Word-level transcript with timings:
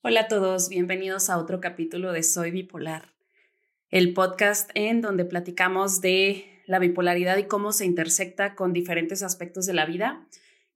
Hola 0.00 0.20
a 0.20 0.28
todos, 0.28 0.68
bienvenidos 0.68 1.28
a 1.28 1.38
otro 1.38 1.60
capítulo 1.60 2.12
de 2.12 2.22
Soy 2.22 2.52
Bipolar, 2.52 3.14
el 3.90 4.14
podcast 4.14 4.70
en 4.74 5.00
donde 5.00 5.24
platicamos 5.24 6.00
de 6.00 6.62
la 6.66 6.78
bipolaridad 6.78 7.36
y 7.36 7.48
cómo 7.48 7.72
se 7.72 7.84
intersecta 7.84 8.54
con 8.54 8.72
diferentes 8.72 9.24
aspectos 9.24 9.66
de 9.66 9.74
la 9.74 9.86
vida. 9.86 10.24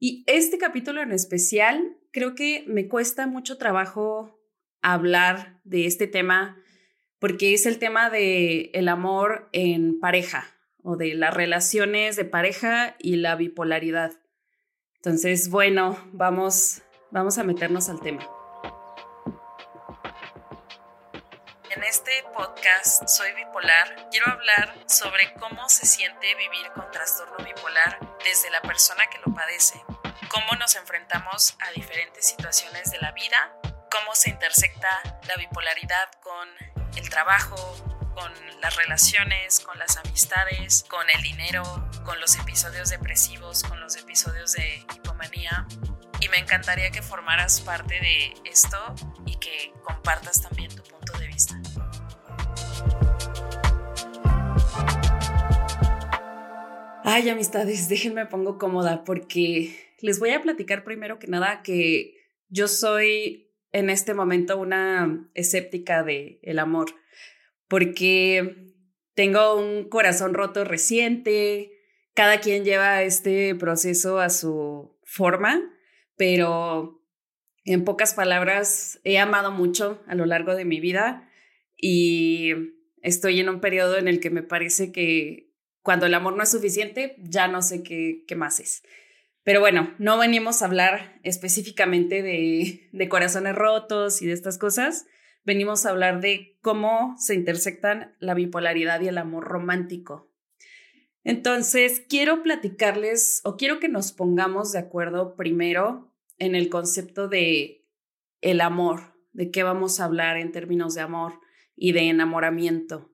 Y 0.00 0.24
este 0.26 0.58
capítulo 0.58 1.02
en 1.02 1.12
especial, 1.12 1.96
creo 2.10 2.34
que 2.34 2.64
me 2.66 2.88
cuesta 2.88 3.28
mucho 3.28 3.58
trabajo 3.58 4.40
hablar 4.82 5.60
de 5.62 5.86
este 5.86 6.08
tema 6.08 6.56
porque 7.20 7.54
es 7.54 7.64
el 7.64 7.78
tema 7.78 8.10
de 8.10 8.72
el 8.74 8.88
amor 8.88 9.48
en 9.52 10.00
pareja 10.00 10.46
o 10.82 10.96
de 10.96 11.14
las 11.14 11.32
relaciones 11.32 12.16
de 12.16 12.24
pareja 12.24 12.96
y 12.98 13.14
la 13.14 13.36
bipolaridad. 13.36 14.14
Entonces, 14.96 15.48
bueno, 15.48 15.96
vamos 16.12 16.82
vamos 17.12 17.38
a 17.38 17.44
meternos 17.44 17.88
al 17.88 18.00
tema. 18.00 18.28
Este 21.92 22.24
podcast 22.34 23.06
Soy 23.06 23.34
bipolar, 23.34 24.08
quiero 24.10 24.32
hablar 24.32 24.74
sobre 24.86 25.30
cómo 25.34 25.68
se 25.68 25.84
siente 25.84 26.34
vivir 26.36 26.72
con 26.74 26.90
trastorno 26.90 27.44
bipolar 27.44 27.98
desde 28.24 28.48
la 28.48 28.62
persona 28.62 29.04
que 29.10 29.18
lo 29.18 29.34
padece, 29.34 29.78
cómo 30.30 30.58
nos 30.58 30.74
enfrentamos 30.76 31.54
a 31.60 31.70
diferentes 31.72 32.26
situaciones 32.26 32.90
de 32.90 32.98
la 32.98 33.12
vida, 33.12 33.54
cómo 33.90 34.14
se 34.14 34.30
intersecta 34.30 34.88
la 35.28 35.36
bipolaridad 35.36 36.10
con 36.22 36.48
el 36.96 37.10
trabajo, 37.10 37.56
con 38.14 38.32
las 38.62 38.74
relaciones, 38.76 39.60
con 39.60 39.78
las 39.78 39.98
amistades, 39.98 40.86
con 40.88 41.10
el 41.10 41.20
dinero, 41.20 41.90
con 42.06 42.18
los 42.20 42.36
episodios 42.36 42.88
depresivos, 42.88 43.64
con 43.64 43.78
los 43.80 43.96
episodios 43.96 44.52
de 44.52 44.78
hipomanía. 44.96 45.66
Y 46.20 46.30
me 46.30 46.38
encantaría 46.38 46.90
que 46.90 47.02
formaras 47.02 47.60
parte 47.60 48.00
de 48.00 48.32
esto 48.46 48.94
y 49.26 49.36
que 49.36 49.74
compartas 49.84 50.40
también 50.40 50.74
tu 50.74 50.82
punto 50.84 51.01
Ay, 57.04 57.28
amistades, 57.28 57.88
déjenme 57.88 58.26
pongo 58.26 58.58
cómoda 58.58 59.02
porque 59.02 59.74
les 60.00 60.20
voy 60.20 60.30
a 60.30 60.40
platicar 60.40 60.84
primero 60.84 61.18
que 61.18 61.26
nada 61.26 61.62
que 61.64 62.14
yo 62.48 62.68
soy 62.68 63.50
en 63.72 63.90
este 63.90 64.14
momento 64.14 64.56
una 64.56 65.28
escéptica 65.34 66.04
de 66.04 66.38
el 66.42 66.60
amor 66.60 66.94
porque 67.66 68.72
tengo 69.14 69.56
un 69.60 69.88
corazón 69.88 70.32
roto 70.32 70.64
reciente, 70.64 71.72
cada 72.14 72.38
quien 72.38 72.64
lleva 72.64 73.02
este 73.02 73.54
proceso 73.56 74.20
a 74.20 74.30
su 74.30 74.96
forma, 75.02 75.60
pero 76.16 77.02
en 77.64 77.84
pocas 77.84 78.14
palabras 78.14 79.00
he 79.02 79.18
amado 79.18 79.50
mucho 79.50 80.00
a 80.06 80.14
lo 80.14 80.24
largo 80.24 80.54
de 80.54 80.64
mi 80.64 80.78
vida 80.78 81.28
y 81.76 82.52
estoy 83.02 83.40
en 83.40 83.48
un 83.48 83.60
periodo 83.60 83.98
en 83.98 84.06
el 84.06 84.20
que 84.20 84.30
me 84.30 84.44
parece 84.44 84.92
que 84.92 85.51
cuando 85.82 86.06
el 86.06 86.14
amor 86.14 86.36
no 86.36 86.42
es 86.42 86.50
suficiente, 86.50 87.16
ya 87.18 87.48
no 87.48 87.62
sé 87.62 87.82
qué, 87.82 88.24
qué 88.26 88.36
más 88.36 88.60
es. 88.60 88.82
Pero 89.44 89.60
bueno, 89.60 89.92
no 89.98 90.18
venimos 90.18 90.62
a 90.62 90.66
hablar 90.66 91.20
específicamente 91.24 92.22
de, 92.22 92.88
de 92.92 93.08
corazones 93.08 93.54
rotos 93.54 94.22
y 94.22 94.26
de 94.26 94.32
estas 94.32 94.56
cosas. 94.56 95.06
Venimos 95.44 95.84
a 95.84 95.90
hablar 95.90 96.20
de 96.20 96.56
cómo 96.60 97.16
se 97.18 97.34
intersectan 97.34 98.14
la 98.20 98.34
bipolaridad 98.34 99.00
y 99.00 99.08
el 99.08 99.18
amor 99.18 99.44
romántico. 99.44 100.30
Entonces, 101.24 102.04
quiero 102.08 102.42
platicarles 102.42 103.40
o 103.44 103.56
quiero 103.56 103.80
que 103.80 103.88
nos 103.88 104.12
pongamos 104.12 104.72
de 104.72 104.78
acuerdo 104.78 105.34
primero 105.36 106.12
en 106.38 106.54
el 106.54 106.68
concepto 106.68 107.28
de 107.28 107.84
el 108.40 108.60
amor, 108.60 109.14
de 109.32 109.50
qué 109.50 109.62
vamos 109.62 110.00
a 110.00 110.04
hablar 110.04 110.36
en 110.36 110.52
términos 110.52 110.94
de 110.94 111.00
amor 111.00 111.40
y 111.76 111.92
de 111.92 112.08
enamoramiento. 112.08 113.11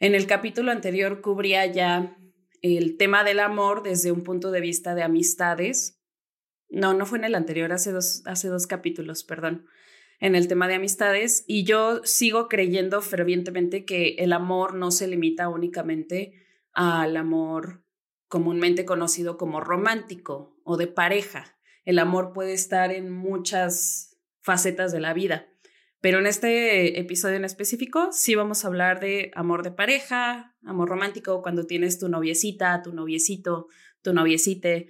En 0.00 0.14
el 0.14 0.26
capítulo 0.26 0.70
anterior 0.70 1.20
cubría 1.20 1.66
ya 1.66 2.16
el 2.62 2.96
tema 2.96 3.24
del 3.24 3.40
amor 3.40 3.82
desde 3.82 4.12
un 4.12 4.22
punto 4.22 4.52
de 4.52 4.60
vista 4.60 4.94
de 4.94 5.02
amistades. 5.02 6.00
No, 6.68 6.94
no 6.94 7.04
fue 7.04 7.18
en 7.18 7.24
el 7.24 7.34
anterior, 7.34 7.72
hace 7.72 7.90
dos, 7.90 8.22
hace 8.24 8.48
dos 8.48 8.66
capítulos, 8.66 9.24
perdón, 9.24 9.66
en 10.20 10.36
el 10.36 10.46
tema 10.46 10.68
de 10.68 10.74
amistades. 10.74 11.44
Y 11.48 11.64
yo 11.64 12.00
sigo 12.04 12.48
creyendo 12.48 13.02
fervientemente 13.02 13.84
que 13.84 14.16
el 14.18 14.32
amor 14.32 14.74
no 14.74 14.92
se 14.92 15.08
limita 15.08 15.48
únicamente 15.48 16.46
al 16.72 17.16
amor 17.16 17.82
comúnmente 18.28 18.84
conocido 18.84 19.36
como 19.36 19.60
romántico 19.60 20.56
o 20.62 20.76
de 20.76 20.86
pareja. 20.86 21.58
El 21.84 21.98
amor 21.98 22.32
puede 22.32 22.52
estar 22.52 22.92
en 22.92 23.10
muchas 23.10 24.16
facetas 24.42 24.92
de 24.92 25.00
la 25.00 25.12
vida. 25.12 25.48
Pero 26.00 26.20
en 26.20 26.26
este 26.26 27.00
episodio 27.00 27.36
en 27.36 27.44
específico 27.44 28.10
sí 28.12 28.34
vamos 28.36 28.64
a 28.64 28.68
hablar 28.68 29.00
de 29.00 29.32
amor 29.34 29.64
de 29.64 29.72
pareja, 29.72 30.56
amor 30.62 30.88
romántico, 30.88 31.42
cuando 31.42 31.66
tienes 31.66 31.98
tu 31.98 32.08
noviecita, 32.08 32.82
tu 32.82 32.92
noviecito, 32.92 33.66
tu 34.02 34.12
noviecite, 34.12 34.88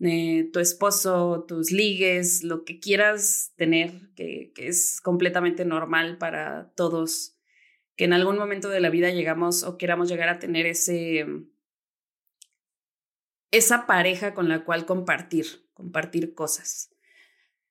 eh, 0.00 0.50
tu 0.52 0.58
esposo, 0.58 1.44
tus 1.46 1.70
ligues, 1.70 2.42
lo 2.42 2.64
que 2.64 2.80
quieras 2.80 3.52
tener, 3.56 4.10
que, 4.16 4.52
que 4.54 4.66
es 4.66 5.00
completamente 5.00 5.64
normal 5.64 6.18
para 6.18 6.72
todos, 6.74 7.36
que 7.96 8.04
en 8.04 8.12
algún 8.12 8.36
momento 8.36 8.68
de 8.68 8.80
la 8.80 8.90
vida 8.90 9.10
llegamos 9.10 9.62
o 9.62 9.78
queramos 9.78 10.08
llegar 10.08 10.28
a 10.28 10.40
tener 10.40 10.66
ese, 10.66 11.24
esa 13.52 13.86
pareja 13.86 14.34
con 14.34 14.48
la 14.48 14.64
cual 14.64 14.86
compartir, 14.86 15.68
compartir 15.72 16.34
cosas. 16.34 16.90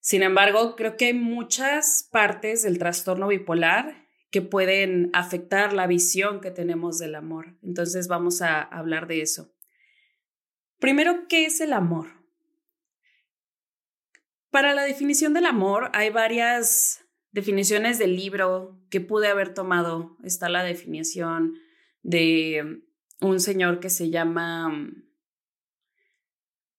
Sin 0.07 0.23
embargo, 0.23 0.77
creo 0.77 0.95
que 0.95 1.07
hay 1.07 1.13
muchas 1.13 2.07
partes 2.09 2.63
del 2.63 2.79
trastorno 2.79 3.27
bipolar 3.27 4.07
que 4.31 4.41
pueden 4.41 5.09
afectar 5.11 5.73
la 5.73 5.85
visión 5.85 6.39
que 6.39 6.49
tenemos 6.49 6.97
del 6.97 7.13
amor. 7.13 7.57
Entonces 7.61 8.07
vamos 8.07 8.41
a 8.41 8.61
hablar 8.61 9.07
de 9.07 9.21
eso. 9.21 9.53
Primero, 10.79 11.27
¿qué 11.27 11.45
es 11.45 11.59
el 11.59 11.73
amor? 11.73 12.07
Para 14.49 14.73
la 14.73 14.83
definición 14.83 15.33
del 15.33 15.45
amor 15.45 15.91
hay 15.93 16.09
varias 16.09 17.03
definiciones 17.31 17.99
del 17.99 18.15
libro 18.15 18.81
que 18.89 19.01
pude 19.01 19.27
haber 19.27 19.53
tomado. 19.53 20.15
Está 20.23 20.47
la 20.47 20.63
definición 20.63 21.55
de 22.01 22.81
un 23.19 23.41
señor 23.41 23.81
que 23.81 23.89
se 23.89 24.09
llama... 24.09 24.89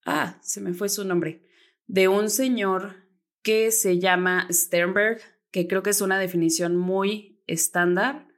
Ah, 0.07 0.39
se 0.41 0.63
me 0.63 0.73
fue 0.73 0.89
su 0.89 1.05
nombre. 1.05 1.43
De 1.87 2.09
un 2.09 2.31
señor 2.31 3.07
que 3.43 3.71
se 3.71 3.99
llama 3.99 4.47
Sternberg, 4.51 5.21
que 5.51 5.67
creo 5.67 5.83
que 5.83 5.91
es 5.91 6.01
una 6.01 6.19
definición 6.19 6.77
muy 6.77 7.43
estándar. 7.47 8.29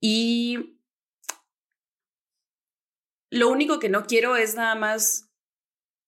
Y 0.00 0.78
lo 3.30 3.48
único 3.48 3.78
que 3.78 3.88
no 3.88 4.06
quiero 4.06 4.36
es 4.36 4.54
nada 4.54 4.74
más 4.74 5.30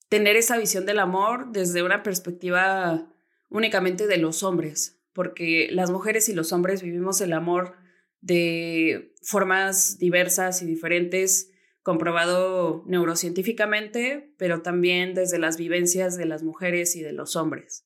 tener 0.08 0.36
esa 0.36 0.58
visión 0.58 0.86
del 0.86 0.98
amor 0.98 1.52
desde 1.52 1.82
una 1.82 2.02
perspectiva 2.02 3.10
únicamente 3.48 4.06
de 4.06 4.18
los 4.18 4.42
hombres, 4.42 5.00
porque 5.12 5.68
las 5.70 5.90
mujeres 5.90 6.28
y 6.28 6.34
los 6.34 6.52
hombres 6.52 6.82
vivimos 6.82 7.20
el 7.20 7.32
amor 7.32 7.76
de 8.20 9.14
formas 9.22 9.98
diversas 9.98 10.60
y 10.62 10.66
diferentes 10.66 11.50
comprobado 11.84 12.82
neurocientíficamente, 12.86 14.32
pero 14.38 14.62
también 14.62 15.12
desde 15.12 15.38
las 15.38 15.58
vivencias 15.58 16.16
de 16.16 16.24
las 16.24 16.42
mujeres 16.42 16.96
y 16.96 17.02
de 17.02 17.12
los 17.12 17.36
hombres. 17.36 17.84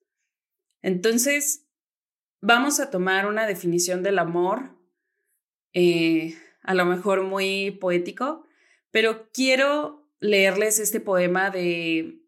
Entonces, 0.82 1.66
vamos 2.40 2.78
a 2.78 2.90
tomar 2.90 3.26
una 3.26 3.44
definición 3.44 4.04
del 4.04 4.20
amor, 4.20 4.78
eh, 5.72 6.36
a 6.62 6.74
lo 6.74 6.84
mejor 6.84 7.24
muy 7.24 7.72
poético, 7.72 8.46
pero 8.92 9.28
quiero 9.32 10.08
leerles 10.20 10.78
este 10.78 11.00
poema 11.00 11.50
de, 11.50 12.22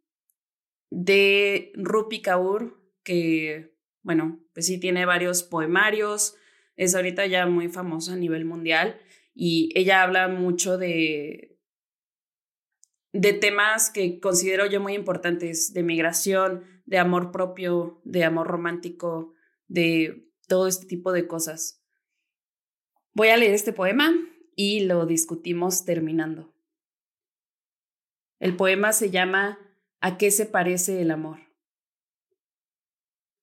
de 0.90 1.70
Rupi 1.76 2.20
Kaur, 2.20 2.82
que, 3.04 3.76
bueno, 4.02 4.40
pues 4.54 4.66
sí 4.66 4.80
tiene 4.80 5.06
varios 5.06 5.44
poemarios, 5.44 6.34
es 6.74 6.96
ahorita 6.96 7.26
ya 7.26 7.46
muy 7.46 7.68
famosa 7.68 8.14
a 8.14 8.16
nivel 8.16 8.44
mundial 8.44 9.00
y 9.36 9.70
ella 9.76 10.02
habla 10.02 10.26
mucho 10.26 10.76
de, 10.76 11.49
de 13.12 13.32
temas 13.32 13.90
que 13.90 14.20
considero 14.20 14.66
yo 14.66 14.80
muy 14.80 14.94
importantes, 14.94 15.72
de 15.72 15.82
migración, 15.82 16.64
de 16.86 16.98
amor 16.98 17.32
propio, 17.32 18.00
de 18.04 18.24
amor 18.24 18.46
romántico, 18.46 19.34
de 19.66 20.28
todo 20.46 20.68
este 20.68 20.86
tipo 20.86 21.12
de 21.12 21.26
cosas. 21.26 21.82
Voy 23.12 23.28
a 23.28 23.36
leer 23.36 23.54
este 23.54 23.72
poema 23.72 24.12
y 24.54 24.80
lo 24.80 25.06
discutimos 25.06 25.84
terminando. 25.84 26.54
El 28.38 28.56
poema 28.56 28.92
se 28.92 29.10
llama 29.10 29.58
¿A 30.00 30.16
qué 30.16 30.30
se 30.30 30.46
parece 30.46 31.02
el 31.02 31.10
amor? 31.10 31.40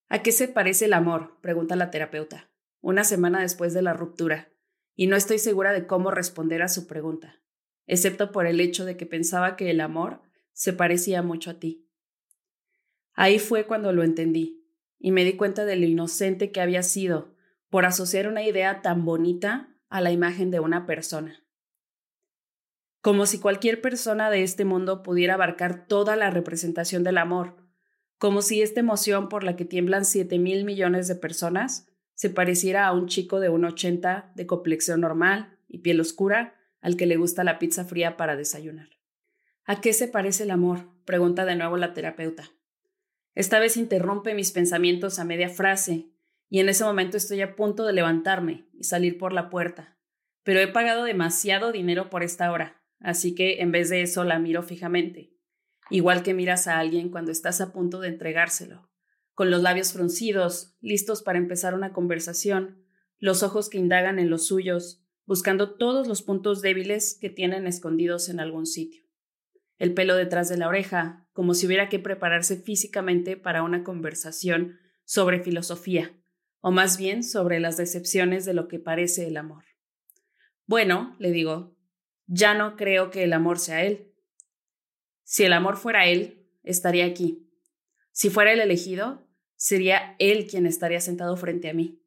¿A 0.09 0.23
qué 0.23 0.31
se 0.31 0.47
parece 0.47 0.85
el 0.85 0.93
amor? 0.93 1.37
pregunta 1.41 1.75
la 1.75 1.91
terapeuta, 1.91 2.49
una 2.81 3.03
semana 3.03 3.41
después 3.41 3.73
de 3.73 3.81
la 3.81 3.93
ruptura, 3.93 4.49
y 4.95 5.07
no 5.07 5.17
estoy 5.17 5.37
segura 5.37 5.73
de 5.73 5.85
cómo 5.85 6.09
responder 6.11 6.61
a 6.61 6.69
su 6.69 6.87
pregunta 6.87 7.41
excepto 7.87 8.31
por 8.31 8.45
el 8.45 8.59
hecho 8.59 8.85
de 8.85 8.97
que 8.97 9.05
pensaba 9.05 9.55
que 9.55 9.71
el 9.71 9.81
amor 9.81 10.21
se 10.53 10.73
parecía 10.73 11.23
mucho 11.23 11.51
a 11.51 11.59
ti. 11.59 11.87
Ahí 13.13 13.39
fue 13.39 13.65
cuando 13.65 13.91
lo 13.91 14.03
entendí. 14.03 14.55
y 14.99 15.11
me 15.11 15.23
di 15.23 15.33
cuenta 15.33 15.63
de 15.65 15.75
lo 15.75 15.85
inocente 15.85 16.51
que 16.51 16.59
había 16.59 16.81
sido 16.81 17.35
por 17.69 17.85
asociar 17.85 18.27
una 18.27 18.41
idea 18.41 18.81
tan 18.81 19.05
bonita 19.05 19.77
a 19.89 20.01
la 20.01 20.11
imagen 20.11 20.49
de 20.49 20.59
una 20.59 20.87
persona. 20.87 21.43
Como 23.01 23.27
si 23.27 23.39
cualquier 23.39 23.79
persona 23.79 24.31
de 24.31 24.41
este 24.41 24.65
mundo 24.65 25.03
pudiera 25.03 25.35
abarcar 25.35 25.85
toda 25.85 26.15
la 26.15 26.31
representación 26.31 27.03
del 27.03 27.19
amor, 27.19 27.57
como 28.17 28.41
si 28.41 28.63
esta 28.63 28.79
emoción 28.79 29.29
por 29.29 29.43
la 29.43 29.55
que 29.55 29.65
tiemblan 29.65 30.03
siete 30.03 30.39
mil 30.39 30.65
millones 30.65 31.07
de 31.07 31.13
personas 31.13 31.87
se 32.15 32.31
pareciera 32.31 32.87
a 32.87 32.93
un 32.93 33.05
chico 33.05 33.39
de 33.39 33.49
un 33.49 33.65
80 33.65 34.31
de 34.33 34.47
complexión 34.47 35.01
normal 35.01 35.59
y 35.67 35.79
piel 35.79 36.01
oscura 36.01 36.56
al 36.87 36.95
que 36.95 37.05
le 37.05 37.17
gusta 37.17 37.43
la 37.43 37.59
pizza 37.59 37.83
fría 37.83 38.15
para 38.15 38.37
desayunar. 38.37 38.87
¿A 39.65 39.81
qué 39.81 39.91
se 39.91 40.07
parece 40.07 40.43
el 40.43 40.51
amor? 40.51 40.87
pregunta 41.03 41.43
de 41.43 41.57
nuevo 41.57 41.75
la 41.75 41.93
terapeuta. 41.93 42.49
Esta 43.35 43.59
vez 43.59 43.75
interrumpe 43.75 44.33
mis 44.33 44.53
pensamientos 44.53 45.19
a 45.19 45.25
media 45.25 45.49
frase, 45.49 46.13
y 46.47 46.61
en 46.61 46.69
ese 46.69 46.85
momento 46.85 47.17
estoy 47.17 47.41
a 47.41 47.57
punto 47.57 47.85
de 47.85 47.91
levantarme 47.91 48.69
y 48.71 48.85
salir 48.85 49.17
por 49.17 49.33
la 49.33 49.49
puerta. 49.49 49.97
Pero 50.43 50.61
he 50.61 50.69
pagado 50.69 51.03
demasiado 51.03 51.73
dinero 51.73 52.09
por 52.09 52.23
esta 52.23 52.53
hora, 52.53 52.81
así 53.01 53.35
que 53.35 53.59
en 53.59 53.73
vez 53.73 53.89
de 53.89 54.01
eso 54.01 54.23
la 54.23 54.39
miro 54.39 54.63
fijamente, 54.63 55.33
igual 55.89 56.23
que 56.23 56.33
miras 56.33 56.67
a 56.67 56.79
alguien 56.79 57.09
cuando 57.09 57.33
estás 57.33 57.59
a 57.59 57.73
punto 57.73 57.99
de 57.99 58.07
entregárselo, 58.07 58.89
con 59.33 59.51
los 59.51 59.61
labios 59.61 59.91
fruncidos, 59.91 60.77
listos 60.79 61.21
para 61.21 61.37
empezar 61.37 61.73
una 61.73 61.91
conversación, 61.91 62.85
los 63.19 63.43
ojos 63.43 63.67
que 63.69 63.77
indagan 63.77 64.19
en 64.19 64.29
los 64.29 64.47
suyos, 64.47 65.03
buscando 65.27 65.75
todos 65.75 66.07
los 66.07 66.23
puntos 66.23 66.63
débiles 66.63 67.15
que 67.21 67.29
tienen 67.29 67.67
escondidos 67.67 68.29
en 68.29 68.39
algún 68.39 68.65
sitio 68.65 69.07
el 69.77 69.93
pelo 69.93 70.15
detrás 70.15 70.49
de 70.49 70.57
la 70.57 70.67
oreja, 70.67 71.27
como 71.33 71.53
si 71.53 71.67
hubiera 71.67 71.89
que 71.89 71.99
prepararse 71.99 72.57
físicamente 72.57 73.37
para 73.37 73.63
una 73.63 73.83
conversación 73.83 74.79
sobre 75.05 75.39
filosofía, 75.39 76.11
o 76.59 76.71
más 76.71 76.97
bien 76.97 77.23
sobre 77.23 77.59
las 77.59 77.77
decepciones 77.77 78.45
de 78.45 78.53
lo 78.53 78.67
que 78.67 78.79
parece 78.79 79.27
el 79.27 79.37
amor. 79.37 79.65
Bueno, 80.65 81.15
le 81.19 81.31
digo, 81.31 81.77
ya 82.25 82.53
no 82.53 82.75
creo 82.75 83.09
que 83.09 83.23
el 83.23 83.33
amor 83.33 83.59
sea 83.59 83.85
él. 83.85 84.11
Si 85.23 85.43
el 85.43 85.53
amor 85.53 85.77
fuera 85.77 86.07
él, 86.07 86.45
estaría 86.63 87.05
aquí. 87.05 87.47
Si 88.11 88.29
fuera 88.29 88.51
el 88.51 88.59
elegido, 88.59 89.27
sería 89.55 90.15
él 90.19 90.47
quien 90.47 90.65
estaría 90.65 90.99
sentado 90.99 91.37
frente 91.37 91.69
a 91.69 91.73
mí. 91.73 92.01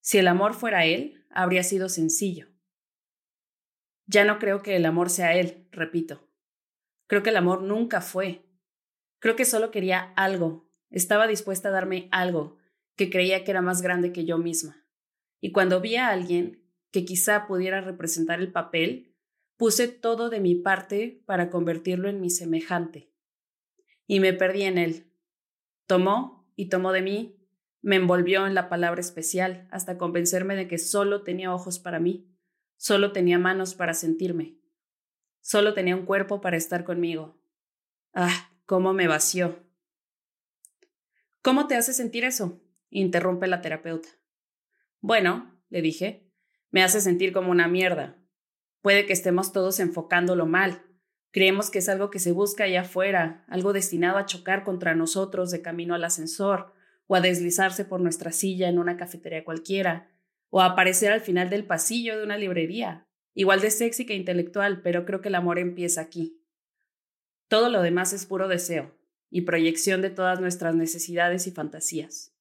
Si 0.00 0.18
el 0.18 0.28
amor 0.28 0.54
fuera 0.54 0.84
él, 0.84 1.17
habría 1.30 1.62
sido 1.62 1.88
sencillo. 1.88 2.48
Ya 4.06 4.24
no 4.24 4.38
creo 4.38 4.62
que 4.62 4.76
el 4.76 4.86
amor 4.86 5.10
sea 5.10 5.34
él, 5.34 5.68
repito. 5.70 6.28
Creo 7.06 7.22
que 7.22 7.30
el 7.30 7.36
amor 7.36 7.62
nunca 7.62 8.00
fue. 8.00 8.46
Creo 9.18 9.36
que 9.36 9.44
solo 9.44 9.70
quería 9.70 10.12
algo. 10.16 10.70
Estaba 10.90 11.26
dispuesta 11.26 11.68
a 11.68 11.72
darme 11.72 12.08
algo 12.10 12.58
que 12.96 13.10
creía 13.10 13.44
que 13.44 13.50
era 13.50 13.62
más 13.62 13.82
grande 13.82 14.12
que 14.12 14.24
yo 14.24 14.38
misma. 14.38 14.84
Y 15.40 15.52
cuando 15.52 15.80
vi 15.80 15.96
a 15.96 16.08
alguien 16.08 16.64
que 16.90 17.04
quizá 17.04 17.46
pudiera 17.46 17.80
representar 17.80 18.40
el 18.40 18.50
papel, 18.50 19.14
puse 19.56 19.88
todo 19.88 20.30
de 20.30 20.40
mi 20.40 20.54
parte 20.54 21.22
para 21.26 21.50
convertirlo 21.50 22.08
en 22.08 22.20
mi 22.20 22.30
semejante. 22.30 23.12
Y 24.06 24.20
me 24.20 24.32
perdí 24.32 24.62
en 24.62 24.78
él. 24.78 25.12
Tomó 25.86 26.50
y 26.56 26.68
tomó 26.68 26.92
de 26.92 27.02
mí, 27.02 27.37
me 27.80 27.96
envolvió 27.96 28.46
en 28.46 28.54
la 28.54 28.68
palabra 28.68 29.00
especial 29.00 29.68
hasta 29.70 29.98
convencerme 29.98 30.56
de 30.56 30.68
que 30.68 30.78
solo 30.78 31.22
tenía 31.22 31.54
ojos 31.54 31.78
para 31.78 32.00
mí, 32.00 32.28
solo 32.76 33.12
tenía 33.12 33.38
manos 33.38 33.74
para 33.74 33.94
sentirme, 33.94 34.58
Solo 35.48 35.72
tenía 35.72 35.96
un 35.96 36.04
cuerpo 36.04 36.42
para 36.42 36.58
estar 36.58 36.84
conmigo. 36.84 37.40
Ah, 38.12 38.50
cómo 38.66 38.92
me 38.92 39.08
vació. 39.08 39.64
¿Cómo 41.40 41.66
te 41.66 41.74
hace 41.74 41.94
sentir 41.94 42.24
eso? 42.24 42.60
interrumpe 42.90 43.46
la 43.46 43.62
terapeuta. 43.62 44.10
Bueno, 45.00 45.58
le 45.70 45.80
dije, 45.80 46.30
me 46.70 46.82
hace 46.82 47.00
sentir 47.00 47.32
como 47.32 47.50
una 47.50 47.66
mierda. 47.66 48.22
Puede 48.82 49.06
que 49.06 49.14
estemos 49.14 49.50
todos 49.50 49.80
enfocándolo 49.80 50.44
mal. 50.44 50.82
Creemos 51.30 51.70
que 51.70 51.78
es 51.78 51.88
algo 51.88 52.10
que 52.10 52.18
se 52.18 52.32
busca 52.32 52.64
allá 52.64 52.82
afuera, 52.82 53.46
algo 53.48 53.72
destinado 53.72 54.18
a 54.18 54.26
chocar 54.26 54.64
contra 54.64 54.94
nosotros 54.94 55.50
de 55.50 55.62
camino 55.62 55.94
al 55.94 56.04
ascensor, 56.04 56.74
o 57.08 57.16
a 57.16 57.20
deslizarse 57.20 57.84
por 57.84 58.00
nuestra 58.00 58.30
silla 58.30 58.68
en 58.68 58.78
una 58.78 58.96
cafetería 58.96 59.44
cualquiera, 59.44 60.08
o 60.50 60.60
a 60.60 60.66
aparecer 60.66 61.10
al 61.10 61.20
final 61.20 61.50
del 61.50 61.64
pasillo 61.64 62.16
de 62.16 62.22
una 62.22 62.38
librería, 62.38 63.08
igual 63.34 63.60
de 63.60 63.70
sexy 63.70 64.06
que 64.06 64.14
intelectual, 64.14 64.82
pero 64.82 65.04
creo 65.04 65.20
que 65.20 65.28
el 65.28 65.34
amor 65.34 65.58
empieza 65.58 66.00
aquí. 66.00 66.40
Todo 67.48 67.70
lo 67.70 67.82
demás 67.82 68.12
es 68.12 68.26
puro 68.26 68.46
deseo 68.46 68.96
y 69.30 69.42
proyección 69.42 70.02
de 70.02 70.10
todas 70.10 70.40
nuestras 70.40 70.74
necesidades 70.74 71.46
y 71.46 71.50
fantasías. 71.50 72.34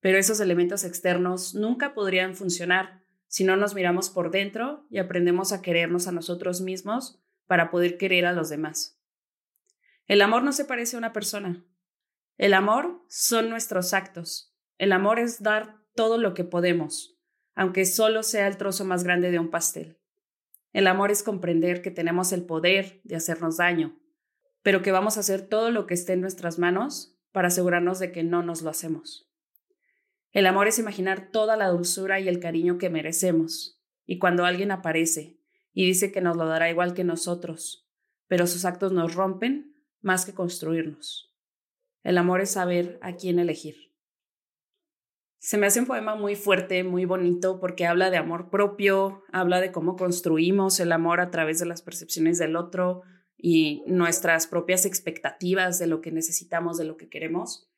Pero 0.00 0.18
esos 0.18 0.40
elementos 0.40 0.84
externos 0.84 1.54
nunca 1.54 1.94
podrían 1.94 2.36
funcionar 2.36 3.02
si 3.28 3.44
no 3.44 3.56
nos 3.56 3.74
miramos 3.74 4.10
por 4.10 4.30
dentro 4.30 4.86
y 4.90 4.98
aprendemos 4.98 5.52
a 5.52 5.62
querernos 5.62 6.06
a 6.06 6.12
nosotros 6.12 6.60
mismos 6.60 7.20
para 7.46 7.70
poder 7.70 7.96
querer 7.96 8.26
a 8.26 8.32
los 8.32 8.48
demás. 8.48 9.00
El 10.06 10.22
amor 10.22 10.42
no 10.42 10.52
se 10.52 10.64
parece 10.64 10.96
a 10.96 10.98
una 10.98 11.12
persona. 11.12 11.64
El 12.36 12.52
amor 12.52 13.02
son 13.08 13.48
nuestros 13.48 13.94
actos. 13.94 14.54
El 14.76 14.92
amor 14.92 15.18
es 15.18 15.42
dar 15.42 15.80
todo 15.94 16.18
lo 16.18 16.34
que 16.34 16.44
podemos, 16.44 17.18
aunque 17.54 17.86
solo 17.86 18.22
sea 18.22 18.46
el 18.46 18.58
trozo 18.58 18.84
más 18.84 19.04
grande 19.04 19.30
de 19.30 19.38
un 19.38 19.50
pastel. 19.50 19.98
El 20.74 20.86
amor 20.86 21.10
es 21.10 21.22
comprender 21.22 21.80
que 21.80 21.90
tenemos 21.90 22.32
el 22.32 22.44
poder 22.44 23.00
de 23.04 23.16
hacernos 23.16 23.56
daño, 23.56 23.98
pero 24.62 24.82
que 24.82 24.92
vamos 24.92 25.16
a 25.16 25.20
hacer 25.20 25.48
todo 25.48 25.70
lo 25.70 25.86
que 25.86 25.94
esté 25.94 26.12
en 26.12 26.20
nuestras 26.20 26.58
manos 26.58 27.16
para 27.32 27.48
asegurarnos 27.48 27.98
de 27.98 28.12
que 28.12 28.22
no 28.22 28.42
nos 28.42 28.60
lo 28.60 28.68
hacemos. 28.68 29.30
El 30.32 30.46
amor 30.46 30.68
es 30.68 30.78
imaginar 30.78 31.30
toda 31.30 31.56
la 31.56 31.68
dulzura 31.68 32.20
y 32.20 32.28
el 32.28 32.40
cariño 32.40 32.76
que 32.76 32.90
merecemos, 32.90 33.82
y 34.04 34.18
cuando 34.18 34.44
alguien 34.44 34.70
aparece 34.70 35.40
y 35.72 35.86
dice 35.86 36.12
que 36.12 36.20
nos 36.20 36.36
lo 36.36 36.46
dará 36.46 36.68
igual 36.68 36.92
que 36.92 37.04
nosotros, 37.04 37.88
pero 38.26 38.46
sus 38.46 38.66
actos 38.66 38.92
nos 38.92 39.14
rompen 39.14 39.74
más 40.02 40.26
que 40.26 40.34
construirnos. 40.34 41.35
El 42.06 42.18
amor 42.18 42.40
es 42.40 42.52
saber 42.52 43.00
a 43.02 43.16
quién 43.16 43.40
elegir. 43.40 43.92
Se 45.40 45.58
me 45.58 45.66
hace 45.66 45.80
un 45.80 45.86
poema 45.86 46.14
muy 46.14 46.36
fuerte, 46.36 46.84
muy 46.84 47.04
bonito, 47.04 47.58
porque 47.58 47.84
habla 47.84 48.10
de 48.10 48.16
amor 48.16 48.48
propio, 48.48 49.24
habla 49.32 49.60
de 49.60 49.72
cómo 49.72 49.96
construimos 49.96 50.78
el 50.78 50.92
amor 50.92 51.18
a 51.18 51.32
través 51.32 51.58
de 51.58 51.66
las 51.66 51.82
percepciones 51.82 52.38
del 52.38 52.54
otro 52.54 53.02
y 53.36 53.82
nuestras 53.88 54.46
propias 54.46 54.86
expectativas 54.86 55.80
de 55.80 55.88
lo 55.88 56.00
que 56.00 56.12
necesitamos, 56.12 56.78
de 56.78 56.84
lo 56.84 56.96
que 56.96 57.08
queremos. 57.08 57.68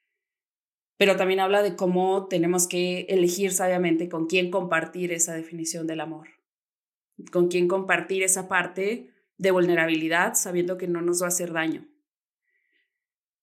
Pero 0.99 1.17
también 1.17 1.41
habla 1.41 1.63
de 1.63 1.75
cómo 1.75 2.27
tenemos 2.29 2.69
que 2.69 3.07
elegir 3.09 3.53
sabiamente 3.53 4.11
con 4.11 4.27
quién 4.27 4.51
compartir 4.51 5.11
esa 5.11 5.33
definición 5.33 5.87
del 5.87 6.01
amor, 6.01 6.29
con 7.33 7.49
quién 7.49 7.67
compartir 7.67 8.23
esa 8.23 8.47
parte 8.47 9.11
de 9.39 9.51
vulnerabilidad 9.53 10.35
sabiendo 10.35 10.77
que 10.77 10.87
no 10.87 11.01
nos 11.01 11.23
va 11.23 11.27
a 11.27 11.29
hacer 11.29 11.55
daño. 11.55 11.89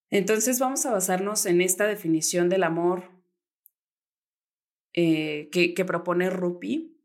Entonces 0.10 0.60
vamos 0.60 0.86
a 0.86 0.92
basarnos 0.92 1.46
en 1.46 1.62
esta 1.62 1.88
definición 1.88 2.50
del 2.50 2.64
amor 2.64 3.12
eh, 4.94 5.50
que, 5.52 5.86
propone 5.86 6.30
Rupi. 6.30 6.98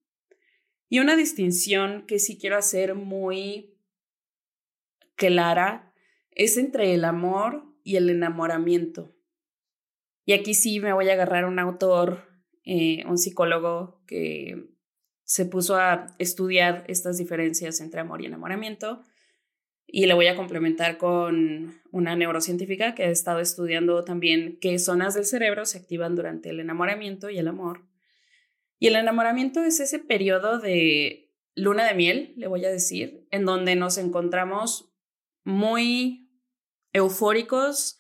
Y 0.89 1.01
una 1.01 1.17
distinción 1.17 2.07
que 2.07 2.19
sí 2.19 2.39
quiero 2.39 2.57
hacer 2.57 2.95
muy 2.95 3.75
clara 5.17 5.93
es 6.31 6.57
entre 6.57 6.95
el 6.95 7.05
amor 7.05 7.65
y 7.83 7.97
el 7.97 8.11
enamoramiento. 8.11 9.15
Y 10.25 10.33
aquí 10.33 10.55
sí 10.55 10.79
me 10.81 10.93
voy 10.93 11.09
a 11.09 11.15
agarrar 11.15 11.45
un 11.47 11.59
autor, 11.59 12.29
eh, 12.65 13.05
un 13.07 13.19
psicólogo 13.19 14.03
que 14.07 14.71
se 15.25 15.47
puso 15.47 15.77
a 15.77 16.07
estudiar 16.19 16.85
estas 16.87 17.19
diferencias 17.19 17.81
entre 17.81 18.01
amor 18.01 18.23
y 18.23 18.27
enamoramiento. 18.27 19.03
Y 19.93 20.07
le 20.07 20.15
voy 20.15 20.29
a 20.29 20.37
complementar 20.37 20.99
con 20.99 21.81
una 21.91 22.15
neurocientífica 22.15 22.95
que 22.95 23.05
ha 23.05 23.11
estado 23.11 23.41
estudiando 23.41 24.05
también 24.05 24.57
qué 24.61 24.79
zonas 24.79 25.15
del 25.15 25.25
cerebro 25.25 25.67
se 25.67 25.79
activan 25.79 26.15
durante 26.15 26.51
el 26.51 26.61
enamoramiento 26.61 27.29
y 27.29 27.39
el 27.39 27.49
amor. 27.49 27.83
Y 28.79 28.87
el 28.87 28.97
enamoramiento 28.97 29.63
es 29.65 29.81
ese 29.81 29.99
periodo 29.99 30.61
de 30.61 31.33
luna 31.57 31.85
de 31.87 31.95
miel, 31.95 32.35
le 32.37 32.47
voy 32.47 32.65
a 32.65 32.71
decir, 32.71 33.27
en 33.33 33.45
donde 33.45 33.75
nos 33.75 33.99
encontramos 33.99 34.93
muy 35.43 36.31
eufóricos 36.93 37.99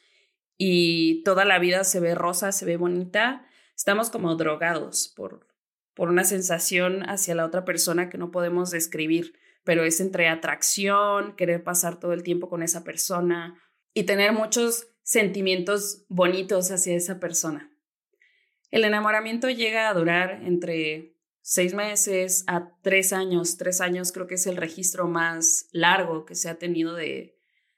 y 0.56 1.22
toda 1.24 1.44
la 1.44 1.58
vida 1.58 1.82
se 1.82 1.98
ve 1.98 2.14
rosa, 2.14 2.52
se 2.52 2.66
ve 2.66 2.76
bonita. 2.76 3.46
Estamos 3.76 4.10
como 4.10 4.36
drogados 4.36 5.12
por, 5.16 5.48
por 5.94 6.08
una 6.08 6.22
sensación 6.22 7.02
hacia 7.08 7.34
la 7.34 7.46
otra 7.46 7.64
persona 7.64 8.08
que 8.08 8.18
no 8.18 8.30
podemos 8.30 8.70
describir 8.70 9.34
pero 9.64 9.84
es 9.84 10.00
entre 10.00 10.28
atracción, 10.28 11.34
querer 11.36 11.62
pasar 11.62 12.00
todo 12.00 12.12
el 12.12 12.22
tiempo 12.22 12.48
con 12.48 12.62
esa 12.62 12.84
persona 12.84 13.60
y 13.94 14.04
tener 14.04 14.32
muchos 14.32 14.88
sentimientos 15.02 16.04
bonitos 16.08 16.70
hacia 16.70 16.94
esa 16.94 17.18
persona. 17.18 17.70
El 18.70 18.84
enamoramiento 18.84 19.50
llega 19.50 19.88
a 19.88 19.94
durar 19.94 20.42
entre 20.44 21.16
seis 21.42 21.74
meses 21.74 22.44
a 22.46 22.76
tres 22.82 23.12
años. 23.12 23.56
Tres 23.56 23.80
años 23.80 24.12
creo 24.12 24.26
que 24.26 24.36
es 24.36 24.46
el 24.46 24.56
registro 24.56 25.08
más 25.08 25.68
largo 25.72 26.24
que 26.24 26.36
se 26.36 26.48
ha 26.48 26.58
tenido 26.58 26.94
de, 26.94 27.36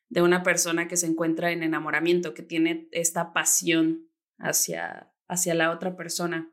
de 0.08 0.22
una 0.22 0.42
persona 0.42 0.88
que 0.88 0.98
se 0.98 1.06
encuentra 1.06 1.52
en 1.52 1.62
enamoramiento, 1.62 2.34
que 2.34 2.42
tiene 2.42 2.88
esta 2.92 3.32
pasión 3.32 4.10
hacia, 4.38 5.10
hacia 5.26 5.54
la 5.54 5.70
otra 5.70 5.96
persona. 5.96 6.51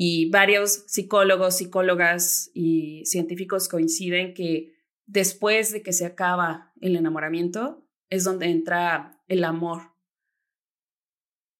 Y 0.00 0.30
varios 0.30 0.84
psicólogos, 0.86 1.56
psicólogas 1.56 2.52
y 2.54 3.04
científicos 3.04 3.68
coinciden 3.68 4.32
que 4.32 4.72
después 5.06 5.72
de 5.72 5.82
que 5.82 5.92
se 5.92 6.06
acaba 6.06 6.72
el 6.80 6.94
enamoramiento 6.94 7.84
es 8.08 8.22
donde 8.22 8.46
entra 8.46 9.20
el 9.26 9.42
amor. 9.42 9.90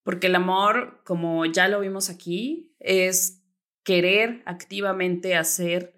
Porque 0.05 0.29
el 0.29 0.37
amor, 0.37 1.03
como 1.05 1.47
ya 1.47 1.67
lo 1.67 1.81
vimos 1.81 2.11
aquí, 2.11 2.73
es 2.79 3.43
querer 3.83 4.45
activamente 4.47 5.35
hacer 5.35 5.97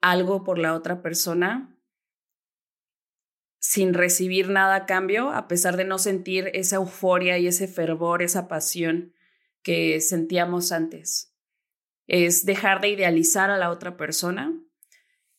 algo 0.00 0.44
por 0.44 0.58
la 0.58 0.72
otra 0.72 1.02
persona 1.02 1.78
sin 3.58 3.92
recibir 3.92 4.48
nada 4.48 4.76
a 4.76 4.86
cambio, 4.86 5.30
a 5.30 5.46
pesar 5.46 5.76
de 5.76 5.84
no 5.84 5.98
sentir 5.98 6.52
esa 6.54 6.76
euforia 6.76 7.36
y 7.36 7.48
ese 7.48 7.68
fervor, 7.68 8.22
esa 8.22 8.48
pasión 8.48 9.12
que 9.62 10.00
sentíamos 10.00 10.72
antes. 10.72 11.31
Es 12.12 12.44
dejar 12.44 12.82
de 12.82 12.90
idealizar 12.90 13.50
a 13.50 13.56
la 13.56 13.70
otra 13.70 13.96
persona 13.96 14.52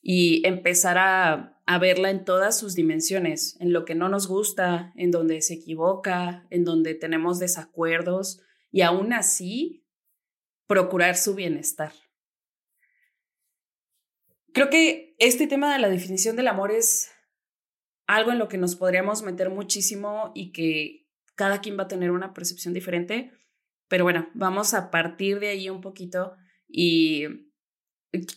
y 0.02 0.46
empezar 0.46 0.98
a, 0.98 1.62
a, 1.68 1.78
verla 1.78 2.10
en 2.10 2.26
todas 2.26 2.58
sus 2.58 2.74
dimensiones, 2.74 3.56
en 3.60 3.72
lo 3.72 3.86
que 3.86 3.94
no 3.94 4.10
nos 4.10 4.28
gusta, 4.28 4.92
en 4.96 5.12
donde 5.12 5.42
se 5.44 5.54
equivoca, 5.54 6.48
en 6.50 6.66
donde 6.66 6.96
tenemos 6.96 7.38
desacuerdos 7.38 8.42
y 8.72 8.82
aún 8.82 9.14
así 9.14 9.86
procurar 10.66 11.16
su 11.16 11.36
bienestar. 11.36 11.94
Creo 14.52 14.70
que 14.70 15.16
este 15.20 15.48
tema 15.48 15.72
de 15.72 15.80
la 15.80 15.90
definición 15.90 16.36
del 16.36 16.48
amor 16.48 16.72
es 16.72 17.12
algo 18.08 18.32
en 18.32 18.40
lo 18.40 18.48
que 18.48 18.58
nos 18.58 18.76
podríamos 18.76 19.22
meter 19.22 19.50
muchísimo 19.50 20.32
y 20.34 20.52
que 20.52 21.08
cada 21.36 21.62
quien 21.62 21.78
va 21.78 21.84
a 21.84 21.88
tener 21.88 22.12
una 22.12 22.34
percepción 22.34 22.74
diferente. 22.74 23.32
Pero 23.88 24.04
bueno, 24.04 24.30
vamos 24.34 24.74
a 24.74 24.92
partir 24.92 25.40
de 25.40 25.50
ahí 25.50 25.70
un 25.70 25.82
poquito 25.82 26.36
y 26.76 27.28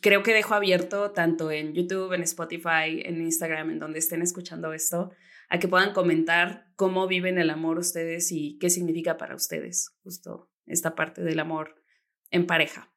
creo 0.03 0.23
que 0.23 0.35
dejo 0.35 0.53
abierto 0.53 1.13
tanto 1.13 1.51
en 1.51 1.73
YouTube, 1.73 2.13
en 2.13 2.23
Spotify, 2.23 3.01
en 3.03 3.23
Instagram, 3.23 3.71
en 3.71 3.79
donde 3.79 3.99
estén 3.99 4.21
escuchando 4.21 4.75
esto, 4.75 5.11
a 5.49 5.59
que 5.59 5.69
puedan 5.69 5.95
comentar 5.95 6.67
cómo 6.77 7.09
viven 7.09 7.39
el 7.39 7.49
amor 7.49 7.79
ustedes 7.79 8.31
y 8.33 8.59
qué 8.59 8.69
significa 8.69 9.17
para 9.17 9.35
ustedes 9.35 9.97
justo 10.03 10.51
esta 10.67 10.95
parte 10.95 11.23
del 11.23 11.41
amor 11.41 11.83
en 12.31 12.47
pareja. 12.47 12.93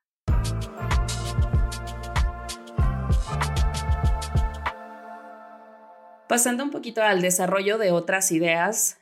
Pasando 6.28 6.66
un 6.66 6.70
poquito 6.70 7.02
al 7.02 7.22
desarrollo 7.22 7.78
de 7.78 7.92
otras 7.92 8.34
ideas, 8.34 9.00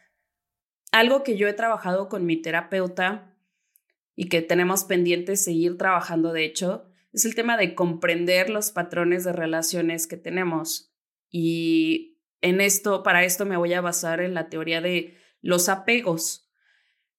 algo 0.91 1.23
que 1.23 1.35
yo 1.35 1.47
he 1.47 1.53
trabajado 1.53 2.09
con 2.09 2.27
mi 2.27 2.39
terapeuta 2.39 3.33
y 4.19 4.29
que 4.29 4.41
tenemos 4.41 4.83
pendiente 4.83 5.37
seguir 5.37 5.77
trabajando, 5.77 6.33
de 6.33 6.43
hecho, 6.43 6.85
es 7.13 7.23
el 7.23 7.35
tema 7.35 7.55
de 7.55 7.75
comprender 7.75 8.49
los 8.49 8.71
patrones 8.71 9.23
de 9.23 9.31
relaciones 9.31 10.07
que 10.07 10.17
tenemos. 10.17 10.91
Y 11.29 12.17
en 12.41 12.59
esto, 12.59 13.03
para 13.03 13.23
esto 13.23 13.45
me 13.45 13.57
voy 13.57 13.73
a 13.73 13.81
basar 13.81 14.19
en 14.19 14.33
la 14.33 14.49
teoría 14.49 14.81
de 14.81 15.15
los 15.41 15.69
apegos. 15.69 16.49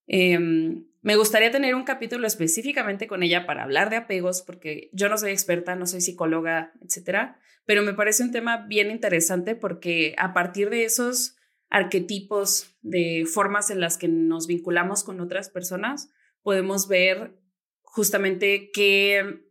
Em, 0.09 0.88
me 1.00 1.14
gustaría 1.14 1.52
tener 1.52 1.76
un 1.76 1.85
capítulo 1.85 2.26
específicamente 2.26 3.07
con 3.07 3.23
ella 3.23 3.47
para 3.47 3.62
hablar 3.62 3.90
de 3.90 3.97
apegos, 3.97 4.43
porque 4.43 4.90
yo 4.93 5.09
no 5.09 5.19
soy 5.19 5.31
experta, 5.31 5.76
no 5.76 5.87
soy 5.87 6.00
psicóloga, 6.00 6.73
etcétera, 6.83 7.38
pero 7.64 7.85
me 7.85 7.95
parece 7.95 8.25
un 8.25 8.33
tema 8.33 8.67
bien 8.67 8.90
interesante 8.90 9.55
porque 9.55 10.17
a 10.19 10.33
partir 10.33 10.69
de 10.69 10.85
esos 10.85 11.37
arquetipos, 11.71 12.76
de 12.83 13.25
formas 13.33 13.71
en 13.71 13.78
las 13.78 13.99
que 13.99 14.09
nos 14.09 14.49
vinculamos 14.49 15.05
con 15.05 15.21
otras 15.21 15.49
personas, 15.49 16.11
podemos 16.49 16.88
ver 16.88 17.38
justamente 17.83 18.71
qué, 18.73 19.45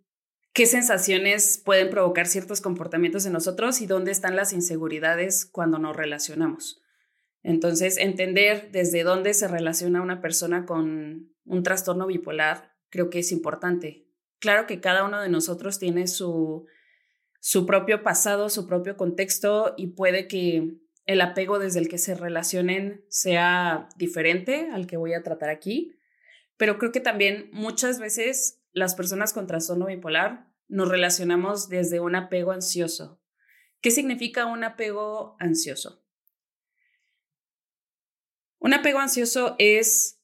qué 0.52 0.66
sensaciones 0.66 1.62
pueden 1.64 1.92
provocar 1.92 2.26
ciertos 2.26 2.60
comportamientos 2.60 3.28
en 3.28 3.34
nosotros 3.34 3.82
y 3.82 3.86
dónde 3.86 4.10
están 4.10 4.36
las 4.36 4.52
inseguridades 4.52 5.46
cuando 5.46 5.78
nos 5.78 5.96
relacionamos. 5.96 6.82
Entonces, 7.44 8.00
entender 8.00 8.72
desde 8.72 9.04
dónde 9.04 9.36
se 9.36 9.48
relaciona 9.48 10.02
una 10.02 10.22
persona 10.22 10.66
con 10.66 11.36
un 11.46 11.62
trastorno 11.62 12.08
bipolar 12.08 12.72
creo 12.90 13.12
que 13.12 13.20
es 13.20 13.32
importante. 13.32 14.08
Claro 14.40 14.66
que 14.66 14.80
cada 14.80 15.04
uno 15.06 15.22
de 15.22 15.30
nosotros 15.30 15.78
tiene 15.78 16.08
su 16.08 16.66
su 17.40 17.68
propio 17.68 18.02
pasado, 18.02 18.50
su 18.50 18.66
propio 18.66 18.98
contexto 18.98 19.76
y 19.78 19.90
puede 19.94 20.28
que 20.28 20.80
el 21.06 21.22
apego 21.22 21.60
desde 21.60 21.78
el 21.78 21.90
que 21.90 22.00
se 22.00 22.16
relacionen 22.16 23.06
sea 23.08 23.88
diferente 23.98 24.72
al 24.74 24.88
que 24.88 24.98
voy 24.98 25.14
a 25.14 25.22
tratar 25.22 25.52
aquí, 25.52 25.94
pero 26.58 26.78
creo 26.78 26.92
que 26.92 27.00
también 27.00 27.50
muchas 27.54 28.00
veces 28.00 28.62
las 28.72 28.96
personas 28.96 29.34
con 29.34 29.48
trastorno 29.48 29.86
bipolar 29.86 30.52
nos 30.68 30.90
relacionamos 30.90 31.70
desde 31.70 32.00
un 32.00 32.16
apego 32.16 32.52
ansioso. 32.52 33.22
¿Qué 33.82 33.92
significa 33.92 34.46
un 34.46 34.64
apego 34.64 35.36
ansioso? 35.40 36.04
Un 38.60 38.74
apego 38.74 39.00
ansioso 39.00 39.56
es 39.60 40.20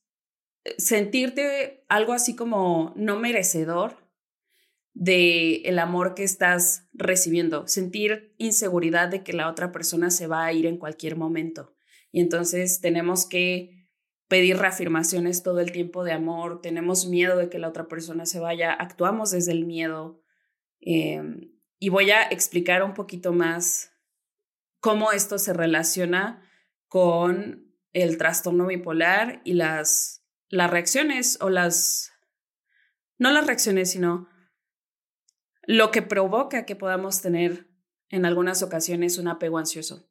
sentirte 0.77 1.85
algo 1.87 2.13
así 2.13 2.35
como 2.35 2.93
no 2.95 3.19
merecedor 3.19 4.03
de 4.93 5.55
el 5.63 5.79
amor 5.79 6.13
que 6.13 6.23
estás 6.23 6.87
recibiendo, 6.93 7.67
sentir 7.67 8.35
inseguridad 8.37 9.09
de 9.09 9.23
que 9.23 9.33
la 9.33 9.49
otra 9.49 9.71
persona 9.71 10.11
se 10.11 10.27
va 10.27 10.45
a 10.45 10.53
ir 10.53 10.65
en 10.65 10.77
cualquier 10.77 11.15
momento. 11.15 11.75
Y 12.11 12.21
entonces 12.21 12.79
tenemos 12.79 13.25
que 13.25 13.82
pedir 14.33 14.57
reafirmaciones 14.57 15.43
todo 15.43 15.59
el 15.59 15.71
tiempo 15.71 16.03
de 16.03 16.11
amor, 16.11 16.59
tenemos 16.59 17.05
miedo 17.05 17.37
de 17.37 17.49
que 17.49 17.59
la 17.59 17.67
otra 17.67 17.87
persona 17.87 18.25
se 18.25 18.39
vaya, 18.39 18.73
actuamos 18.73 19.29
desde 19.29 19.51
el 19.51 19.63
miedo. 19.63 20.23
Em, 20.79 21.51
y 21.77 21.89
voy 21.89 22.09
a 22.09 22.23
explicar 22.23 22.81
un 22.81 22.95
poquito 22.95 23.31
más 23.31 23.91
cómo 24.79 25.11
esto 25.11 25.37
se 25.37 25.53
relaciona 25.53 26.41
con 26.87 27.75
el 27.91 28.17
trastorno 28.17 28.65
bipolar 28.65 29.39
y 29.43 29.53
las, 29.53 30.25
las 30.49 30.71
reacciones 30.71 31.37
o 31.39 31.51
las, 31.51 32.11
no 33.19 33.29
las 33.29 33.45
reacciones, 33.45 33.91
sino 33.91 34.29
lo 35.61 35.91
que 35.91 36.01
provoca 36.01 36.65
que 36.65 36.75
podamos 36.75 37.21
tener 37.21 37.67
en 38.09 38.25
algunas 38.25 38.63
ocasiones 38.63 39.19
un 39.19 39.27
apego 39.27 39.59
ansioso. 39.59 40.09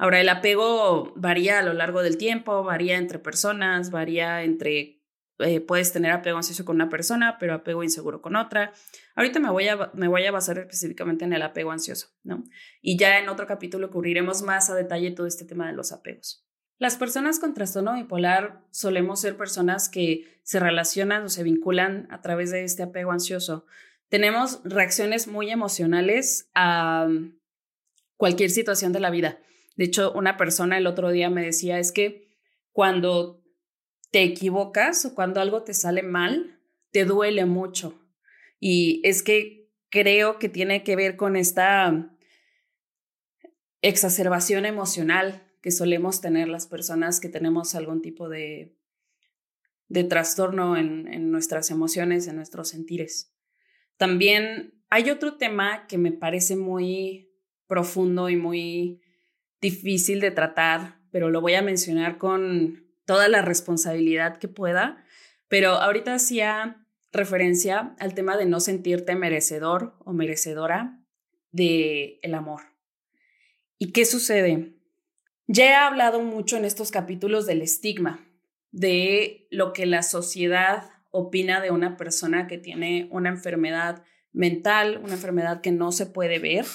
Ahora, 0.00 0.18
el 0.18 0.30
apego 0.30 1.12
varía 1.14 1.58
a 1.58 1.62
lo 1.62 1.74
largo 1.74 2.02
del 2.02 2.16
tiempo, 2.16 2.64
varía 2.64 2.96
entre 2.96 3.18
personas, 3.18 3.90
varía 3.90 4.42
entre, 4.42 5.02
eh, 5.40 5.60
puedes 5.60 5.92
tener 5.92 6.10
apego 6.10 6.38
ansioso 6.38 6.64
con 6.64 6.76
una 6.76 6.88
persona, 6.88 7.36
pero 7.38 7.52
apego 7.52 7.84
inseguro 7.84 8.22
con 8.22 8.34
otra. 8.34 8.72
Ahorita 9.14 9.40
me 9.40 9.50
voy, 9.50 9.68
a, 9.68 9.90
me 9.92 10.08
voy 10.08 10.24
a 10.24 10.32
basar 10.32 10.56
específicamente 10.56 11.26
en 11.26 11.34
el 11.34 11.42
apego 11.42 11.70
ansioso, 11.70 12.08
¿no? 12.22 12.44
Y 12.80 12.96
ya 12.96 13.18
en 13.18 13.28
otro 13.28 13.46
capítulo 13.46 13.90
cubriremos 13.90 14.40
más 14.40 14.70
a 14.70 14.74
detalle 14.74 15.10
todo 15.10 15.26
este 15.26 15.44
tema 15.44 15.66
de 15.66 15.74
los 15.74 15.92
apegos. 15.92 16.46
Las 16.78 16.96
personas 16.96 17.38
con 17.38 17.52
trastorno 17.52 17.92
bipolar 17.92 18.64
solemos 18.70 19.20
ser 19.20 19.36
personas 19.36 19.90
que 19.90 20.40
se 20.44 20.60
relacionan 20.60 21.24
o 21.24 21.28
se 21.28 21.42
vinculan 21.42 22.08
a 22.10 22.22
través 22.22 22.50
de 22.50 22.64
este 22.64 22.82
apego 22.82 23.12
ansioso 23.12 23.66
tenemos 24.10 24.60
reacciones 24.64 25.28
muy 25.28 25.50
emocionales 25.50 26.50
a 26.54 27.06
cualquier 28.16 28.50
situación 28.50 28.92
de 28.92 29.00
la 29.00 29.10
vida. 29.10 29.38
De 29.80 29.86
hecho, 29.86 30.12
una 30.12 30.36
persona 30.36 30.76
el 30.76 30.86
otro 30.86 31.10
día 31.10 31.30
me 31.30 31.42
decía, 31.42 31.78
es 31.78 31.90
que 31.90 32.28
cuando 32.70 33.42
te 34.10 34.22
equivocas 34.22 35.06
o 35.06 35.14
cuando 35.14 35.40
algo 35.40 35.62
te 35.62 35.72
sale 35.72 36.02
mal, 36.02 36.60
te 36.90 37.06
duele 37.06 37.46
mucho. 37.46 37.98
Y 38.58 39.00
es 39.04 39.22
que 39.22 39.70
creo 39.88 40.38
que 40.38 40.50
tiene 40.50 40.84
que 40.84 40.96
ver 40.96 41.16
con 41.16 41.34
esta 41.34 42.14
exacerbación 43.80 44.66
emocional 44.66 45.50
que 45.62 45.70
solemos 45.70 46.20
tener 46.20 46.48
las 46.48 46.66
personas 46.66 47.18
que 47.18 47.30
tenemos 47.30 47.74
algún 47.74 48.02
tipo 48.02 48.28
de, 48.28 48.76
de 49.88 50.04
trastorno 50.04 50.76
en, 50.76 51.10
en 51.10 51.30
nuestras 51.30 51.70
emociones, 51.70 52.26
en 52.26 52.36
nuestros 52.36 52.68
sentires. 52.68 53.34
También 53.96 54.74
hay 54.90 55.08
otro 55.08 55.38
tema 55.38 55.86
que 55.86 55.96
me 55.96 56.12
parece 56.12 56.54
muy 56.54 57.32
profundo 57.66 58.28
y 58.28 58.36
muy 58.36 59.00
difícil 59.60 60.20
de 60.20 60.30
tratar, 60.30 60.98
pero 61.10 61.30
lo 61.30 61.40
voy 61.40 61.54
a 61.54 61.62
mencionar 61.62 62.18
con 62.18 62.86
toda 63.04 63.28
la 63.28 63.42
responsabilidad 63.42 64.38
que 64.38 64.48
pueda. 64.48 65.04
Pero 65.48 65.72
ahorita 65.72 66.14
hacía 66.14 66.86
referencia 67.12 67.94
al 67.98 68.14
tema 68.14 68.36
de 68.36 68.46
no 68.46 68.60
sentirte 68.60 69.16
merecedor 69.16 69.96
o 70.04 70.12
merecedora 70.12 71.00
de 71.50 72.20
el 72.22 72.34
amor. 72.34 72.62
¿Y 73.78 73.92
qué 73.92 74.04
sucede? 74.04 74.74
Ya 75.46 75.64
he 75.64 75.74
hablado 75.74 76.20
mucho 76.20 76.56
en 76.56 76.64
estos 76.64 76.90
capítulos 76.90 77.46
del 77.46 77.62
estigma, 77.62 78.24
de 78.70 79.48
lo 79.50 79.72
que 79.72 79.86
la 79.86 80.02
sociedad 80.02 80.90
opina 81.10 81.60
de 81.60 81.72
una 81.72 81.96
persona 81.96 82.46
que 82.46 82.58
tiene 82.58 83.08
una 83.10 83.30
enfermedad 83.30 84.04
mental, 84.32 85.00
una 85.02 85.14
enfermedad 85.14 85.60
que 85.60 85.72
no 85.72 85.90
se 85.90 86.06
puede 86.06 86.38
ver. 86.38 86.66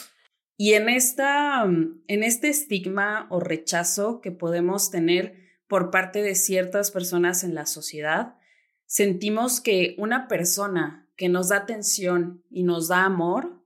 Y 0.57 0.73
en, 0.73 0.87
esta, 0.87 1.63
en 1.63 2.23
este 2.23 2.49
estigma 2.49 3.27
o 3.29 3.39
rechazo 3.39 4.21
que 4.21 4.31
podemos 4.31 4.89
tener 4.89 5.35
por 5.67 5.91
parte 5.91 6.21
de 6.21 6.35
ciertas 6.35 6.91
personas 6.91 7.43
en 7.43 7.55
la 7.55 7.65
sociedad, 7.65 8.37
sentimos 8.85 9.59
que 9.59 9.95
una 9.97 10.27
persona 10.27 11.09
que 11.17 11.29
nos 11.29 11.49
da 11.49 11.57
atención 11.57 12.43
y 12.49 12.63
nos 12.63 12.87
da 12.87 13.03
amor, 13.03 13.63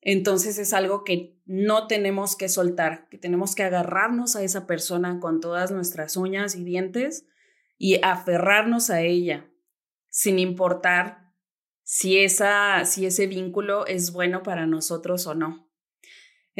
entonces 0.00 0.58
es 0.58 0.72
algo 0.72 1.04
que 1.04 1.36
no 1.44 1.86
tenemos 1.86 2.36
que 2.36 2.48
soltar, 2.48 3.08
que 3.08 3.18
tenemos 3.18 3.54
que 3.54 3.64
agarrarnos 3.64 4.36
a 4.36 4.42
esa 4.42 4.66
persona 4.66 5.18
con 5.20 5.40
todas 5.40 5.70
nuestras 5.72 6.16
uñas 6.16 6.54
y 6.54 6.64
dientes 6.64 7.26
y 7.76 7.98
aferrarnos 8.02 8.90
a 8.90 9.02
ella, 9.02 9.50
sin 10.08 10.38
importar 10.38 11.32
si, 11.82 12.18
esa, 12.18 12.84
si 12.84 13.06
ese 13.06 13.26
vínculo 13.26 13.86
es 13.86 14.12
bueno 14.12 14.42
para 14.42 14.66
nosotros 14.66 15.26
o 15.26 15.34
no. 15.34 15.69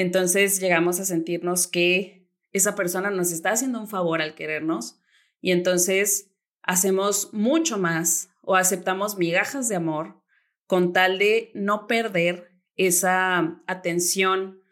Entonces 0.00 0.60
llegamos 0.60 0.98
a 0.98 1.04
sentirnos 1.04 1.66
que 1.66 2.26
esa 2.52 2.74
persona 2.74 3.10
nos 3.10 3.32
está 3.32 3.50
haciendo 3.50 3.78
un 3.78 3.86
favor 3.86 4.22
al 4.22 4.34
querernos 4.34 4.98
y 5.42 5.52
entonces 5.52 6.30
hacemos 6.62 7.34
mucho 7.34 7.76
más 7.76 8.30
o 8.40 8.56
aceptamos 8.56 9.18
migajas 9.18 9.68
de 9.68 9.76
amor 9.76 10.22
con 10.66 10.94
tal 10.94 11.18
de 11.18 11.50
no 11.52 11.86
perder 11.86 12.50
esa 12.76 13.62
atención 13.66 14.62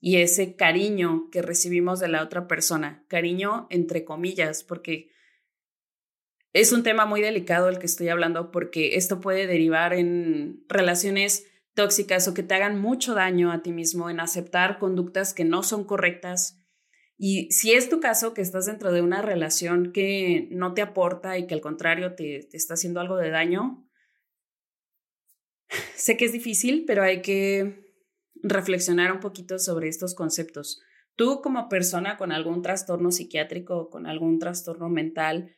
y 0.00 0.18
ese 0.18 0.54
cariño 0.54 1.30
que 1.32 1.40
recibimos 1.40 1.98
de 1.98 2.08
la 2.08 2.22
otra 2.22 2.46
persona. 2.46 3.06
Cariño 3.08 3.66
entre 3.70 4.04
comillas, 4.04 4.64
porque 4.64 5.08
es 6.52 6.72
un 6.74 6.82
tema 6.82 7.06
muy 7.06 7.22
delicado 7.22 7.70
el 7.70 7.78
que 7.78 7.86
estoy 7.86 8.10
hablando 8.10 8.50
porque 8.50 8.96
esto 8.96 9.22
puede 9.22 9.46
derivar 9.46 9.94
en 9.94 10.62
relaciones 10.68 11.46
tóxicas 11.74 12.26
o 12.28 12.34
que 12.34 12.42
te 12.42 12.54
hagan 12.54 12.80
mucho 12.80 13.14
daño 13.14 13.52
a 13.52 13.62
ti 13.62 13.72
mismo, 13.72 14.08
en 14.10 14.20
aceptar 14.20 14.78
conductas 14.78 15.34
que 15.34 15.44
no 15.44 15.62
son 15.62 15.84
correctas. 15.84 16.58
Y 17.16 17.50
si 17.52 17.72
es 17.72 17.88
tu 17.88 18.00
caso, 18.00 18.34
que 18.34 18.42
estás 18.42 18.66
dentro 18.66 18.92
de 18.92 19.02
una 19.02 19.22
relación 19.22 19.92
que 19.92 20.48
no 20.50 20.74
te 20.74 20.82
aporta 20.82 21.38
y 21.38 21.46
que 21.46 21.54
al 21.54 21.60
contrario 21.60 22.14
te, 22.14 22.46
te 22.50 22.56
está 22.56 22.74
haciendo 22.74 23.00
algo 23.00 23.16
de 23.16 23.30
daño, 23.30 23.88
sé 25.94 26.16
que 26.16 26.24
es 26.24 26.32
difícil, 26.32 26.84
pero 26.86 27.02
hay 27.02 27.22
que 27.22 27.84
reflexionar 28.42 29.12
un 29.12 29.20
poquito 29.20 29.58
sobre 29.58 29.88
estos 29.88 30.14
conceptos. 30.14 30.80
Tú 31.16 31.40
como 31.42 31.68
persona 31.68 32.16
con 32.16 32.32
algún 32.32 32.62
trastorno 32.62 33.10
psiquiátrico, 33.10 33.88
con 33.88 34.06
algún 34.06 34.38
trastorno 34.38 34.88
mental, 34.88 35.54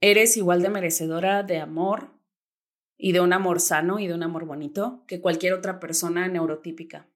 eres 0.00 0.36
igual 0.36 0.62
de 0.62 0.70
merecedora 0.70 1.42
de 1.42 1.58
amor, 1.58 2.15
y 2.98 3.12
de 3.12 3.20
un 3.20 3.32
amor 3.32 3.60
sano 3.60 3.98
y 3.98 4.06
de 4.06 4.14
un 4.14 4.22
amor 4.22 4.44
bonito 4.44 5.04
que 5.06 5.20
cualquier 5.20 5.52
otra 5.52 5.80
persona 5.80 6.28
neurotípica. 6.28 7.08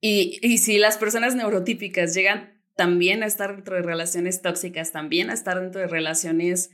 Y, 0.00 0.38
y 0.42 0.58
si 0.58 0.78
las 0.78 0.98
personas 0.98 1.36
neurotípicas 1.36 2.14
llegan 2.14 2.60
también 2.74 3.22
a 3.22 3.26
estar 3.26 3.54
dentro 3.54 3.76
de 3.76 3.82
relaciones 3.82 4.42
tóxicas, 4.42 4.92
también 4.92 5.30
a 5.30 5.34
estar 5.34 5.60
dentro 5.60 5.80
de 5.80 5.86
relaciones 5.86 6.70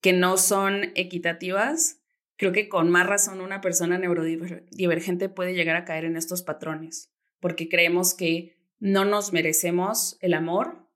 que 0.00 0.12
no 0.12 0.36
son 0.36 0.92
equitativas, 0.94 2.00
creo 2.36 2.52
que 2.52 2.68
con 2.68 2.88
más 2.90 3.06
razón 3.06 3.40
una 3.40 3.60
persona 3.60 3.98
neurodivergente 3.98 5.28
puede 5.28 5.54
llegar 5.54 5.76
a 5.76 5.84
caer 5.84 6.04
en 6.04 6.16
estos 6.16 6.42
patrones, 6.42 7.12
porque 7.40 7.68
creemos 7.68 8.14
que 8.14 8.56
no 8.78 9.04
nos 9.04 9.32
merecemos 9.32 10.16
el 10.20 10.34
amor 10.34 10.86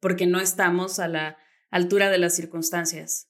porque 0.00 0.26
no 0.26 0.40
estamos 0.40 0.98
a 0.98 1.08
la 1.08 1.36
altura 1.70 2.10
de 2.10 2.18
las 2.18 2.34
circunstancias 2.34 3.29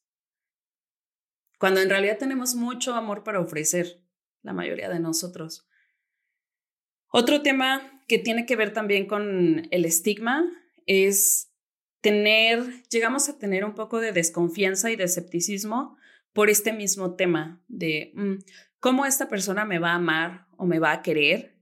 cuando 1.60 1.80
en 1.80 1.90
realidad 1.90 2.16
tenemos 2.16 2.54
mucho 2.54 2.94
amor 2.94 3.22
para 3.22 3.38
ofrecer, 3.38 4.02
la 4.40 4.54
mayoría 4.54 4.88
de 4.88 4.98
nosotros. 4.98 5.68
Otro 7.12 7.42
tema 7.42 8.02
que 8.08 8.18
tiene 8.18 8.46
que 8.46 8.56
ver 8.56 8.72
también 8.72 9.06
con 9.06 9.68
el 9.70 9.84
estigma 9.84 10.50
es 10.86 11.52
tener, 12.00 12.82
llegamos 12.88 13.28
a 13.28 13.36
tener 13.38 13.66
un 13.66 13.74
poco 13.74 14.00
de 14.00 14.12
desconfianza 14.12 14.90
y 14.90 14.96
de 14.96 15.04
escepticismo 15.04 15.98
por 16.32 16.48
este 16.48 16.72
mismo 16.72 17.14
tema 17.14 17.62
de 17.68 18.12
mm, 18.14 18.36
cómo 18.78 19.04
esta 19.04 19.28
persona 19.28 19.66
me 19.66 19.78
va 19.78 19.90
a 19.90 19.96
amar 19.96 20.46
o 20.56 20.64
me 20.64 20.78
va 20.78 20.92
a 20.92 21.02
querer 21.02 21.60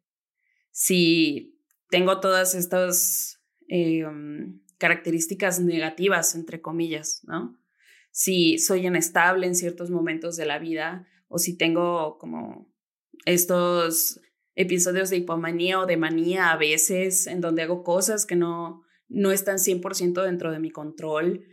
si 0.70 1.61
tengo 1.90 2.20
todas 2.20 2.55
estas 2.55 3.42
um, 3.68 4.61
características 4.79 5.59
negativas, 5.59 6.37
entre 6.37 6.61
comillas, 6.61 7.23
¿no? 7.25 7.59
Si 8.18 8.59
soy 8.59 8.85
inestable 8.85 9.46
en 9.46 9.54
ciertos 9.54 9.92
momentos 9.92 10.37
de 10.37 10.44
la 10.44 10.59
vida 10.59 11.07
o 11.28 11.38
si 11.38 11.57
tengo 11.57 12.18
como 12.18 12.68
estos 13.26 14.20
episodios 14.57 15.09
de 15.09 15.18
hipomanía 15.18 15.78
o 15.78 15.87
de 15.87 15.96
manía 15.96 16.50
a 16.50 16.57
veces 16.57 17.28
en 17.28 17.40
donde 17.40 17.62
hago 17.62 17.85
cosas 17.85 18.26
que 18.26 18.35
no, 18.35 18.83
no 19.07 19.31
están 19.31 19.59
100% 19.59 20.24
dentro 20.24 20.50
de 20.50 20.59
mi 20.59 20.72
control. 20.72 21.46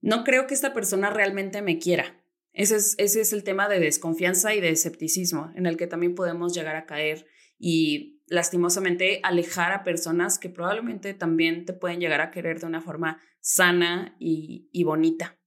No 0.00 0.24
creo 0.24 0.46
que 0.46 0.54
esta 0.54 0.72
persona 0.72 1.10
realmente 1.10 1.60
me 1.60 1.78
quiera. 1.78 2.24
Ese 2.54 2.76
es, 2.76 2.94
ese 2.96 3.20
es 3.20 3.34
el 3.34 3.44
tema 3.44 3.68
de 3.68 3.80
desconfianza 3.80 4.54
y 4.54 4.62
de 4.62 4.70
escepticismo 4.70 5.52
en 5.56 5.66
el 5.66 5.76
que 5.76 5.86
también 5.86 6.14
podemos 6.14 6.54
llegar 6.54 6.76
a 6.76 6.86
caer 6.86 7.26
y 7.58 8.13
lastimosamente 8.26 9.20
alejar 9.22 9.72
a 9.72 9.84
personas 9.84 10.38
que 10.38 10.48
probablemente 10.48 11.14
también 11.14 11.64
te 11.64 11.72
pueden 11.72 12.00
llegar 12.00 12.20
a 12.20 12.30
querer 12.30 12.60
de 12.60 12.66
una 12.66 12.80
forma 12.80 13.20
sana 13.40 14.16
y, 14.18 14.82
bonita. 14.84 15.38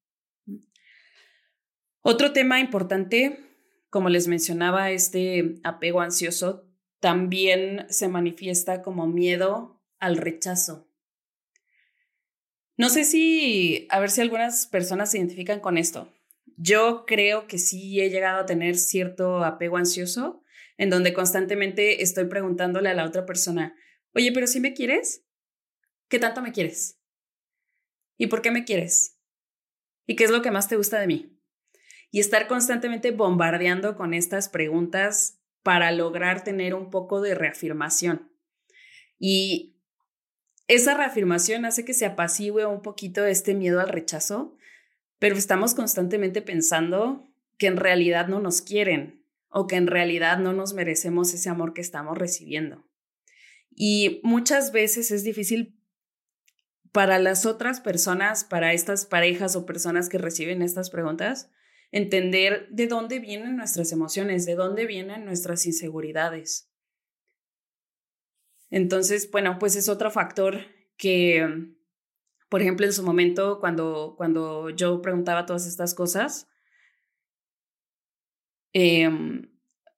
Otro 2.01 2.31
tema 2.31 2.59
importante, 2.59 3.39
como 3.89 4.09
les 4.09 4.27
mencionaba, 4.27 4.91
este 4.91 5.59
apego 5.63 6.01
ansioso 6.01 6.69
también 6.99 7.85
se 7.89 8.07
manifiesta 8.07 8.81
como 8.81 9.07
miedo 9.07 9.83
al 9.99 10.17
rechazo. 10.17 10.87
No 12.77 12.89
sé 12.89 13.03
si, 13.03 13.87
a 13.89 13.99
ver 13.99 14.11
si 14.11 14.21
algunas 14.21 14.67
personas 14.67 15.11
se 15.11 15.17
identifican 15.17 15.59
con 15.59 15.77
esto. 15.77 16.13
Yo 16.55 17.05
creo 17.05 17.47
que 17.47 17.57
sí 17.57 17.99
he 17.99 18.09
llegado 18.09 18.41
a 18.41 18.45
tener 18.45 18.77
cierto 18.77 19.43
apego 19.43 19.77
ansioso 19.77 20.43
en 20.77 20.89
donde 20.89 21.13
constantemente 21.13 22.03
estoy 22.03 22.25
preguntándole 22.25 22.89
a 22.89 22.93
la 22.93 23.05
otra 23.05 23.25
persona, 23.25 23.75
oye, 24.13 24.31
pero 24.31 24.47
si 24.47 24.59
me 24.59 24.73
quieres, 24.73 25.25
¿qué 26.07 26.19
tanto 26.19 26.41
me 26.41 26.51
quieres? 26.51 26.99
¿Y 28.17 28.27
por 28.27 28.41
qué 28.41 28.51
me 28.51 28.63
quieres? 28.63 29.17
¿Y 30.05 30.15
qué 30.15 30.23
es 30.23 30.31
lo 30.31 30.41
que 30.41 30.51
más 30.51 30.67
te 30.67 30.77
gusta 30.77 30.99
de 30.99 31.07
mí? 31.07 31.39
Y 32.11 32.19
estar 32.19 32.47
constantemente 32.47 33.11
bombardeando 33.11 33.95
con 33.95 34.13
estas 34.13 34.49
preguntas 34.49 35.39
para 35.63 35.91
lograr 35.91 36.43
tener 36.43 36.73
un 36.73 36.89
poco 36.89 37.21
de 37.21 37.35
reafirmación. 37.35 38.31
Y 39.19 39.77
esa 40.67 40.93
reafirmación 40.93 41.65
hace 41.65 41.83
que 41.85 41.93
se 41.93 42.05
apacigüe 42.05 42.65
un 42.65 42.81
poquito 42.81 43.25
este 43.25 43.53
miedo 43.53 43.79
al 43.79 43.89
rechazo, 43.89 44.55
pero 45.19 45.35
estamos 45.35 45.73
constantemente 45.73 46.41
pensando 46.41 47.29
que 47.57 47.67
en 47.67 47.77
realidad 47.77 48.27
no 48.27 48.39
nos 48.39 48.61
quieren, 48.61 49.16
o 49.49 49.67
que 49.67 49.75
en 49.75 49.87
realidad 49.87 50.39
no 50.39 50.53
nos 50.53 50.73
merecemos 50.73 51.33
ese 51.33 51.49
amor 51.49 51.73
que 51.73 51.81
estamos 51.81 52.17
recibiendo. 52.17 52.87
Y 53.69 54.21
muchas 54.23 54.71
veces 54.71 55.11
es 55.11 55.23
difícil 55.23 55.77
para 56.91 57.19
las 57.19 57.45
otras 57.45 57.79
personas, 57.79 58.43
para 58.43 58.73
estas 58.73 59.05
parejas 59.05 59.55
o 59.55 59.65
personas 59.65 60.09
que 60.09 60.17
reciben 60.17 60.61
estas 60.61 60.89
preguntas, 60.89 61.51
entender 61.91 62.67
de 62.71 62.87
dónde 62.87 63.19
vienen 63.19 63.55
nuestras 63.55 63.91
emociones, 63.91 64.45
de 64.45 64.55
dónde 64.55 64.85
vienen 64.85 65.25
nuestras 65.25 65.65
inseguridades. 65.65 66.71
Entonces, 68.69 69.29
bueno, 69.31 69.57
pues 69.59 69.75
es 69.75 69.87
otro 69.89 70.11
factor 70.11 70.61
que, 70.97 71.75
por 72.49 72.61
ejemplo, 72.61 72.85
en 72.85 72.93
su 72.93 73.03
momento, 73.03 73.59
cuando, 73.59 74.15
cuando 74.17 74.69
yo 74.71 75.01
preguntaba 75.01 75.45
todas 75.45 75.67
estas 75.67 75.93
cosas, 75.93 76.47
Em, 78.79 79.49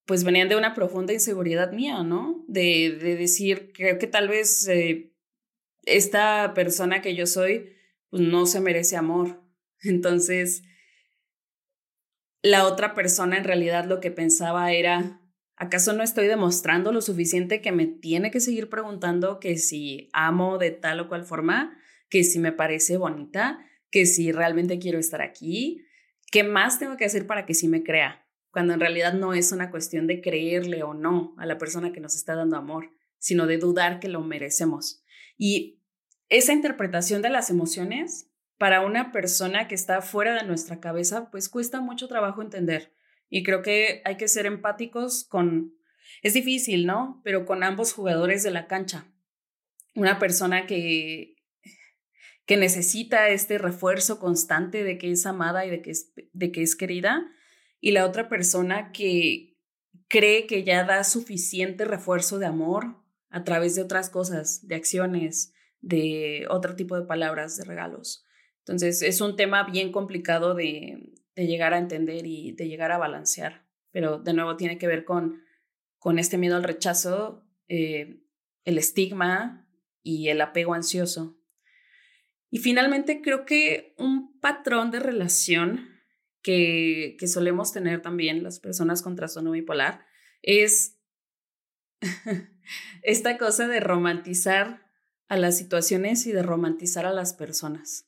pues 0.06 0.24
venían 0.24 0.48
de 0.48 0.56
una 0.56 0.74
profunda 0.74 1.12
inseguridad 1.12 1.74
mía, 1.74 2.02
¿no? 2.02 2.46
De, 2.48 2.98
de 2.98 3.18
decir, 3.18 3.74
creo 3.74 4.00
que 4.00 4.08
tal 4.08 4.30
vez 4.30 4.66
eh, 4.70 5.14
esta 5.84 6.54
persona 6.54 7.02
que 7.02 7.14
yo 7.14 7.28
soy, 7.28 7.74
pues 8.10 8.24
no 8.24 8.46
se 8.46 8.62
merece 8.62 8.96
amor. 8.96 9.44
Entonces, 9.84 10.64
la 12.42 12.66
otra 12.66 12.94
persona 12.94 13.38
en 13.38 13.44
realidad 13.44 13.84
lo 13.84 14.00
que 14.00 14.12
pensaba 14.12 14.72
era, 14.72 15.20
¿acaso 15.58 15.92
no 15.92 16.02
estoy 16.02 16.28
demostrando 16.28 16.94
lo 16.94 17.02
suficiente 17.02 17.60
que 17.60 17.74
me 17.74 17.86
tiene 17.86 18.32
que 18.32 18.40
seguir 18.40 18.70
preguntando 18.70 19.42
que 19.42 19.58
si 19.58 20.10
amo 20.14 20.58
de 20.58 20.72
tal 20.72 21.02
o 21.02 21.10
cual 21.10 21.26
forma, 21.26 21.78
que 22.08 22.24
si 22.24 22.40
me 22.40 22.54
parece 22.54 22.96
bonita, 22.96 23.60
que 23.92 24.06
si 24.06 24.32
realmente 24.32 24.80
quiero 24.80 25.00
estar 25.00 25.22
aquí? 25.22 25.86
¿Qué 26.32 26.46
más 26.46 26.80
tengo 26.80 26.96
que 26.96 27.04
hacer 27.04 27.28
para 27.28 27.46
que 27.46 27.54
sí 27.54 27.68
me 27.68 27.84
crea? 27.84 28.26
Cuando 28.60 28.74
en 28.74 28.82
realidad 28.82 29.14
no 29.14 29.34
es 29.34 29.54
una 29.54 29.72
cuestión 29.72 30.06
de 30.06 30.20
creerle 30.20 30.84
o 30.84 30.94
no 30.94 31.34
a 31.38 31.46
la 31.46 31.58
persona 31.58 31.94
que 31.94 32.02
nos 32.02 32.14
está 32.14 32.36
dando 32.36 32.58
amor, 32.58 32.92
sino 33.18 33.48
de 33.48 33.58
dudar 33.58 34.02
que 34.02 34.10
lo 34.10 34.20
merecemos. 34.20 35.02
Y 35.38 35.82
esa 36.28 36.52
interpretación 36.52 37.22
de 37.22 37.30
las 37.30 37.50
emociones 37.50 38.30
para 38.58 38.82
una 38.82 39.14
persona 39.14 39.70
que 39.70 39.76
está 39.76 40.02
fuera 40.02 40.36
de 40.36 40.46
nuestra 40.46 40.82
cabeza, 40.82 41.32
pues 41.32 41.48
cuesta 41.48 41.80
mucho 41.80 42.10
trabajo 42.10 42.42
entender. 42.42 42.94
Y 43.30 43.44
creo 43.44 43.62
que 43.62 44.02
hay 44.04 44.18
que 44.18 44.28
ser 44.28 44.46
empáticos 44.46 45.24
con, 45.24 45.74
es 46.22 46.34
difícil, 46.34 46.86
¿no? 46.86 47.22
Pero 47.24 47.46
con 47.46 47.64
ambos 47.64 47.94
jugadores 47.94 48.44
de 48.44 48.52
la 48.52 48.68
cancha. 48.68 49.08
Una 49.96 50.20
persona 50.20 50.68
que, 50.68 51.38
que 52.46 52.58
necesita 52.58 53.30
este 53.30 53.58
refuerzo 53.58 54.20
constante 54.20 54.84
de 54.84 54.98
que 54.98 55.12
es 55.12 55.26
amada 55.26 55.66
y 55.66 55.70
de 55.70 55.82
que 55.82 55.92
es, 55.92 56.12
de 56.34 56.52
que 56.52 56.62
es 56.62 56.76
querida, 56.76 57.26
y 57.80 57.92
la 57.92 58.06
otra 58.06 58.30
persona 58.30 58.92
que 58.92 59.58
cree 60.08 60.48
que 60.48 60.64
ya 60.64 60.84
da 60.84 61.04
suficiente 61.04 61.86
refuerzo 61.86 62.40
de 62.40 62.48
amor 62.48 62.98
a 63.30 63.44
través 63.44 63.76
de 63.76 63.84
otras 63.84 64.10
cosas, 64.10 64.68
de 64.68 64.76
acciones, 64.76 65.54
de 65.82 66.46
otro 66.50 66.76
tipo 66.76 67.00
de 67.00 67.06
palabras, 67.06 67.58
de 67.58 67.64
regalos. 67.64 68.26
Entonces 68.60 69.02
es 69.02 69.22
un 69.22 69.36
tema 69.36 69.64
bien 69.64 69.92
complicado 69.92 70.54
de, 70.56 71.14
llegar 71.36 71.74
a 71.74 71.78
entender 71.78 72.26
y 72.26 72.52
de 72.52 72.68
llegar 72.68 72.92
a 72.92 72.98
balancear, 72.98 73.66
pero 73.92 74.18
de 74.18 74.34
nuevo 74.34 74.58
tiene 74.58 74.78
que 74.78 74.88
ver 74.88 75.06
con, 75.06 75.42
con 75.98 76.20
este 76.20 76.38
miedo 76.38 76.58
al 76.58 76.66
rechazo, 76.66 77.48
eh, 77.70 78.20
el 78.66 78.78
estigma 78.78 79.66
y 80.04 80.28
el 80.28 80.42
apego 80.42 80.74
ansioso. 80.74 81.40
Y 82.50 82.58
finalmente 82.58 83.22
creo 83.22 83.46
que 83.46 83.94
un 83.98 84.38
patrón 84.42 84.92
de 84.92 85.00
relación 85.00 85.99
que, 86.42 87.18
solemos 87.28 87.72
tener 87.72 88.02
también 88.02 88.44
las 88.44 88.60
personas 88.60 89.02
con 89.02 89.16
trastorno 89.16 89.52
bipolar 89.52 90.06
es 90.42 90.98
esta 93.04 93.38
cosa 93.38 93.68
de 93.68 93.80
romantizar 93.80 94.90
a 95.28 95.38
las 95.38 95.58
situaciones 95.58 96.26
y 96.26 96.32
de 96.32 96.44
romantizar 96.44 97.06
a 97.06 97.14
las 97.14 97.34
personas. 97.34 98.08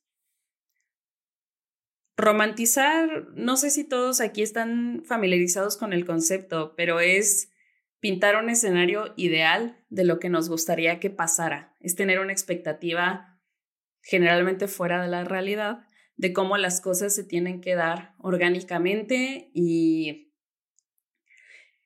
Romantizar, 2.18 3.28
no 3.34 3.58
sé 3.58 3.70
si 3.70 3.84
todos 3.84 4.22
aquí 4.22 4.42
están 4.44 5.04
familiarizados 5.06 5.78
con 5.78 5.94
el 5.94 6.06
concepto, 6.06 6.76
pero 6.76 7.00
es 7.00 7.52
pintar 8.00 8.36
un 8.36 8.50
escenario 8.50 9.14
ideal 9.18 9.84
de 9.90 10.04
lo 10.04 10.20
que 10.20 10.30
nos 10.30 10.50
gustaría 10.50 11.00
que 11.00 11.10
pasara, 11.10 11.76
es 11.80 11.96
tener 11.96 12.20
una 12.20 12.32
expectativa 12.32 13.40
generalmente 14.02 14.68
fuera 14.68 15.02
de 15.02 15.08
la 15.08 15.24
realidad 15.24 15.86
de 16.16 16.34
cómo 16.34 16.58
las 16.58 16.82
cosas 16.82 17.16
se 17.16 17.24
tienen 17.24 17.62
que 17.62 17.76
dar 17.76 18.16
orgánicamente 18.20 19.50
y, 19.54 20.34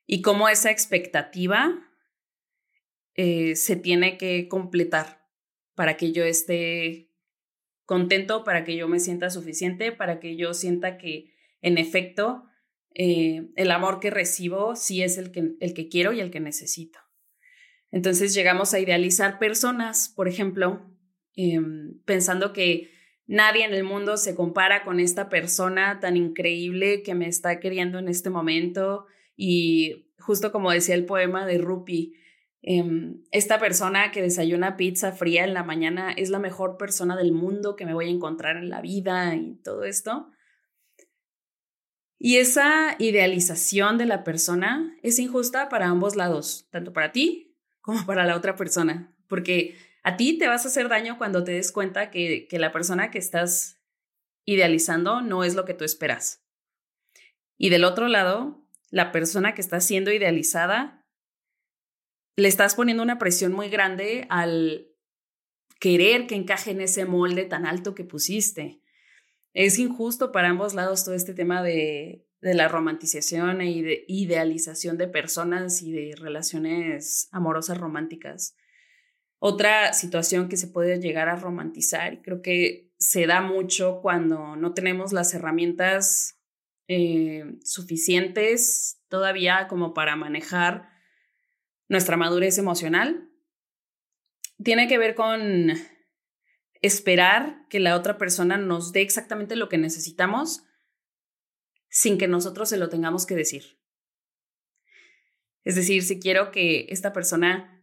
y 0.05 0.21
cómo 0.21 0.49
esa 0.49 0.71
expectativa 0.71 1.85
eh, 3.15 3.55
se 3.55 3.75
tiene 3.75 4.17
que 4.17 4.47
completar 4.47 5.25
para 5.73 5.97
que 5.97 6.11
yo 6.11 6.25
esté 6.25 7.11
contento, 7.85 8.43
para 8.43 8.63
que 8.63 8.75
yo 8.75 8.87
me 8.87 8.99
sienta 8.99 9.29
suficiente, 9.29 9.91
para 9.91 10.19
que 10.19 10.35
yo 10.35 10.53
sienta 10.53 10.97
que 10.97 11.33
en 11.61 11.77
efecto 11.77 12.45
eh, 12.93 13.49
el 13.55 13.71
amor 13.71 13.99
que 13.99 14.09
recibo 14.09 14.75
sí 14.75 15.01
es 15.03 15.17
el 15.17 15.31
que, 15.31 15.55
el 15.59 15.73
que 15.73 15.87
quiero 15.87 16.13
y 16.13 16.19
el 16.19 16.31
que 16.31 16.39
necesito. 16.39 16.99
Entonces 17.91 18.33
llegamos 18.33 18.73
a 18.73 18.79
idealizar 18.79 19.39
personas, 19.39 20.09
por 20.09 20.27
ejemplo, 20.27 20.93
em, 21.35 22.01
pensando 22.03 22.51
que 22.51 22.91
nadie 23.27 23.65
en 23.65 23.73
el 23.73 23.83
mundo 23.83 24.17
se 24.17 24.35
compara 24.35 24.83
con 24.83 24.99
esta 24.99 25.29
persona 25.29 25.99
tan 25.99 26.17
increíble 26.17 27.03
que 27.03 27.15
me 27.15 27.27
está 27.27 27.59
queriendo 27.59 27.99
en 27.99 28.07
este 28.07 28.29
momento 28.29 29.05
y 29.35 30.11
justo 30.19 30.51
como 30.51 30.71
decía 30.71 30.95
el 30.95 31.05
poema 31.05 31.45
de 31.45 31.57
Rupi, 31.57 32.15
Em, 32.67 33.21
esta 33.29 33.59
persona 33.59 34.09
que 34.09 34.23
desayuna 34.23 34.75
pizza 34.75 35.11
fría 35.11 35.43
en 35.43 35.53
la 35.53 35.63
mañana 35.63 36.11
es 36.11 36.31
la 36.31 36.39
mejor 36.39 36.77
persona 36.77 37.15
del 37.15 37.31
mundo 37.31 37.75
que 37.75 37.85
me 37.85 37.93
voy 37.93 38.07
a 38.07 38.09
encontrar 38.09 38.57
en 38.57 38.69
la 38.69 38.81
vida 38.81 39.35
y 39.35 39.57
todo 39.57 39.83
esto. 39.83 40.31
Y 42.17 42.37
esa 42.37 42.95
idealización 42.97 43.99
de 43.99 44.07
la 44.07 44.23
persona 44.23 44.97
es 45.03 45.19
injusta 45.19 45.69
para 45.69 45.89
ambos 45.89 46.15
lados, 46.15 46.67
tanto 46.71 46.91
para 46.91 47.11
ti 47.11 47.55
como 47.81 48.03
para 48.07 48.25
la 48.25 48.35
otra 48.35 48.55
persona, 48.55 49.15
porque 49.27 49.77
a 50.05 50.17
ti 50.17 50.37
te 50.37 50.47
vas 50.47 50.63
a 50.63 50.67
hacer 50.67 50.87
daño 50.87 51.17
cuando 51.17 51.43
te 51.43 51.53
des 51.53 51.71
cuenta 51.71 52.11
que, 52.11 52.47
que 52.47 52.59
la 52.59 52.71
persona 52.71 53.09
que 53.09 53.17
estás 53.17 53.81
idealizando 54.45 55.21
no 55.21 55.43
es 55.43 55.55
lo 55.55 55.65
que 55.65 55.73
tú 55.73 55.83
esperas. 55.83 56.45
Y 57.57 57.69
del 57.69 57.83
otro 57.83 58.07
lado, 58.07 58.63
la 58.91 59.11
persona 59.11 59.55
que 59.55 59.61
está 59.61 59.81
siendo 59.81 60.11
idealizada 60.11 61.03
le 62.35 62.47
estás 62.47 62.75
poniendo 62.75 63.01
una 63.01 63.17
presión 63.17 63.51
muy 63.51 63.67
grande 63.69 64.27
al 64.29 64.91
querer 65.79 66.27
que 66.27 66.35
encaje 66.35 66.69
en 66.69 66.81
ese 66.81 67.05
molde 67.05 67.45
tan 67.45 67.65
alto 67.65 67.95
que 67.95 68.03
pusiste. 68.03 68.83
Es 69.53 69.79
injusto 69.79 70.31
para 70.31 70.49
ambos 70.49 70.75
lados 70.75 71.03
todo 71.03 71.15
este 71.15 71.33
tema 71.33 71.63
de, 71.63 72.27
de 72.41 72.53
la 72.53 72.67
romantización 72.67 73.57
de 73.57 74.05
idealización 74.07 74.99
de 74.99 75.07
personas 75.07 75.81
y 75.81 75.91
de 75.91 76.15
relaciones 76.15 77.27
amorosas 77.31 77.79
románticas. 77.79 78.55
Otra 79.47 79.93
situación 79.93 80.49
que 80.49 80.57
se 80.57 80.65
puede 80.65 80.99
llegar 80.99 81.29
a 81.29 81.35
romantizar, 81.35 82.15
y 82.15 82.21
creo 82.23 82.41
que 82.41 82.91
se 82.97 83.27
da 83.27 83.41
mucho 83.41 83.99
cuando 84.01 84.55
no 84.55 84.73
tenemos 84.73 85.13
las 85.13 85.35
herramientas 85.35 86.41
eh, 86.87 87.59
suficientes 87.63 89.03
todavía 89.07 89.67
como 89.67 89.93
para 89.93 90.15
manejar 90.15 90.89
nuestra 91.87 92.17
madurez 92.17 92.57
emocional, 92.57 93.29
tiene 94.63 94.87
que 94.87 94.97
ver 94.97 95.13
con 95.13 95.73
esperar 96.81 97.67
que 97.69 97.79
la 97.79 97.97
otra 97.97 98.17
persona 98.17 98.57
nos 98.57 98.93
dé 98.93 99.01
exactamente 99.01 99.55
lo 99.55 99.69
que 99.69 99.77
necesitamos 99.77 100.63
sin 101.87 102.17
que 102.17 102.27
nosotros 102.27 102.67
se 102.67 102.77
lo 102.77 102.89
tengamos 102.89 103.27
que 103.27 103.35
decir. 103.35 103.79
Es 105.63 105.75
decir, 105.75 106.01
si 106.01 106.19
quiero 106.19 106.49
que 106.49 106.87
esta 106.89 107.13
persona, 107.13 107.74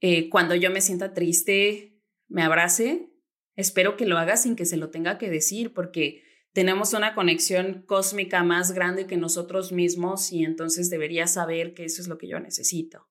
eh, 0.00 0.28
cuando 0.28 0.54
yo 0.54 0.70
me 0.70 0.80
sienta 0.80 1.12
triste, 1.12 2.00
me 2.28 2.42
abrace, 2.42 3.10
espero 3.56 3.96
que 3.96 4.06
lo 4.06 4.18
haga 4.18 4.36
sin 4.36 4.56
que 4.56 4.66
se 4.66 4.76
lo 4.76 4.90
tenga 4.90 5.18
que 5.18 5.30
decir, 5.30 5.72
porque 5.74 6.22
tenemos 6.52 6.92
una 6.92 7.14
conexión 7.14 7.84
cósmica 7.86 8.42
más 8.42 8.72
grande 8.72 9.06
que 9.06 9.16
nosotros 9.16 9.72
mismos 9.72 10.32
y 10.32 10.44
entonces 10.44 10.90
debería 10.90 11.26
saber 11.26 11.74
que 11.74 11.84
eso 11.84 12.02
es 12.02 12.08
lo 12.08 12.18
que 12.18 12.28
yo 12.28 12.40
necesito. 12.40 13.08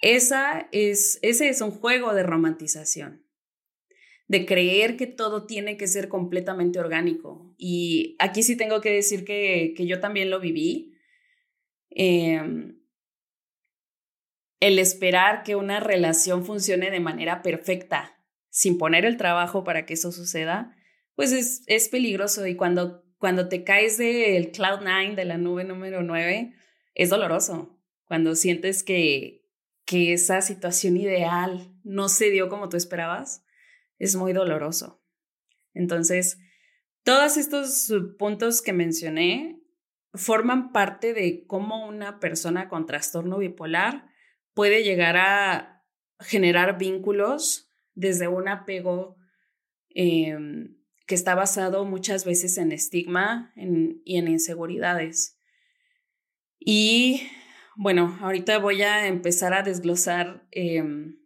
Esa 0.00 0.68
es, 0.72 1.18
ese 1.22 1.48
es 1.48 1.60
un 1.60 1.70
juego 1.70 2.14
de 2.14 2.22
romantización, 2.22 3.26
de 4.28 4.46
creer 4.46 4.96
que 4.96 5.06
todo 5.06 5.46
tiene 5.46 5.76
que 5.76 5.88
ser 5.88 6.08
completamente 6.08 6.78
orgánico. 6.78 7.54
Y 7.56 8.16
aquí 8.18 8.42
sí 8.42 8.56
tengo 8.56 8.80
que 8.80 8.92
decir 8.92 9.24
que, 9.24 9.74
que 9.76 9.86
yo 9.86 10.00
también 10.00 10.30
lo 10.30 10.38
viví. 10.38 10.94
Em, 11.90 12.77
el 14.60 14.78
esperar 14.78 15.42
que 15.42 15.56
una 15.56 15.80
relación 15.80 16.44
funcione 16.44 16.90
de 16.90 17.00
manera 17.00 17.42
perfecta 17.42 18.18
sin 18.50 18.78
poner 18.78 19.04
el 19.04 19.16
trabajo 19.16 19.62
para 19.62 19.86
que 19.86 19.94
eso 19.94 20.10
suceda, 20.10 20.74
pues 21.14 21.32
es, 21.32 21.62
es 21.66 21.88
peligroso 21.88 22.46
y 22.46 22.56
cuando, 22.56 23.04
cuando 23.18 23.48
te 23.48 23.64
caes 23.64 23.98
del 23.98 24.50
cloud 24.50 24.80
nine, 24.80 25.14
de 25.14 25.24
la 25.24 25.38
nube 25.38 25.64
número 25.64 26.02
9, 26.02 26.54
es 26.94 27.10
doloroso. 27.10 27.78
Cuando 28.04 28.34
sientes 28.34 28.82
que, 28.82 29.44
que 29.84 30.12
esa 30.12 30.40
situación 30.40 30.96
ideal 30.96 31.72
no 31.84 32.08
se 32.08 32.30
dio 32.30 32.48
como 32.48 32.68
tú 32.68 32.76
esperabas, 32.76 33.44
es 33.98 34.16
muy 34.16 34.32
doloroso. 34.32 35.02
Entonces, 35.74 36.38
todos 37.04 37.36
estos 37.36 37.92
puntos 38.18 38.62
que 38.62 38.72
mencioné 38.72 39.60
forman 40.14 40.72
parte 40.72 41.14
de 41.14 41.46
cómo 41.46 41.86
una 41.86 42.18
persona 42.18 42.68
con 42.68 42.86
trastorno 42.86 43.38
bipolar 43.38 44.08
puede 44.58 44.82
llegar 44.82 45.16
a 45.16 45.84
generar 46.18 46.78
vínculos 46.78 47.70
desde 47.94 48.26
un 48.26 48.48
apego 48.48 49.16
em, 49.90 50.76
que 51.06 51.14
está 51.14 51.36
basado 51.36 51.84
muchas 51.84 52.24
veces 52.24 52.58
en 52.58 52.72
estigma 52.72 53.52
y 53.54 54.18
en 54.18 54.26
inseguridades. 54.26 55.38
Y 56.58 57.22
bueno, 57.76 58.18
ahorita 58.20 58.58
voy 58.58 58.82
a 58.82 59.06
empezar 59.06 59.54
a 59.54 59.62
desglosar. 59.62 60.44
Em, 60.50 61.20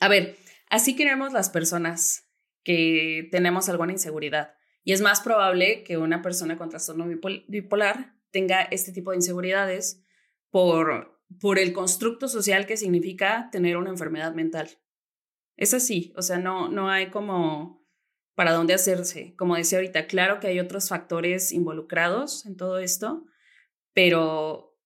a 0.00 0.08
ver, 0.08 0.38
así 0.70 0.96
queremos 0.96 1.34
las 1.34 1.50
personas 1.50 2.30
que 2.62 3.28
tenemos 3.30 3.68
alguna 3.68 3.92
inseguridad. 3.92 4.54
Y 4.84 4.94
es 4.94 5.02
más 5.02 5.20
probable 5.20 5.84
que 5.84 5.98
una 5.98 6.22
persona 6.22 6.56
con 6.56 6.70
trastorno 6.70 7.06
bipolar 7.46 8.14
tenga 8.30 8.62
este 8.62 8.90
tipo 8.90 9.10
de 9.10 9.18
inseguridades 9.18 10.02
por, 10.48 11.13
por 11.40 11.58
el 11.58 11.72
constructo 11.72 12.28
social 12.28 12.66
que 12.66 12.76
significa 12.76 13.48
tener 13.50 13.76
una 13.76 13.90
enfermedad 13.90 14.34
mental. 14.34 14.68
Es 15.56 15.74
así, 15.74 16.12
o 16.16 16.22
sea, 16.22 16.38
no, 16.38 16.68
no 16.68 16.90
hay 16.90 17.10
como 17.10 17.84
para 18.34 18.52
dónde 18.52 18.74
hacerse. 18.74 19.34
Como 19.36 19.56
decía 19.56 19.78
ahorita, 19.78 20.06
claro 20.06 20.40
que 20.40 20.48
hay 20.48 20.60
otros 20.60 20.88
factores 20.88 21.52
involucrados 21.52 22.44
en 22.46 22.56
todo 22.56 22.78
esto, 22.78 23.24
pero 23.92 24.76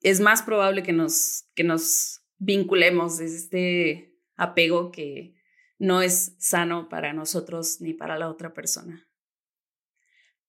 es 0.00 0.20
más 0.20 0.42
probable 0.42 0.82
que 0.82 0.92
nos, 0.92 1.48
que 1.54 1.64
nos 1.64 2.22
vinculemos 2.38 3.18
desde 3.18 3.36
este 3.36 4.16
apego 4.36 4.92
que 4.92 5.34
no 5.78 6.02
es 6.02 6.36
sano 6.38 6.88
para 6.88 7.12
nosotros 7.12 7.80
ni 7.80 7.92
para 7.92 8.18
la 8.18 8.30
otra 8.30 8.54
persona. 8.54 9.08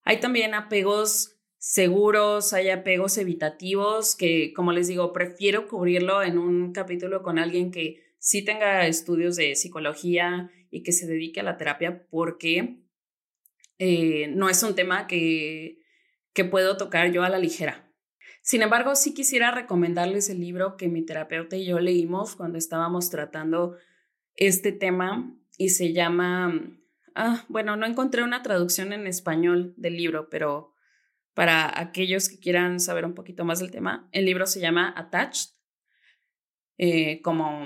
Hay 0.02 0.20
también 0.20 0.54
apegos 0.54 1.37
seguros, 1.58 2.52
hay 2.52 2.70
apegos 2.70 3.18
evitativos 3.18 4.16
que, 4.16 4.52
como 4.54 4.72
les 4.72 4.88
digo, 4.88 5.12
prefiero 5.12 5.68
cubrirlo 5.68 6.22
en 6.22 6.38
un 6.38 6.72
capítulo 6.72 7.22
con 7.22 7.38
alguien 7.38 7.70
que 7.70 8.02
sí 8.18 8.44
tenga 8.44 8.86
estudios 8.86 9.36
de 9.36 9.54
psicología 9.56 10.50
y 10.70 10.82
que 10.82 10.92
se 10.92 11.06
dedique 11.06 11.40
a 11.40 11.44
la 11.44 11.56
terapia 11.56 12.06
porque 12.10 12.84
eh, 13.78 14.28
no 14.28 14.48
es 14.48 14.62
un 14.62 14.74
tema 14.74 15.06
que, 15.06 15.78
que 16.32 16.44
puedo 16.44 16.76
tocar 16.76 17.10
yo 17.12 17.22
a 17.22 17.28
la 17.28 17.38
ligera. 17.38 17.92
Sin 18.42 18.62
embargo, 18.62 18.94
sí 18.94 19.12
quisiera 19.12 19.50
recomendarles 19.50 20.30
el 20.30 20.40
libro 20.40 20.76
que 20.76 20.88
mi 20.88 21.04
terapeuta 21.04 21.56
y 21.56 21.66
yo 21.66 21.80
leímos 21.80 22.34
cuando 22.34 22.56
estábamos 22.56 23.10
tratando 23.10 23.76
este 24.36 24.72
tema 24.72 25.36
y 25.58 25.70
se 25.70 25.92
llama, 25.92 26.54
ah, 27.14 27.44
bueno, 27.48 27.76
no 27.76 27.84
encontré 27.84 28.22
una 28.22 28.42
traducción 28.42 28.92
en 28.92 29.06
español 29.06 29.74
del 29.76 29.96
libro, 29.96 30.30
pero 30.30 30.72
para 31.38 31.78
aquellos 31.80 32.28
que 32.28 32.40
quieran 32.40 32.80
saber 32.80 33.04
un 33.04 33.14
poquito 33.14 33.44
más 33.44 33.60
del 33.60 33.70
tema, 33.70 34.08
el 34.10 34.24
libro 34.24 34.44
se 34.44 34.58
llama 34.58 34.92
Attached, 34.96 35.50
eh, 36.78 37.22
como 37.22 37.64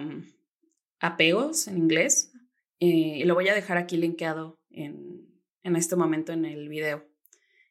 apegos 1.01 1.69
en 1.69 1.79
inglés, 1.79 2.35
eh, 2.81 3.21
y 3.21 3.25
lo 3.25 3.33
voy 3.33 3.49
a 3.49 3.55
dejar 3.55 3.79
aquí 3.79 3.97
linkeado 3.97 4.61
en, 4.69 5.27
en 5.63 5.77
este 5.77 5.97
momento 5.97 6.35
en 6.35 6.45
el 6.45 6.69
video 6.69 7.09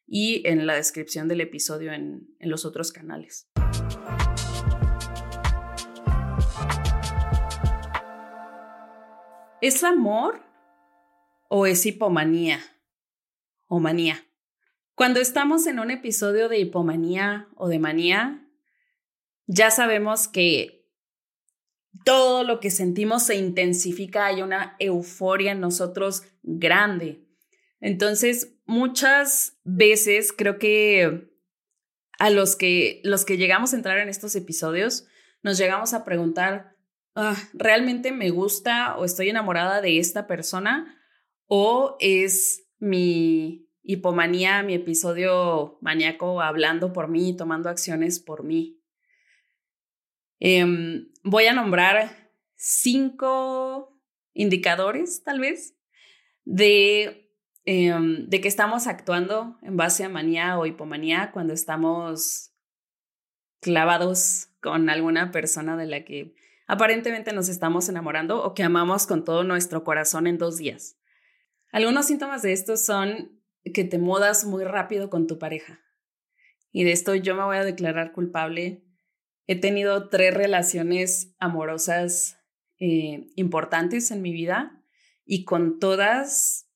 y 0.04 0.44
en 0.44 0.66
la 0.66 0.74
descripción 0.74 1.28
del 1.28 1.40
episodio 1.40 1.92
en, 1.92 2.26
en 2.40 2.50
los 2.50 2.64
otros 2.64 2.90
canales. 2.90 3.48
¿Es 9.60 9.84
amor 9.84 10.42
o 11.48 11.64
es 11.64 11.86
hipomanía 11.86 12.58
o 13.68 13.78
manía? 13.78 14.26
Cuando 14.94 15.20
estamos 15.20 15.66
en 15.66 15.78
un 15.78 15.90
episodio 15.90 16.48
de 16.48 16.58
hipomanía 16.58 17.48
o 17.56 17.68
de 17.68 17.78
manía, 17.78 18.46
ya 19.46 19.70
sabemos 19.70 20.28
que 20.28 20.86
todo 22.04 22.44
lo 22.44 22.60
que 22.60 22.70
sentimos 22.70 23.24
se 23.24 23.36
intensifica, 23.36 24.26
hay 24.26 24.42
una 24.42 24.76
euforia 24.78 25.52
en 25.52 25.60
nosotros 25.60 26.24
grande. 26.42 27.26
Entonces, 27.80 28.54
muchas 28.64 29.58
veces 29.64 30.32
creo 30.32 30.58
que 30.58 31.30
a 32.18 32.30
los 32.30 32.56
que, 32.56 33.00
los 33.04 33.24
que 33.24 33.36
llegamos 33.36 33.72
a 33.72 33.76
entrar 33.76 33.98
en 33.98 34.08
estos 34.08 34.36
episodios, 34.36 35.06
nos 35.42 35.58
llegamos 35.58 35.92
a 35.94 36.04
preguntar, 36.04 36.76
ah, 37.14 37.36
¿realmente 37.52 38.12
me 38.12 38.30
gusta 38.30 38.96
o 38.96 39.04
estoy 39.04 39.30
enamorada 39.30 39.80
de 39.80 39.98
esta 39.98 40.26
persona? 40.26 41.02
¿O 41.46 41.96
es 41.98 42.68
mi 42.78 43.68
hipomanía, 43.82 44.62
mi 44.62 44.74
episodio 44.74 45.78
maníaco 45.80 46.40
hablando 46.40 46.92
por 46.92 47.08
mí, 47.08 47.36
tomando 47.36 47.68
acciones 47.68 48.20
por 48.20 48.44
mí? 48.44 48.80
Em, 50.38 51.12
voy 51.22 51.46
a 51.46 51.52
nombrar 51.52 52.32
cinco 52.56 54.00
indicadores, 54.34 55.22
tal 55.24 55.40
vez, 55.40 55.76
de 56.44 57.22
Em, 57.64 58.28
de 58.28 58.40
que 58.40 58.48
estamos 58.48 58.88
actuando 58.88 59.56
en 59.62 59.76
base 59.76 60.02
a 60.02 60.08
manía 60.08 60.58
o 60.58 60.66
hipomanía 60.66 61.30
cuando 61.32 61.52
estamos 61.52 62.52
clavados 63.60 64.48
con 64.60 64.90
alguna 64.90 65.30
persona 65.30 65.76
de 65.76 65.86
la 65.86 66.04
que 66.04 66.34
aparentemente 66.66 67.32
nos 67.32 67.48
estamos 67.48 67.88
enamorando 67.88 68.42
o 68.42 68.54
que 68.54 68.64
amamos 68.64 69.06
con 69.06 69.24
todo 69.24 69.44
nuestro 69.44 69.84
corazón 69.84 70.26
en 70.26 70.38
dos 70.38 70.56
días. 70.56 70.96
Algunos 71.70 72.06
síntomas 72.06 72.42
de 72.42 72.52
esto 72.52 72.76
son 72.76 73.40
que 73.64 73.84
te 73.84 73.98
mudas 73.98 74.44
muy 74.44 74.64
rápido 74.64 75.10
con 75.10 75.26
tu 75.26 75.38
pareja. 75.38 75.80
Y 76.70 76.84
de 76.84 76.92
esto 76.92 77.14
yo 77.14 77.34
me 77.34 77.44
voy 77.44 77.56
a 77.56 77.64
declarar 77.64 78.12
culpable. 78.12 78.84
He 79.46 79.60
tenido 79.60 80.08
tres 80.08 80.34
relaciones 80.34 81.34
amorosas 81.38 82.38
eh, 82.78 83.28
importantes 83.36 84.10
en 84.10 84.22
mi 84.22 84.32
vida 84.32 84.82
y 85.24 85.44
con 85.44 85.78
todas 85.78 86.68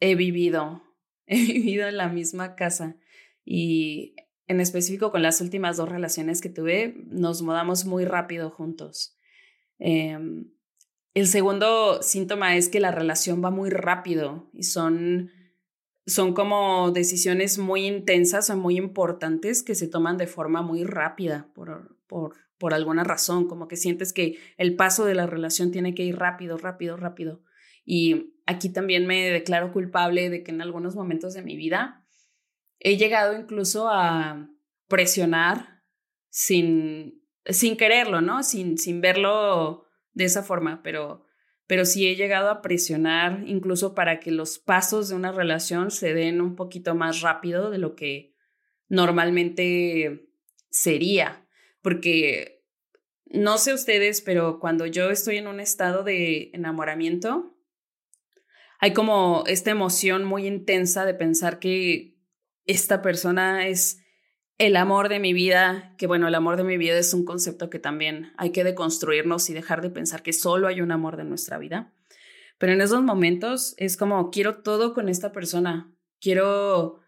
he 0.00 0.14
vivido, 0.14 0.82
he 1.26 1.36
vivido 1.36 1.86
en 1.86 1.96
la 1.96 2.08
misma 2.08 2.56
casa 2.56 2.96
y 3.44 4.16
en 4.46 4.60
específico 4.60 5.10
con 5.10 5.22
las 5.22 5.40
últimas 5.40 5.76
dos 5.76 5.88
relaciones 5.88 6.40
que 6.40 6.48
tuve, 6.48 6.94
nos 7.06 7.42
mudamos 7.42 7.84
muy 7.84 8.04
rápido 8.04 8.50
juntos. 8.50 9.16
Em, 9.78 10.50
el 11.14 11.26
segundo 11.26 12.02
síntoma 12.02 12.56
es 12.56 12.68
que 12.68 12.80
la 12.80 12.90
relación 12.90 13.44
va 13.44 13.50
muy 13.50 13.70
rápido 13.70 14.50
y 14.52 14.64
son, 14.64 15.30
son 16.06 16.34
como 16.34 16.90
decisiones 16.90 17.58
muy 17.58 17.86
intensas 17.86 18.50
o 18.50 18.56
muy 18.56 18.76
importantes 18.76 19.62
que 19.62 19.74
se 19.74 19.88
toman 19.88 20.16
de 20.16 20.26
forma 20.26 20.62
muy 20.62 20.84
rápida 20.84 21.48
por, 21.54 21.96
por, 22.06 22.34
por 22.58 22.74
alguna 22.74 23.04
razón, 23.04 23.46
como 23.46 23.68
que 23.68 23.76
sientes 23.76 24.12
que 24.12 24.38
el 24.56 24.76
paso 24.76 25.04
de 25.04 25.14
la 25.14 25.26
relación 25.26 25.70
tiene 25.70 25.94
que 25.94 26.04
ir 26.04 26.16
rápido, 26.16 26.58
rápido, 26.58 26.96
rápido. 26.96 27.42
Y 27.84 28.34
aquí 28.46 28.68
también 28.68 29.06
me 29.06 29.30
declaro 29.30 29.72
culpable 29.72 30.30
de 30.30 30.42
que 30.42 30.50
en 30.50 30.60
algunos 30.60 30.94
momentos 30.94 31.34
de 31.34 31.42
mi 31.42 31.56
vida 31.56 32.04
he 32.78 32.96
llegado 32.96 33.38
incluso 33.38 33.88
a 33.88 34.48
presionar 34.88 35.82
sin, 36.28 37.22
sin 37.46 37.76
quererlo, 37.76 38.20
¿no? 38.20 38.42
Sin, 38.42 38.78
sin 38.78 39.00
verlo 39.00 39.86
de 40.12 40.24
esa 40.24 40.42
forma, 40.42 40.82
pero, 40.82 41.24
pero 41.72 41.86
sí 41.86 42.06
he 42.06 42.16
llegado 42.16 42.50
a 42.50 42.60
presionar 42.60 43.44
incluso 43.46 43.94
para 43.94 44.20
que 44.20 44.30
los 44.30 44.58
pasos 44.58 45.08
de 45.08 45.14
una 45.14 45.32
relación 45.32 45.90
se 45.90 46.12
den 46.12 46.42
un 46.42 46.54
poquito 46.54 46.94
más 46.94 47.22
rápido 47.22 47.70
de 47.70 47.78
lo 47.78 47.96
que 47.96 48.34
normalmente 48.90 50.28
sería, 50.68 51.48
porque 51.80 52.62
no 53.24 53.56
sé 53.56 53.72
ustedes, 53.72 54.20
pero 54.20 54.60
cuando 54.60 54.84
yo 54.84 55.08
estoy 55.10 55.38
en 55.38 55.46
un 55.46 55.60
estado 55.60 56.04
de 56.04 56.50
enamoramiento, 56.52 57.56
hay 58.78 58.92
como 58.92 59.44
esta 59.46 59.70
emoción 59.70 60.24
muy 60.24 60.46
intensa 60.46 61.06
de 61.06 61.14
pensar 61.14 61.58
que 61.58 62.18
esta 62.66 63.00
persona 63.00 63.66
es 63.66 64.01
el 64.58 64.76
amor 64.76 65.08
de 65.08 65.18
mi 65.18 65.32
vida, 65.32 65.94
que 65.98 66.06
bueno, 66.06 66.28
el 66.28 66.34
amor 66.34 66.56
de 66.56 66.64
mi 66.64 66.76
vida 66.76 66.98
es 66.98 67.14
un 67.14 67.24
concepto 67.24 67.70
que 67.70 67.78
también 67.78 68.32
hay 68.36 68.50
que 68.50 68.64
deconstruirnos 68.64 69.50
y 69.50 69.54
dejar 69.54 69.82
de 69.82 69.90
pensar 69.90 70.22
que 70.22 70.32
solo 70.32 70.68
hay 70.68 70.80
un 70.80 70.92
amor 70.92 71.16
de 71.16 71.24
nuestra 71.24 71.58
vida. 71.58 71.92
Pero 72.58 72.72
en 72.72 72.80
esos 72.80 73.02
momentos 73.02 73.74
es 73.76 73.96
como, 73.96 74.30
quiero 74.30 74.62
todo 74.62 74.94
con 74.94 75.08
esta 75.08 75.32
persona, 75.32 75.92
quiero, 76.20 77.00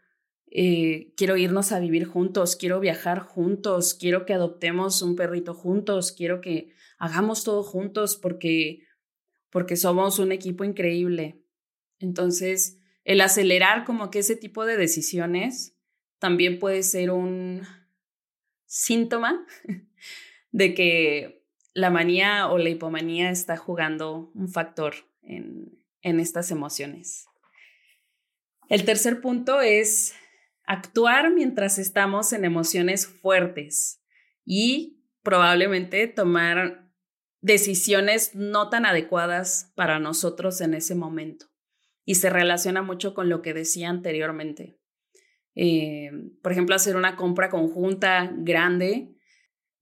eh, 0.50 1.12
quiero 1.16 1.37
irnos 1.37 1.70
a 1.70 1.78
vivir 1.78 2.07
juntos, 2.07 2.57
quiero 2.57 2.80
viajar 2.80 3.20
juntos, 3.20 3.94
quiero 3.94 4.26
que 4.26 4.35
adoptemos 4.35 5.00
un 5.02 5.14
perrito 5.14 5.54
juntos, 5.54 6.11
quiero 6.11 6.40
que 6.40 6.72
hagamos 6.98 7.44
todo 7.44 7.62
juntos 7.62 8.16
porque, 8.16 8.80
porque 9.50 9.76
somos 9.76 10.18
un 10.18 10.33
equipo 10.33 10.64
increíble. 10.64 11.40
Entonces, 12.00 12.80
el 13.04 13.20
acelerar 13.20 13.85
como 13.85 14.11
que 14.11 14.20
ese 14.20 14.35
tipo 14.35 14.64
de 14.64 14.76
decisiones 14.76 15.73
también 16.18 16.59
puede 16.59 16.83
ser 16.83 17.11
un 17.11 17.66
síntoma 18.66 19.46
de 20.53 20.74
que 20.74 21.44
la 21.72 21.90
manía 21.90 22.48
o 22.48 22.59
la 22.59 22.68
hipomanía 22.68 23.31
está 23.31 23.57
jugando 23.57 24.31
un 24.35 24.48
factor 24.48 24.94
en, 25.22 25.85
en 26.03 26.20
estas 26.20 26.50
emociones. 26.50 27.27
El 28.68 28.85
tercer 28.85 29.20
punto 29.20 29.61
es 29.61 30.14
actuar 30.66 31.33
mientras 31.33 31.79
estamos 31.79 32.33
en 32.33 32.44
emociones 32.44 33.07
fuertes 33.07 34.00
y 34.44 35.05
probablemente 35.22 36.07
tomar 36.07 36.90
decisiones 37.40 38.35
no 38.35 38.70
tan 38.70 38.87
adecuadas 38.87 39.72
para 39.74 39.98
nosotros 39.98 40.61
en 40.61 40.74
ese 40.74 40.94
momento 40.94 41.46
y 42.05 42.16
se 42.16 42.31
relaciona 42.31 42.83
mucho 42.83 43.14
con 43.14 43.29
lo 43.29 43.42
que 43.42 43.55
decía 43.55 43.90
anteriormente. 43.90 44.79
Eh, 45.54 46.10
por 46.42 46.52
ejemplo, 46.52 46.74
hacer 46.74 46.96
una 46.96 47.16
compra 47.16 47.48
conjunta 47.48 48.32
grande 48.36 49.14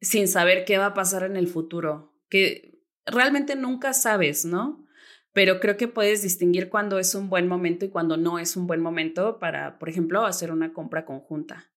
sin 0.01 0.29
saber 0.29 0.65
qué 0.65 0.79
va 0.79 0.87
a 0.87 0.95
pasar 0.95 1.23
en 1.23 1.37
el 1.37 1.47
futuro, 1.47 2.15
que 2.29 2.81
realmente 3.07 3.57
nunca 3.57 3.93
sabes, 3.93 4.45
¿no? 4.45 4.87
Pero 5.33 5.61
creo 5.61 5.77
que 5.77 5.89
puedes 5.89 6.23
distinguir 6.23 6.69
cuando 6.69 6.99
es 6.99 7.15
un 7.15 7.31
buen 7.31 7.49
momento 7.49 7.85
y 7.85 7.89
cuando 7.89 8.17
no 8.17 8.39
es 8.39 8.57
un 8.57 8.67
buen 8.67 8.81
momento 8.81 9.39
para, 9.39 9.79
por 9.79 9.89
ejemplo, 9.89 10.27
hacer 10.27 10.51
una 10.51 10.73
compra 10.73 11.07
conjunta. 11.07 11.73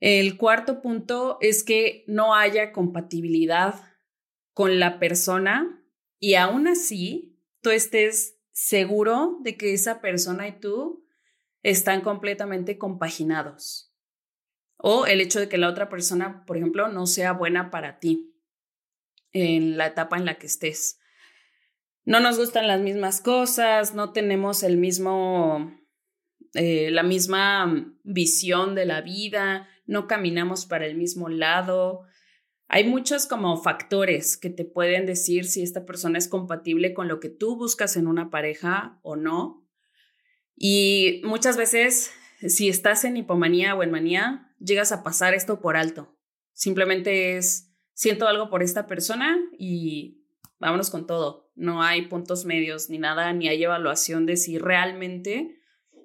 El 0.00 0.36
cuarto 0.36 0.80
punto 0.80 1.38
es 1.40 1.64
que 1.64 2.04
no 2.06 2.34
haya 2.34 2.72
compatibilidad 2.72 3.74
con 4.52 4.78
la 4.78 4.98
persona 4.98 5.82
y 6.18 6.34
aún 6.34 6.68
así 6.68 7.38
tú 7.60 7.70
estés 7.70 8.38
seguro 8.52 9.38
de 9.42 9.56
que 9.56 9.74
esa 9.74 10.00
persona 10.00 10.46
y 10.46 10.60
tú 10.60 11.03
están 11.64 12.02
completamente 12.02 12.78
compaginados. 12.78 13.92
O 14.76 15.06
el 15.06 15.20
hecho 15.20 15.40
de 15.40 15.48
que 15.48 15.58
la 15.58 15.68
otra 15.68 15.88
persona, 15.88 16.44
por 16.46 16.56
ejemplo, 16.56 16.88
no 16.88 17.06
sea 17.06 17.32
buena 17.32 17.70
para 17.70 17.98
ti 17.98 18.32
en 19.32 19.76
la 19.76 19.86
etapa 19.86 20.16
en 20.16 20.26
la 20.26 20.36
que 20.38 20.46
estés. 20.46 21.00
No 22.04 22.20
nos 22.20 22.38
gustan 22.38 22.68
las 22.68 22.80
mismas 22.80 23.20
cosas, 23.20 23.94
no 23.94 24.12
tenemos 24.12 24.62
el 24.62 24.76
mismo, 24.76 25.74
eh, 26.52 26.90
la 26.90 27.02
misma 27.02 27.96
visión 28.04 28.74
de 28.74 28.84
la 28.84 29.00
vida, 29.00 29.66
no 29.86 30.06
caminamos 30.06 30.66
para 30.66 30.86
el 30.86 30.96
mismo 30.96 31.28
lado, 31.28 32.02
Hay 32.66 32.84
muchos 32.88 33.26
como 33.26 33.58
factores 33.58 34.38
que 34.38 34.48
te 34.48 34.64
pueden 34.64 35.04
decir 35.04 35.44
si 35.44 35.62
esta 35.62 35.84
persona 35.84 36.16
es 36.16 36.28
compatible 36.28 36.94
con 36.94 37.08
lo 37.08 37.20
que 37.20 37.28
tú 37.28 37.56
buscas 37.56 37.96
en 37.96 38.06
una 38.06 38.30
pareja 38.30 38.98
o 39.02 39.16
no. 39.16 39.63
Y 40.56 41.20
muchas 41.24 41.56
veces, 41.56 42.12
si 42.46 42.68
estás 42.68 43.04
en 43.04 43.16
hipomanía 43.16 43.74
o 43.74 43.82
en 43.82 43.90
manía, 43.90 44.54
llegas 44.58 44.92
a 44.92 45.02
pasar 45.02 45.34
esto 45.34 45.60
por 45.60 45.76
alto. 45.76 46.16
Simplemente 46.52 47.36
es, 47.36 47.72
siento 47.92 48.28
algo 48.28 48.48
por 48.48 48.62
esta 48.62 48.86
persona 48.86 49.38
y 49.58 50.24
vámonos 50.58 50.90
con 50.90 51.06
todo. 51.06 51.50
No 51.56 51.82
hay 51.82 52.06
puntos 52.08 52.44
medios 52.44 52.90
ni 52.90 52.98
nada, 52.98 53.32
ni 53.32 53.48
hay 53.48 53.62
evaluación 53.62 54.26
de 54.26 54.36
si 54.36 54.58
realmente 54.58 55.58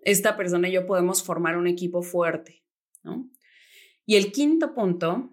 esta 0.04 0.38
persona 0.38 0.70
y 0.70 0.74
yo 0.74 0.86
podemos 0.86 1.24
formar 1.24 1.58
un 1.58 1.68
equipo 1.68 2.02
fuerte, 2.02 2.64
¿no? 3.04 3.30
Y 4.06 4.16
el 4.16 4.32
quinto 4.32 4.74
punto 4.74 5.32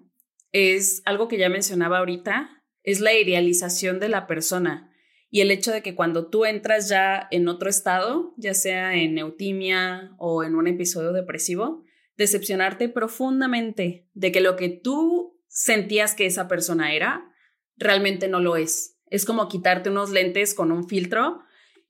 es 0.52 1.02
algo 1.06 1.28
que 1.28 1.38
ya 1.38 1.48
mencionaba 1.48 1.98
ahorita, 1.98 2.62
es 2.82 3.00
la 3.00 3.14
idealización 3.14 4.00
de 4.00 4.08
la 4.08 4.26
persona 4.26 4.92
y 5.36 5.42
el 5.42 5.50
hecho 5.50 5.70
de 5.70 5.82
que 5.82 5.94
cuando 5.94 6.30
tú 6.30 6.46
entras 6.46 6.88
ya 6.88 7.28
en 7.30 7.46
otro 7.48 7.68
estado, 7.68 8.32
ya 8.38 8.54
sea 8.54 8.94
en 8.94 9.12
neutimia 9.12 10.14
o 10.16 10.42
en 10.42 10.54
un 10.54 10.66
episodio 10.66 11.12
depresivo, 11.12 11.84
decepcionarte 12.16 12.88
profundamente 12.88 14.08
de 14.14 14.32
que 14.32 14.40
lo 14.40 14.56
que 14.56 14.70
tú 14.70 15.38
sentías 15.46 16.14
que 16.14 16.24
esa 16.24 16.48
persona 16.48 16.94
era, 16.94 17.30
realmente 17.76 18.28
no 18.28 18.40
lo 18.40 18.56
es. 18.56 18.96
Es 19.10 19.26
como 19.26 19.46
quitarte 19.50 19.90
unos 19.90 20.10
lentes 20.10 20.54
con 20.54 20.72
un 20.72 20.88
filtro 20.88 21.40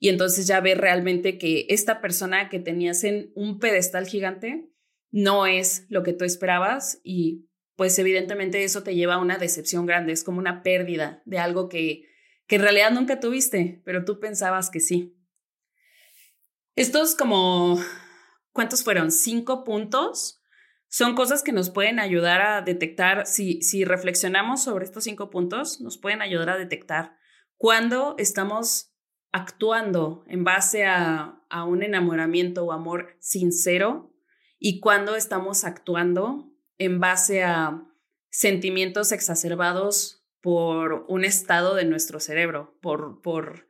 y 0.01 0.09
entonces 0.09 0.49
ya 0.49 0.61
ves 0.61 0.77
realmente 0.77 1.39
que 1.39 1.67
esta 1.69 2.01
persona 2.01 2.49
que 2.49 2.59
tenías 2.59 3.05
en 3.05 3.31
un 3.37 3.61
pedestal 3.61 4.09
gigante 4.09 4.73
no 5.13 5.47
es 5.47 5.87
lo 5.89 6.03
que 6.03 6.15
tú 6.15 6.25
esperabas 6.25 7.01
y 7.05 7.47
pues 7.77 7.97
evidentemente 8.01 8.65
eso 8.65 8.83
te 8.83 8.97
lleva 8.97 9.15
a 9.15 9.21
una 9.21 9.39
decepción 9.39 9.87
grande, 9.87 10.11
es 10.11 10.25
como 10.25 10.41
una 10.41 10.65
pérdida 10.65 11.23
de 11.27 11.39
algo 11.39 11.69
que, 11.69 12.16
que 12.47 12.57
en 12.57 12.63
realidad 12.63 12.91
nunca 12.91 13.21
tuviste, 13.21 13.83
pero 13.85 14.05
tú 14.05 14.21
pensabas 14.21 14.71
que 14.71 14.81
sí. 14.81 15.17
Estos 16.75 17.15
como, 17.15 17.81
¿cuántos 18.53 18.85
fueron? 18.85 19.11
Cinco 19.11 19.65
puntos. 19.65 20.43
Son 20.89 21.15
cosas 21.15 21.43
que 21.43 21.53
nos 21.53 21.71
pueden 21.71 21.99
ayudar 21.99 22.41
a 22.43 22.63
detectar, 22.63 23.27
si, 23.27 23.61
si 23.63 23.85
reflexionamos 23.85 24.63
sobre 24.63 24.85
estos 24.85 25.05
cinco 25.05 25.31
puntos, 25.31 25.81
nos 25.81 25.99
pueden 25.99 26.23
ayudar 26.23 26.51
a 26.51 26.59
detectar 26.59 27.17
cuando 27.57 28.15
estamos 28.19 28.93
actuando 29.33 30.25
en 30.29 30.45
base 30.45 30.87
a, 30.87 31.43
a 31.51 31.65
un 31.65 31.83
enamoramiento 31.83 32.65
o 32.65 32.73
amor 32.73 33.17
sincero 33.19 34.15
y 34.59 34.81
cuando 34.81 35.17
estamos 35.17 35.65
actuando 35.65 36.53
en 36.79 37.01
base 37.01 37.43
a 37.43 37.83
sentimientos 38.31 39.13
exacerbados 39.13 40.26
por 40.47 41.07
un 41.09 41.25
estado 41.25 41.75
de 41.75 41.85
nuestro 41.85 42.21
cerebro, 42.21 42.79
por, 42.81 43.21
por, 43.21 43.67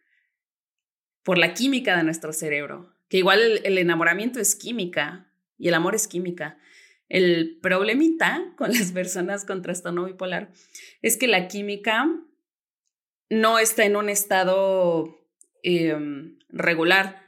por 1.22 1.38
la 1.38 1.54
química 1.54 1.96
de 1.96 2.02
nuestro 2.02 2.34
cerebro. 2.34 2.92
Que 3.08 3.16
igual 3.16 3.62
el, 3.64 3.78
enamoramiento 3.78 4.40
es 4.40 4.54
química 4.54 5.32
y 5.56 5.68
el 5.68 5.74
amor 5.74 5.94
es 5.94 6.06
química. 6.06 6.58
El 7.08 7.58
problemita 7.62 8.52
con 8.58 8.72
las 8.74 8.92
personas 8.92 9.46
con 9.46 9.62
trastorno 9.62 10.04
bipolar 10.04 10.52
es 11.00 11.16
que 11.16 11.28
la 11.28 11.48
química 11.48 12.10
no 13.30 13.58
está 13.58 13.86
en 13.86 13.96
un 13.96 14.10
estado 14.10 15.16
em, 15.62 16.38
regular. 16.50 17.22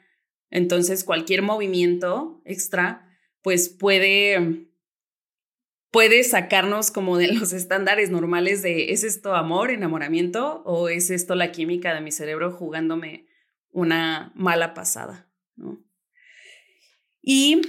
Entonces, 0.50 1.04
cualquier 1.04 1.40
movimiento 1.40 2.42
extra, 2.44 3.18
pues 3.40 3.70
puede 3.70 4.67
puede 5.90 6.24
sacarnos 6.24 6.90
como 6.90 7.16
de 7.16 7.32
los 7.32 7.52
estándares 7.52 8.10
normales 8.10 8.62
de 8.62 8.92
¿es 8.92 9.04
esto 9.04 9.34
amor, 9.34 9.70
enamoramiento 9.70 10.62
o 10.64 10.88
es 10.88 11.10
esto 11.10 11.34
la 11.34 11.52
química 11.52 11.94
de 11.94 12.00
mi 12.00 12.12
cerebro 12.12 12.52
jugándome 12.52 13.26
una 13.70 14.32
mala 14.34 14.74
pasada? 14.74 15.30
Y 17.20 17.60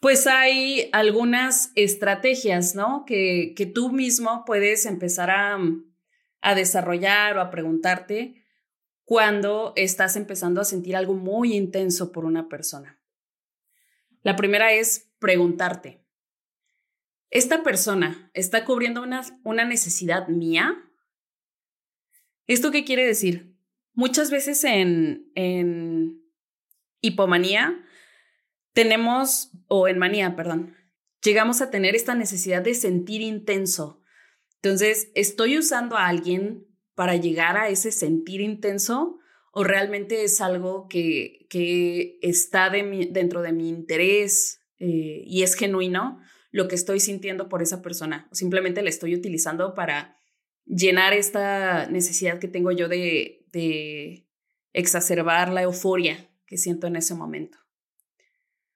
pues 0.00 0.26
hay 0.26 0.88
algunas 0.92 1.72
estrategias, 1.74 2.74
¿no? 2.74 3.04
Que, 3.06 3.52
que 3.56 3.66
tú 3.66 3.92
mismo 3.92 4.44
puedes 4.46 4.86
empezar 4.86 5.30
a, 5.30 5.58
a 6.40 6.54
desarrollar 6.54 7.36
o 7.36 7.40
a 7.40 7.50
preguntarte 7.50 8.40
cuando 9.04 9.72
estás 9.76 10.16
empezando 10.16 10.60
a 10.60 10.64
sentir 10.64 10.96
algo 10.96 11.14
muy 11.14 11.54
intenso 11.54 12.12
por 12.12 12.24
una 12.24 12.48
persona. 12.48 13.00
La 14.22 14.36
primera 14.36 14.72
es 14.72 15.10
preguntarte, 15.18 15.99
esta 17.30 17.62
persona 17.62 18.30
está 18.34 18.64
cubriendo 18.64 19.02
una, 19.02 19.22
una 19.44 19.64
necesidad 19.64 20.28
mía. 20.28 20.76
¿Esto 22.46 22.70
qué 22.70 22.84
quiere 22.84 23.06
decir? 23.06 23.56
Muchas 23.92 24.30
veces 24.30 24.64
en, 24.64 25.30
en 25.34 26.20
hipomanía 27.00 27.84
tenemos, 28.72 29.52
o 29.68 29.88
en 29.88 29.98
manía, 29.98 30.34
perdón, 30.36 30.76
llegamos 31.22 31.60
a 31.60 31.70
tener 31.70 31.94
esta 31.94 32.14
necesidad 32.14 32.62
de 32.62 32.74
sentir 32.74 33.20
intenso. 33.20 34.02
Entonces, 34.56 35.10
¿estoy 35.14 35.58
usando 35.58 35.96
a 35.96 36.06
alguien 36.06 36.66
para 36.94 37.16
llegar 37.16 37.56
a 37.56 37.68
ese 37.68 37.92
sentir 37.92 38.40
intenso 38.40 39.18
o 39.52 39.64
realmente 39.64 40.24
es 40.24 40.40
algo 40.40 40.86
que, 40.88 41.46
que 41.48 42.18
está 42.22 42.70
dentro 42.70 43.42
de 43.42 43.52
mi 43.52 43.68
interés 43.68 44.60
eh, 44.78 45.22
y 45.24 45.42
es 45.42 45.54
genuino? 45.54 46.20
Lo 46.50 46.68
que 46.68 46.74
estoy 46.74 47.00
sintiendo 47.00 47.48
por 47.48 47.62
esa 47.62 47.82
persona. 47.82 48.28
Simplemente 48.32 48.82
la 48.82 48.90
estoy 48.90 49.14
utilizando 49.14 49.74
para 49.74 50.16
llenar 50.64 51.12
esta 51.12 51.86
necesidad 51.86 52.38
que 52.38 52.48
tengo 52.48 52.72
yo 52.72 52.88
de, 52.88 53.44
de 53.52 54.28
exacerbar 54.72 55.50
la 55.50 55.62
euforia 55.62 56.28
que 56.46 56.58
siento 56.58 56.86
en 56.86 56.96
ese 56.96 57.14
momento. 57.14 57.58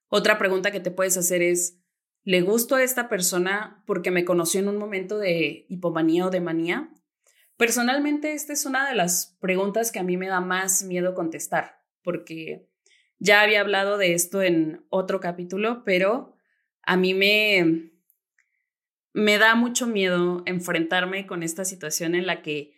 Otra 0.08 0.38
pregunta 0.38 0.70
que 0.70 0.80
te 0.80 0.92
puedes 0.92 1.16
hacer 1.16 1.42
es, 1.42 1.80
¿le 2.22 2.40
gusto 2.40 2.76
a 2.76 2.82
esta 2.82 3.08
persona 3.08 3.82
porque 3.86 4.10
me 4.12 4.24
conoció 4.24 4.60
en 4.60 4.68
un 4.68 4.76
momento 4.76 5.18
de 5.18 5.66
hipomanía 5.68 6.26
o 6.26 6.30
de 6.30 6.40
manía? 6.40 6.90
Personalmente, 7.56 8.32
esta 8.32 8.52
es 8.52 8.66
una 8.66 8.88
de 8.88 8.94
las 8.94 9.36
preguntas 9.40 9.92
que 9.92 9.98
a 9.98 10.04
mí 10.04 10.16
me 10.16 10.28
da 10.28 10.40
más 10.40 10.84
miedo 10.84 11.14
contestar, 11.14 11.80
porque 12.02 12.68
ya 13.18 13.42
había 13.42 13.60
hablado 13.60 13.96
de 13.96 14.12
esto 14.12 14.42
en 14.42 14.84
otro 14.88 15.20
capítulo, 15.20 15.82
pero 15.84 16.33
a 16.86 16.96
mí 16.96 17.14
me, 17.14 17.92
me 19.12 19.38
da 19.38 19.54
mucho 19.54 19.86
miedo 19.86 20.42
enfrentarme 20.46 21.26
con 21.26 21.42
esta 21.42 21.64
situación 21.64 22.14
en 22.14 22.26
la 22.26 22.42
que 22.42 22.74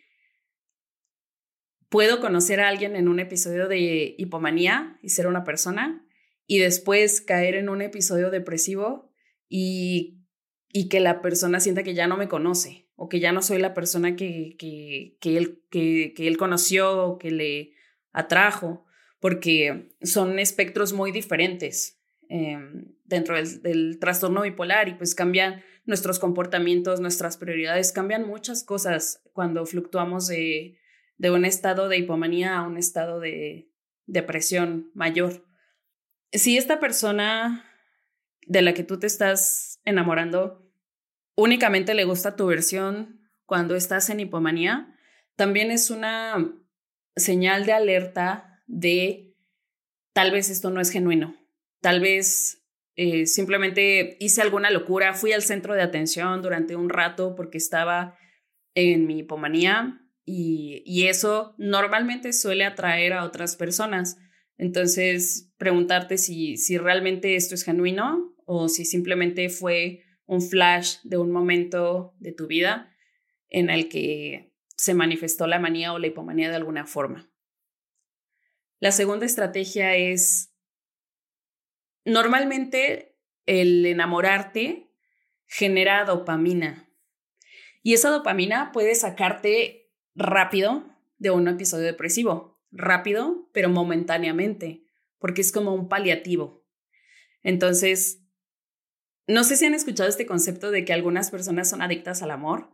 puedo 1.89 2.19
conocer 2.19 2.59
a 2.59 2.67
alguien 2.67 2.95
en 2.95 3.07
un 3.07 3.19
episodio 3.19 3.67
de 3.67 4.15
hipomanía 4.17 4.99
y 5.01 5.09
ser 5.09 5.27
una 5.27 5.43
persona 5.43 6.05
y 6.45 6.59
después 6.59 7.21
caer 7.21 7.55
en 7.55 7.69
un 7.69 7.81
episodio 7.81 8.31
depresivo 8.31 9.13
y, 9.49 10.23
y 10.71 10.89
que 10.89 10.99
la 10.99 11.21
persona 11.21 11.59
sienta 11.59 11.83
que 11.83 11.93
ya 11.93 12.07
no 12.07 12.17
me 12.17 12.27
conoce 12.27 12.89
o 12.95 13.09
que 13.09 13.19
ya 13.19 13.31
no 13.31 13.41
soy 13.41 13.59
la 13.59 13.73
persona 13.73 14.15
que, 14.15 14.55
que, 14.57 15.17
que 15.21 15.37
él, 15.37 15.63
que, 15.69 16.13
que 16.15 16.27
él 16.27 16.37
conoció 16.37 17.05
o 17.05 17.17
que 17.19 17.31
le 17.31 17.73
atrajo, 18.11 18.85
porque 19.19 19.95
son 20.01 20.39
espectros 20.39 20.93
muy 20.93 21.11
diferentes. 21.11 21.96
Em, 22.29 22.93
dentro 23.05 23.35
del, 23.35 23.99
trastorno 23.99 24.41
bipolar 24.41 24.89
y 24.89 24.95
pues 24.95 25.15
cambian 25.15 25.63
nuestros 25.85 26.19
comportamientos, 26.19 26.99
nuestras 26.99 27.37
prioridades, 27.37 27.93
cambian 27.93 28.27
muchas 28.27 28.65
cosas 28.65 29.21
cuando 29.31 29.65
fluctuamos 29.65 30.27
de, 30.27 30.77
de 31.17 31.31
un 31.31 31.45
estado 31.45 31.87
de 31.87 31.99
hipomanía 31.99 32.57
a 32.57 32.63
un 32.63 32.77
estado 32.77 33.21
de 33.21 33.69
depresión 34.07 34.91
mayor. 34.93 35.45
Si 36.33 36.57
esta 36.57 36.81
persona 36.81 37.63
de 38.45 38.61
la 38.61 38.73
que 38.73 38.83
tú 38.83 38.99
te 38.99 39.07
estás 39.07 39.79
enamorando 39.85 40.69
únicamente 41.35 41.93
le 41.93 42.03
gusta 42.03 42.35
tu 42.35 42.47
versión 42.47 43.21
cuando 43.45 43.75
estás 43.75 44.09
en 44.09 44.19
hipomanía, 44.19 44.93
también 45.37 45.71
es 45.71 45.91
una 45.91 46.53
señal 47.15 47.65
de 47.65 47.71
alerta 47.71 48.61
de 48.67 49.33
tal 50.11 50.31
vez 50.31 50.49
esto 50.49 50.71
no 50.71 50.81
es 50.81 50.89
genuino 50.89 51.46
Tal 51.81 51.99
vez 51.99 52.63
eh, 52.95 53.25
simplemente 53.25 54.17
hice 54.19 54.41
alguna 54.41 54.71
locura, 54.71 55.13
fui 55.13 55.31
al 55.31 55.43
centro 55.43 55.75
de 55.75 55.81
atención 55.81 56.41
durante 56.41 56.75
un 56.75 56.89
rato 56.89 57.35
porque 57.35 57.57
estaba 57.57 58.17
en 58.73 59.05
mi 59.05 59.19
hipomanía 59.19 60.01
y, 60.25 60.83
y 60.85 61.07
eso 61.07 61.55
normalmente 61.57 62.33
suele 62.33 62.65
atraer 62.65 63.13
a 63.13 63.23
otras 63.23 63.55
personas. 63.55 64.17
Entonces, 64.57 65.53
preguntarte 65.57 66.17
si, 66.17 66.57
si 66.57 66.77
realmente 66.77 67.35
esto 67.35 67.55
es 67.55 67.63
genuino 67.63 68.35
o 68.45 68.69
si 68.69 68.85
simplemente 68.85 69.49
fue 69.49 70.03
un 70.25 70.41
flash 70.41 70.97
de 71.03 71.17
un 71.17 71.31
momento 71.31 72.15
de 72.19 72.33
tu 72.33 72.47
vida 72.47 72.93
en 73.49 73.69
el 73.69 73.89
que 73.89 74.53
se 74.75 74.93
manifestó 74.93 75.47
la 75.47 75.59
manía 75.59 75.93
o 75.93 75.99
la 75.99 76.07
hipomanía 76.07 76.49
de 76.49 76.55
alguna 76.55 76.85
forma. 76.85 77.31
La 78.79 78.91
segunda 78.91 79.25
estrategia 79.25 79.95
es 79.95 80.53
Normalmente 82.07 83.17
el 83.45 83.85
enamorarte 83.85 84.89
genera 85.45 86.05
dopamina 86.05 86.89
Y 87.83 87.95
esa 87.95 88.09
dopamina 88.09 88.71
puede 88.71 88.95
sacarte 88.95 89.91
rápido 90.15 90.85
de 91.17 91.31
un 91.31 91.49
episodio 91.49 91.83
depresivo, 91.83 92.61
rápido, 92.71 93.49
pero 93.51 93.67
momentáneamente, 93.67 94.85
porque 95.19 95.41
es 95.41 95.51
como 95.51 95.75
un 95.75 95.89
paliativo. 95.89 96.65
Entonces, 97.43 98.23
no 99.27 99.43
sé 99.43 99.57
si 99.57 99.65
han 99.65 99.73
escuchado 99.73 100.07
este 100.07 100.25
concepto 100.25 100.71
de 100.71 100.85
que 100.85 100.93
algunas 100.93 101.29
personas 101.29 101.69
son 101.69 101.81
adictas 101.81 102.21
al 102.21 102.31
amor 102.31 102.71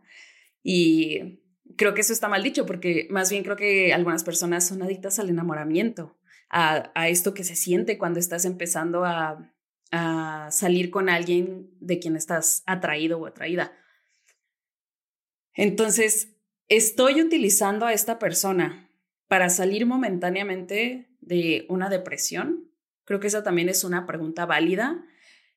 y 0.62 1.42
creo 1.76 1.92
que 1.94 2.02
eso 2.02 2.12
está 2.12 2.28
mal 2.28 2.44
dicho 2.44 2.66
porque 2.66 3.08
más 3.10 3.30
bien 3.30 3.42
creo 3.42 3.56
que 3.56 3.92
algunas 3.92 4.22
personas 4.22 4.64
son 4.64 4.80
adictas 4.80 5.18
al 5.18 5.28
enamoramiento, 5.28 6.16
a, 6.50 7.08
esto 7.08 7.34
que 7.34 7.44
se 7.44 7.56
siente 7.56 7.98
cuando 7.98 8.20
estás 8.20 8.44
empezando 8.44 9.04
a, 9.04 9.52
a 9.90 10.48
salir 10.50 10.90
con 10.90 11.08
alguien 11.08 11.70
de 11.80 11.98
quien 11.98 12.16
estás 12.16 12.62
atraído 12.66 13.18
o 13.18 13.26
atraída. 13.26 13.72
Entonces, 15.54 16.36
estoy 16.68 17.20
utilizando 17.22 17.86
a 17.86 17.92
esta 17.92 18.18
persona 18.18 18.90
para 19.28 19.50
salir 19.50 19.86
momentáneamente 19.86 21.08
de 21.20 21.66
una 21.68 21.88
depresión. 21.88 22.70
Creo 23.04 23.20
que 23.20 23.28
esa 23.28 23.42
también 23.42 23.68
es 23.68 23.84
una 23.84 24.06
pregunta 24.06 24.46
válida 24.46 25.04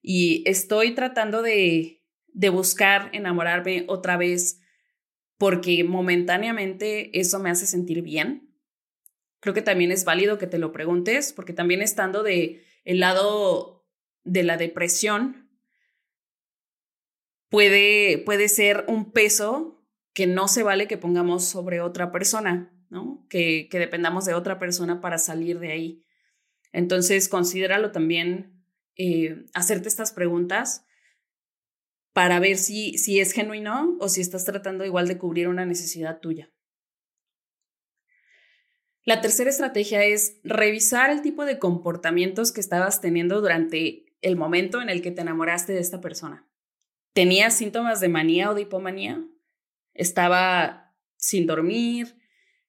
y 0.01 0.43
estoy 0.47 0.93
tratando 0.95 1.41
de, 1.41 2.03
de 2.27 2.49
buscar 2.49 3.09
enamorarme 3.13 3.85
otra 3.87 4.17
vez 4.17 4.61
porque 5.37 5.83
momentáneamente 5.83 7.17
eso 7.19 7.39
me 7.39 7.49
hace 7.49 7.67
sentir 7.67 8.01
bien. 8.01 8.46
Creo 9.47 9.55
que 9.55 9.61
también 9.61 9.93
es 9.93 10.03
válido 10.03 10.37
que 10.37 10.45
te 10.45 10.57
lo 10.57 10.73
preguntes 10.73 11.31
porque 11.31 11.53
también 11.53 11.81
estando 11.81 12.21
de 12.21 12.65
el 12.83 12.99
lado 12.99 13.87
de 14.25 14.43
la 14.43 14.57
depresión 14.57 15.49
puede, 17.47 18.17
puede 18.17 18.49
ser 18.49 18.83
un 18.89 19.13
peso 19.13 19.81
que 20.13 20.27
no 20.27 20.49
se 20.49 20.63
vale 20.63 20.89
que 20.89 20.97
pongamos 20.97 21.45
sobre 21.45 21.79
otra 21.79 22.11
persona, 22.11 22.77
¿no? 22.89 23.25
Que, 23.29 23.69
que 23.71 23.79
dependamos 23.79 24.25
de 24.25 24.33
otra 24.33 24.59
persona 24.59 24.99
para 24.99 25.17
salir 25.17 25.59
de 25.59 25.71
ahí. 25.71 26.03
Entonces, 26.73 27.29
considéralo 27.29 27.93
también, 27.93 28.65
eh, 28.97 29.45
hacerte 29.53 29.87
estas 29.87 30.11
preguntas 30.11 30.83
para 32.11 32.41
ver 32.41 32.57
si, 32.57 32.97
si 32.97 33.21
es 33.21 33.31
genuino 33.31 33.95
o 34.01 34.09
si 34.09 34.19
estás 34.19 34.43
tratando 34.43 34.83
igual 34.83 35.07
de 35.07 35.17
cubrir 35.17 35.47
una 35.47 35.65
necesidad 35.65 36.19
tuya. 36.19 36.51
La 39.07 39.21
tercera 39.21 39.49
estrategia 39.49 40.03
es 40.03 40.41
revisar 40.43 41.11
el 41.11 41.21
tipo 41.21 41.45
de 41.45 41.59
comportamientos 41.59 42.51
que 42.51 42.59
estabas 42.59 42.99
teniendo 42.99 43.39
durante 43.39 44.13
el 44.19 44.35
momento 44.35 44.81
en 44.81 44.89
el 44.89 45.01
que 45.01 45.11
te 45.11 45.21
enamoraste 45.21 45.71
de 45.71 45.79
esta 45.79 46.01
persona. 46.01 46.45
¿Tenías 47.13 47.53
síntomas 47.53 48.01
de 48.01 48.09
manía 48.09 48.51
o 48.51 48.53
de 48.53 48.63
hipomanía? 48.63 49.23
estaba 49.93 50.93
sin 51.15 51.47
dormir, 51.47 52.17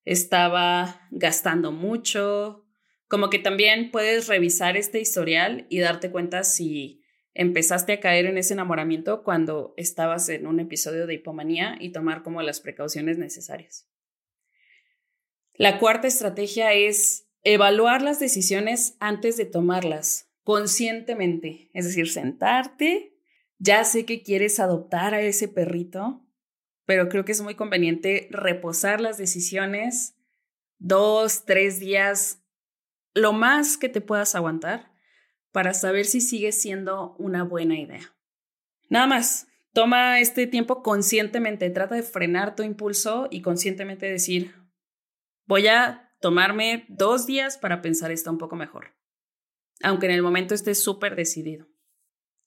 estaba 0.05 1.09
gastando 1.11 1.73
mucho, 1.73 2.65
como 3.09 3.31
que 3.31 3.41
también 3.41 3.91
puedes 3.91 4.29
revisar 4.29 4.77
este 4.77 5.01
historial 5.01 5.67
y 5.69 5.81
darte 5.81 6.13
cuenta 6.13 6.45
si 6.45 7.03
empezaste 7.35 7.95
a 7.95 8.01
caer 8.01 8.27
en 8.27 8.39
ese 8.39 8.55
enamoramiento 8.55 9.25
cuando 9.25 9.75
estabas 9.77 10.29
en 10.29 10.47
un 10.47 10.61
episodio 10.61 11.09
de 11.09 11.15
hipomanía 11.15 11.77
y 11.81 11.91
tomar 11.91 12.23
como 12.23 12.43
las 12.43 12.61
precauciones 12.61 13.19
necesarias. 13.19 13.89
La 15.59 15.81
cuarta 15.81 16.07
estrategia 16.07 16.73
es 16.73 17.29
evaluar 17.43 18.01
las 18.01 18.21
decisiones 18.21 18.97
antes 19.01 19.37
de 19.37 19.45
tomarlas 19.45 20.31
conscientemente, 20.45 21.69
es 21.75 21.85
decir, 21.85 22.09
sentarte, 22.09 23.19
ya 23.59 23.83
sé 23.83 24.07
que 24.07 24.23
quieres 24.23 24.61
adoptar 24.61 25.15
a 25.15 25.21
ese 25.21 25.49
perrito, 25.49 26.25
pero 26.87 27.09
creo 27.09 27.25
que 27.25 27.33
es 27.33 27.41
muy 27.43 27.57
conveniente 27.57 28.29
reposar 28.31 29.01
las 29.01 29.19
decisiones 29.19 30.15
dos, 30.79 31.45
tres 31.45 31.81
días, 31.81 32.41
lo 33.13 33.33
más 33.33 33.77
que 33.77 33.89
te 33.89 34.01
puedas 34.01 34.37
aguantar 34.37 34.93
para 35.51 35.75
saber 35.75 36.07
si 36.07 36.21
sigue 36.21 36.53
siendo 36.53 37.17
una 37.19 37.43
buena 37.43 37.77
idea. 37.81 38.17
Nada 38.89 39.09
más, 39.09 39.49
toma 39.73 40.21
este 40.21 40.47
tiempo 40.47 40.85
conscientemente, 40.85 41.69
trata 41.71 41.97
de 41.97 42.05
frenar 42.05 42.55
tu 42.55 42.63
impulso 42.63 43.27
y 43.29 43.43
conscientemente 43.43 44.07
decir, 44.07 44.55
voy 45.49 45.67
a 45.67 46.13
tomarme 46.21 46.87
dos 46.89 47.27
días 47.27 47.59
para 47.59 47.83
pensar 47.83 48.13
esto 48.13 48.31
un 48.31 48.39
poco 48.39 48.55
mejor, 48.55 48.95
aunque 49.83 50.07
en 50.07 50.13
el 50.13 50.23
momento 50.23 50.55
estés 50.55 50.81
súper 50.81 51.17
decidido. 51.17 51.67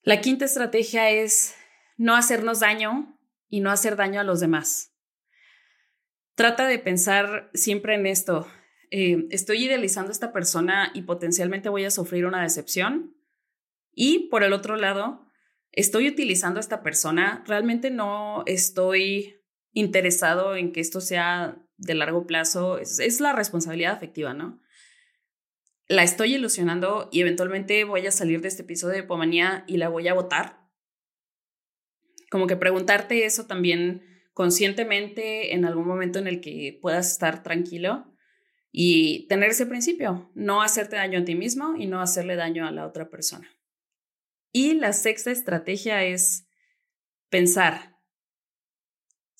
La 0.04 0.22
quinta 0.22 0.46
estrategia 0.46 1.10
es 1.10 1.56
no 1.98 2.16
hacernos 2.16 2.62
daño 2.62 3.20
y 3.50 3.60
no 3.60 3.72
hacer 3.72 3.96
daño 3.96 4.22
a 4.22 4.24
los 4.24 4.40
demás. 4.40 4.96
Trata 6.36 6.68
de 6.68 6.80
pensar 6.80 7.50
siempre 7.54 7.96
en 7.96 8.06
esto. 8.06 8.48
Eh, 8.92 9.28
estoy 9.32 9.66
idealizando 9.66 10.10
a 10.10 10.14
esta 10.14 10.32
persona 10.32 10.92
y 10.94 11.02
potencialmente 11.02 11.70
voy 11.70 11.86
a 11.86 11.92
sufrir 11.92 12.26
una 12.26 12.42
decepción. 12.42 13.16
Y 13.94 14.30
por 14.30 14.44
el 14.44 14.54
otro 14.54 14.76
lado, 14.76 15.28
estoy 15.72 16.08
utilizando 16.08 16.60
a 16.60 16.62
esta 16.62 16.82
persona, 16.82 17.44
realmente 17.48 17.90
no 17.90 18.44
estoy 18.46 19.41
interesado 19.74 20.56
en 20.56 20.72
que 20.72 20.82
esto 20.82 21.02
sea 21.02 21.58
de 21.78 21.96
largo 21.96 22.28
plazo, 22.28 22.78
es, 22.78 23.20
la 23.20 23.34
responsabilidad 23.34 23.94
afectiva, 23.94 24.34
¿no? 24.34 24.62
La 25.88 26.04
estoy 26.04 26.36
ilusionando 26.36 27.10
y 27.12 27.22
eventualmente 27.22 27.84
voy 27.84 28.08
a 28.08 28.12
salir 28.12 28.42
de 28.42 28.48
este 28.48 28.62
episodio 28.62 28.96
de 28.96 29.04
Pomanía 29.04 29.66
y 29.68 29.78
la 29.78 29.90
voy 29.90 30.08
a 30.08 30.14
votar 30.14 30.62
como 32.32 32.48
que 32.48 32.56
preguntarte 32.56 33.26
eso 33.26 33.46
también 33.46 34.04
conscientemente 34.34 35.54
en 35.54 35.66
algún 35.66 35.86
momento 35.86 36.18
en 36.18 36.28
el 36.28 36.40
que 36.40 36.80
puedas 36.82 37.12
estar 37.12 37.44
tranquilo 37.44 38.08
y 38.72 39.28
tener 39.28 39.50
ese 39.50 39.66
principio, 39.66 40.32
no 40.34 40.62
hacerte 40.62 40.96
daño 40.96 41.20
a 41.20 41.26
ti 41.26 41.36
mismo 41.36 41.76
y 41.76 41.88
no 41.88 42.00
hacerle 42.00 42.38
daño 42.38 42.66
a 42.66 42.72
la 42.72 42.88
otra 42.88 43.10
persona. 43.10 43.50
Y 44.54 44.76
la 44.76 44.94
sexta 44.94 45.30
estrategia 45.30 46.06
es 46.06 46.48
pensar. 47.30 47.91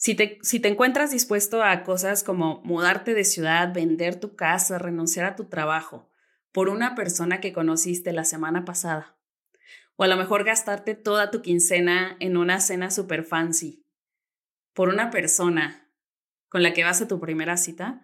Si 0.02 0.16
te, 0.16 0.40
si 0.42 0.60
te 0.60 0.68
encuentras 0.68 1.12
dispuesto 1.12 1.62
a 1.62 1.84
cosas 1.84 2.24
como 2.24 2.60
mudarte 2.64 3.14
de 3.14 3.24
ciudad, 3.24 3.72
vender 3.72 4.20
tu 4.20 4.36
casa, 4.36 4.80
renunciar 4.80 5.28
a 5.28 5.36
tu 5.36 5.46
trabajo 5.46 6.10
por 6.52 6.70
una 6.70 6.96
persona 6.96 7.40
que 7.40 7.54
conociste 7.54 8.12
la 8.12 8.24
semana 8.24 8.66
pasada, 8.66 9.16
o 9.98 10.04
a 10.04 10.08
lo 10.08 10.18
mejor 10.18 10.44
gastarte 10.44 10.96
toda 10.96 11.30
tu 11.30 11.44
quincena 11.44 12.18
en 12.20 12.36
una 12.36 12.60
cena 12.62 12.90
super 12.90 13.24
fancy 13.24 13.86
por 14.74 14.90
una 14.90 15.12
persona 15.12 15.88
con 16.50 16.64
la 16.64 16.74
que 16.74 16.84
vas 16.84 17.00
a 17.04 17.08
tu 17.08 17.20
primera 17.20 17.56
cita. 17.56 18.02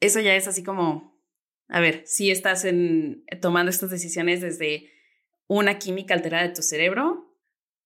Eso 0.00 0.18
ya 0.18 0.34
es 0.34 0.48
así 0.48 0.64
como, 0.64 1.24
a 1.68 1.78
ver, 1.78 2.02
si 2.04 2.32
estás 2.32 2.64
en, 2.64 3.24
tomando 3.40 3.70
estas 3.70 3.90
decisiones 3.90 4.40
desde 4.40 4.90
una 5.46 5.78
química 5.78 6.14
alterada 6.14 6.42
de 6.42 6.54
tu 6.54 6.62
cerebro, 6.62 7.32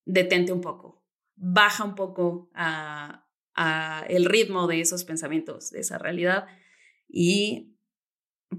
detente 0.06 0.54
un 0.54 0.62
poco, 0.62 0.95
baja 1.36 1.84
un 1.84 1.94
poco 1.94 2.50
a, 2.54 3.22
el 4.08 4.26
ritmo 4.26 4.66
de 4.66 4.80
esos 4.80 5.04
pensamientos, 5.04 5.70
de 5.70 5.80
esa 5.80 5.96
realidad 5.96 6.46
y 7.08 7.74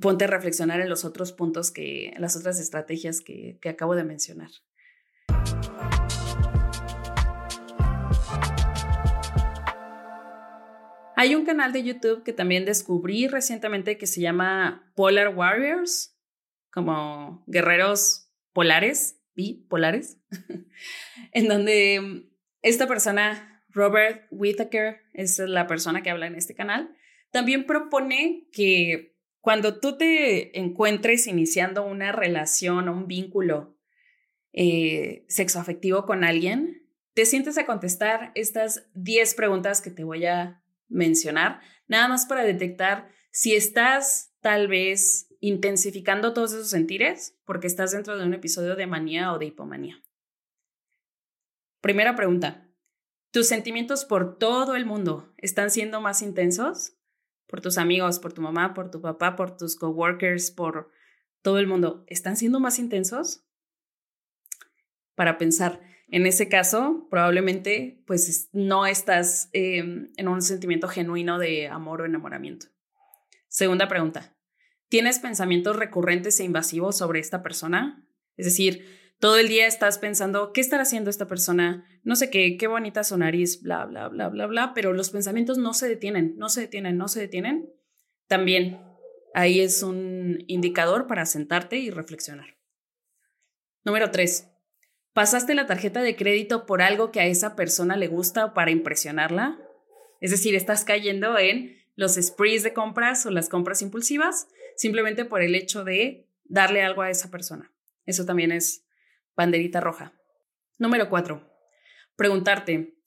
ponte 0.02 0.26
a 0.26 0.28
reflexionar 0.28 0.82
en 0.82 0.90
los 0.90 1.06
otros 1.06 1.32
puntos 1.32 1.70
que, 1.70 2.14
las 2.18 2.36
otras 2.36 2.60
estrategias 2.60 3.22
que, 3.22 3.60
que 3.62 3.70
acabo 3.70 3.96
de 3.96 4.04
mencionar. 4.04 4.50
Hay 11.16 11.34
un 11.36 11.46
canal 11.46 11.74
de 11.74 11.84
YouTube 11.84 12.24
que 12.24 12.34
también 12.34 12.66
descubrí 12.66 13.28
recientemente 13.28 13.98
que 13.98 14.06
se 14.08 14.22
llama 14.22 14.92
Polar 14.96 15.36
Warriors, 15.36 16.16
como 16.72 17.44
guerreros 17.48 18.32
polares, 18.54 19.20
bipolares, 19.36 20.20
en 21.32 21.48
donde 21.48 22.30
esta 22.68 22.88
persona, 22.88 23.64
Robert 23.70 24.28
Whittaker, 24.32 25.02
es 25.14 25.40
la 25.40 25.68
persona 25.68 26.04
que 26.04 26.10
habla 26.10 26.28
en 26.28 26.36
este 26.36 26.56
canal, 26.56 26.96
también 27.32 27.66
propone 27.66 28.48
que 28.52 29.16
cuando 29.42 29.80
tú 29.80 29.98
te 29.98 30.60
encuentres 30.60 31.28
iniciando 31.28 31.86
una 31.86 32.12
relación 32.12 32.90
o 32.90 32.94
un 32.94 33.08
vínculo 33.08 33.78
eh, 34.52 35.26
sexoafectivo 35.30 36.06
con 36.06 36.24
alguien, 36.24 36.86
te 37.14 37.26
sientes 37.26 37.58
a 37.58 37.66
contestar 37.66 38.32
estas 38.36 38.88
10 38.94 39.36
preguntas 39.36 39.82
que 39.82 39.92
te 39.92 40.04
voy 40.04 40.26
a 40.26 40.64
mencionar, 40.90 41.62
nada 41.88 42.08
más 42.08 42.26
para 42.26 42.44
detectar 42.44 43.10
si 43.32 43.56
estás 43.56 44.34
tal 44.42 44.68
vez 44.68 45.28
intensificando 45.40 46.34
todos 46.34 46.54
esos 46.54 46.70
sentires 46.70 47.38
porque 47.46 47.68
estás 47.68 47.92
dentro 47.92 48.18
de 48.18 48.26
un 48.26 48.34
episodio 48.34 48.76
de 48.76 48.88
manía 48.88 49.32
o 49.32 49.40
de 49.40 49.46
hipomanía. 49.46 50.02
Primera 51.82 52.16
pregunta, 52.16 52.70
¿tus 53.32 53.48
sentimientos 53.48 54.06
por 54.06 54.38
todo 54.38 54.76
el 54.76 54.86
mundo 54.86 55.34
están 55.38 55.72
siendo 55.72 56.02
más 56.02 56.22
intensos? 56.22 56.98
por 57.48 57.62
tus 57.62 57.78
amigos, 57.78 58.20
por 58.20 58.34
tu 58.34 58.42
mamá, 58.42 58.74
por 58.74 58.92
tu 58.92 59.02
papá, 59.02 59.36
por 59.36 59.58
tus 59.58 59.76
coworkers, 59.76 60.52
por 60.52 60.92
todo 61.42 61.60
el 61.60 61.68
mundo, 61.68 62.04
¿están 62.08 62.38
siendo 62.38 62.60
más 62.60 62.78
intensos? 62.78 63.44
Para 65.16 65.38
pensar, 65.38 65.82
En 66.10 66.26
ese 66.26 66.48
caso, 66.48 67.06
probablemente 67.10 68.02
pues 68.08 68.50
no 68.54 68.86
estás 68.86 69.50
em, 69.52 70.08
en 70.16 70.30
un 70.30 70.42
sentimiento 70.42 70.88
genuino 70.88 71.38
de 71.38 71.68
amor 71.68 72.00
o 72.00 72.06
enamoramiento. 72.06 72.68
Segunda 73.50 73.90
pregunta. 73.90 74.34
¿Tienes 74.88 75.20
pensamientos 75.20 75.76
recurrentes 75.76 76.40
e 76.40 76.46
invasivos 76.46 76.98
sobre 76.98 77.20
esta 77.20 77.44
persona? 77.44 78.08
Es 78.38 78.46
decir, 78.46 79.07
todo 79.20 79.38
el 79.38 79.48
día 79.48 79.66
estás 79.66 79.98
pensando, 79.98 80.54
¿qué 80.54 80.62
estará 80.62 80.84
haciendo 80.84 81.10
esta 81.10 81.28
persona? 81.28 81.86
No 82.04 82.16
sé 82.16 82.30
qué, 82.30 82.58
qué 82.58 82.68
bonita 82.68 83.04
su 83.04 83.18
nariz, 83.18 83.62
bla, 83.62 83.86
bla, 83.86 84.08
bla, 84.10 84.30
bla, 84.30 84.46
bla, 84.46 84.74
pero 84.74 84.94
los 84.94 85.10
pensamientos 85.10 85.58
no 85.58 85.74
se 85.74 85.88
detienen, 85.88 86.36
no 86.38 86.50
se 86.50 86.62
detienen, 86.62 86.98
no 86.98 87.08
se 87.08 87.22
detienen. 87.22 87.74
También 88.28 88.80
ahí 89.34 89.60
es 89.60 89.82
un 89.82 90.44
indicador 90.48 91.08
para 91.08 91.26
sentarte 91.26 91.78
y 91.78 91.90
reflexionar. 91.90 92.58
Número 93.84 94.12
tres. 94.12 94.50
¿Pasaste 95.14 95.56
la 95.56 95.66
tarjeta 95.66 96.04
de 96.04 96.16
crédito 96.16 96.68
por 96.68 96.84
algo 96.84 97.12
que 97.12 97.20
a 97.20 97.26
esa 97.26 97.56
persona 97.56 97.98
le 97.98 98.08
gusta 98.08 98.46
o 98.46 98.54
para 98.54 98.70
impresionarla? 98.70 99.60
Es 100.22 100.30
decir, 100.30 100.54
estás 100.54 100.86
cayendo 100.86 101.40
en 101.40 101.78
los 101.96 102.16
sprees 102.16 102.62
de 102.62 102.74
compras 102.74 103.26
o 103.26 103.32
las 103.32 103.50
compras 103.50 103.82
impulsivas 103.82 104.48
simplemente 104.76 105.26
por 105.26 105.42
el 105.42 105.56
hecho 105.56 105.84
de 105.84 106.28
darle 106.46 106.84
algo 106.84 107.02
a 107.02 107.10
esa 107.10 107.32
persona. 107.32 107.72
Eso 108.06 108.26
también 108.26 108.52
es 108.52 108.87
banderita 109.38 109.80
roja. 109.80 110.14
Número 110.80 111.10
cuatro. 111.10 111.48
Preguntarte, 112.18 112.98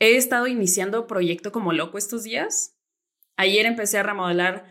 ¿he 0.00 0.16
estado 0.16 0.46
iniciando 0.48 1.06
proyecto 1.06 1.52
como 1.52 1.72
loco 1.72 1.98
estos 1.98 2.24
días? 2.24 2.80
Ayer 3.36 3.66
empecé 3.66 3.98
a 3.98 4.02
remodelar 4.02 4.64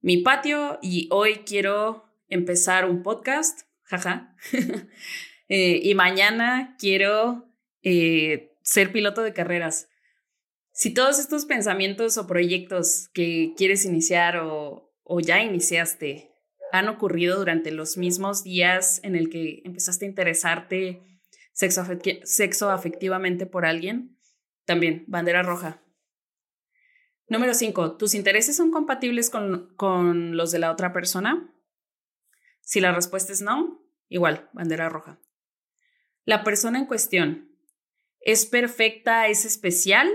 mi 0.00 0.18
patio 0.18 0.78
y 0.82 1.08
hoy 1.10 1.38
quiero 1.46 2.04
empezar 2.28 2.84
un 2.84 3.02
podcast. 3.02 3.62
Jaja. 3.82 4.36
Eh, 5.50 5.80
y 5.82 5.94
mañana 5.94 6.76
quiero 6.78 7.50
eh, 7.80 8.54
ser 8.60 8.92
piloto 8.92 9.22
de 9.22 9.32
carreras. 9.32 9.88
Si 10.72 10.92
todos 10.92 11.18
estos 11.18 11.46
pensamientos 11.46 12.18
o 12.18 12.26
proyectos 12.26 13.08
que 13.14 13.54
quieres 13.56 13.86
iniciar 13.86 14.36
o 14.42 14.92
ya 15.22 15.42
iniciaste 15.42 16.27
han 16.72 16.88
ocurrido 16.88 17.38
durante 17.38 17.70
los 17.70 17.96
mismos 17.96 18.44
días 18.44 19.00
en 19.02 19.16
el 19.16 19.30
que 19.30 19.62
empezaste 19.64 20.04
a 20.04 20.08
interesarte 20.08 21.02
sexo, 21.52 21.84
sexo 22.24 22.70
afectivamente 22.70 23.46
por 23.46 23.64
alguien, 23.66 24.18
también 24.64 25.04
bandera 25.06 25.42
roja. 25.42 25.82
Número 27.28 27.52
5. 27.52 27.96
¿Tus 27.96 28.14
intereses 28.14 28.56
son 28.56 28.70
compatibles 28.70 29.28
con, 29.28 29.74
con 29.76 30.36
los 30.36 30.50
de 30.50 30.58
la 30.58 30.70
otra 30.70 30.92
persona? 30.92 31.54
Si 32.60 32.80
la 32.80 32.92
respuesta 32.92 33.32
es 33.32 33.42
no, 33.42 33.82
igual, 34.08 34.48
bandera 34.52 34.88
roja. 34.88 35.20
¿La 36.24 36.44
persona 36.44 36.78
en 36.78 36.86
cuestión 36.86 37.50
es 38.20 38.46
perfecta, 38.46 39.28
es 39.28 39.44
especial 39.44 40.08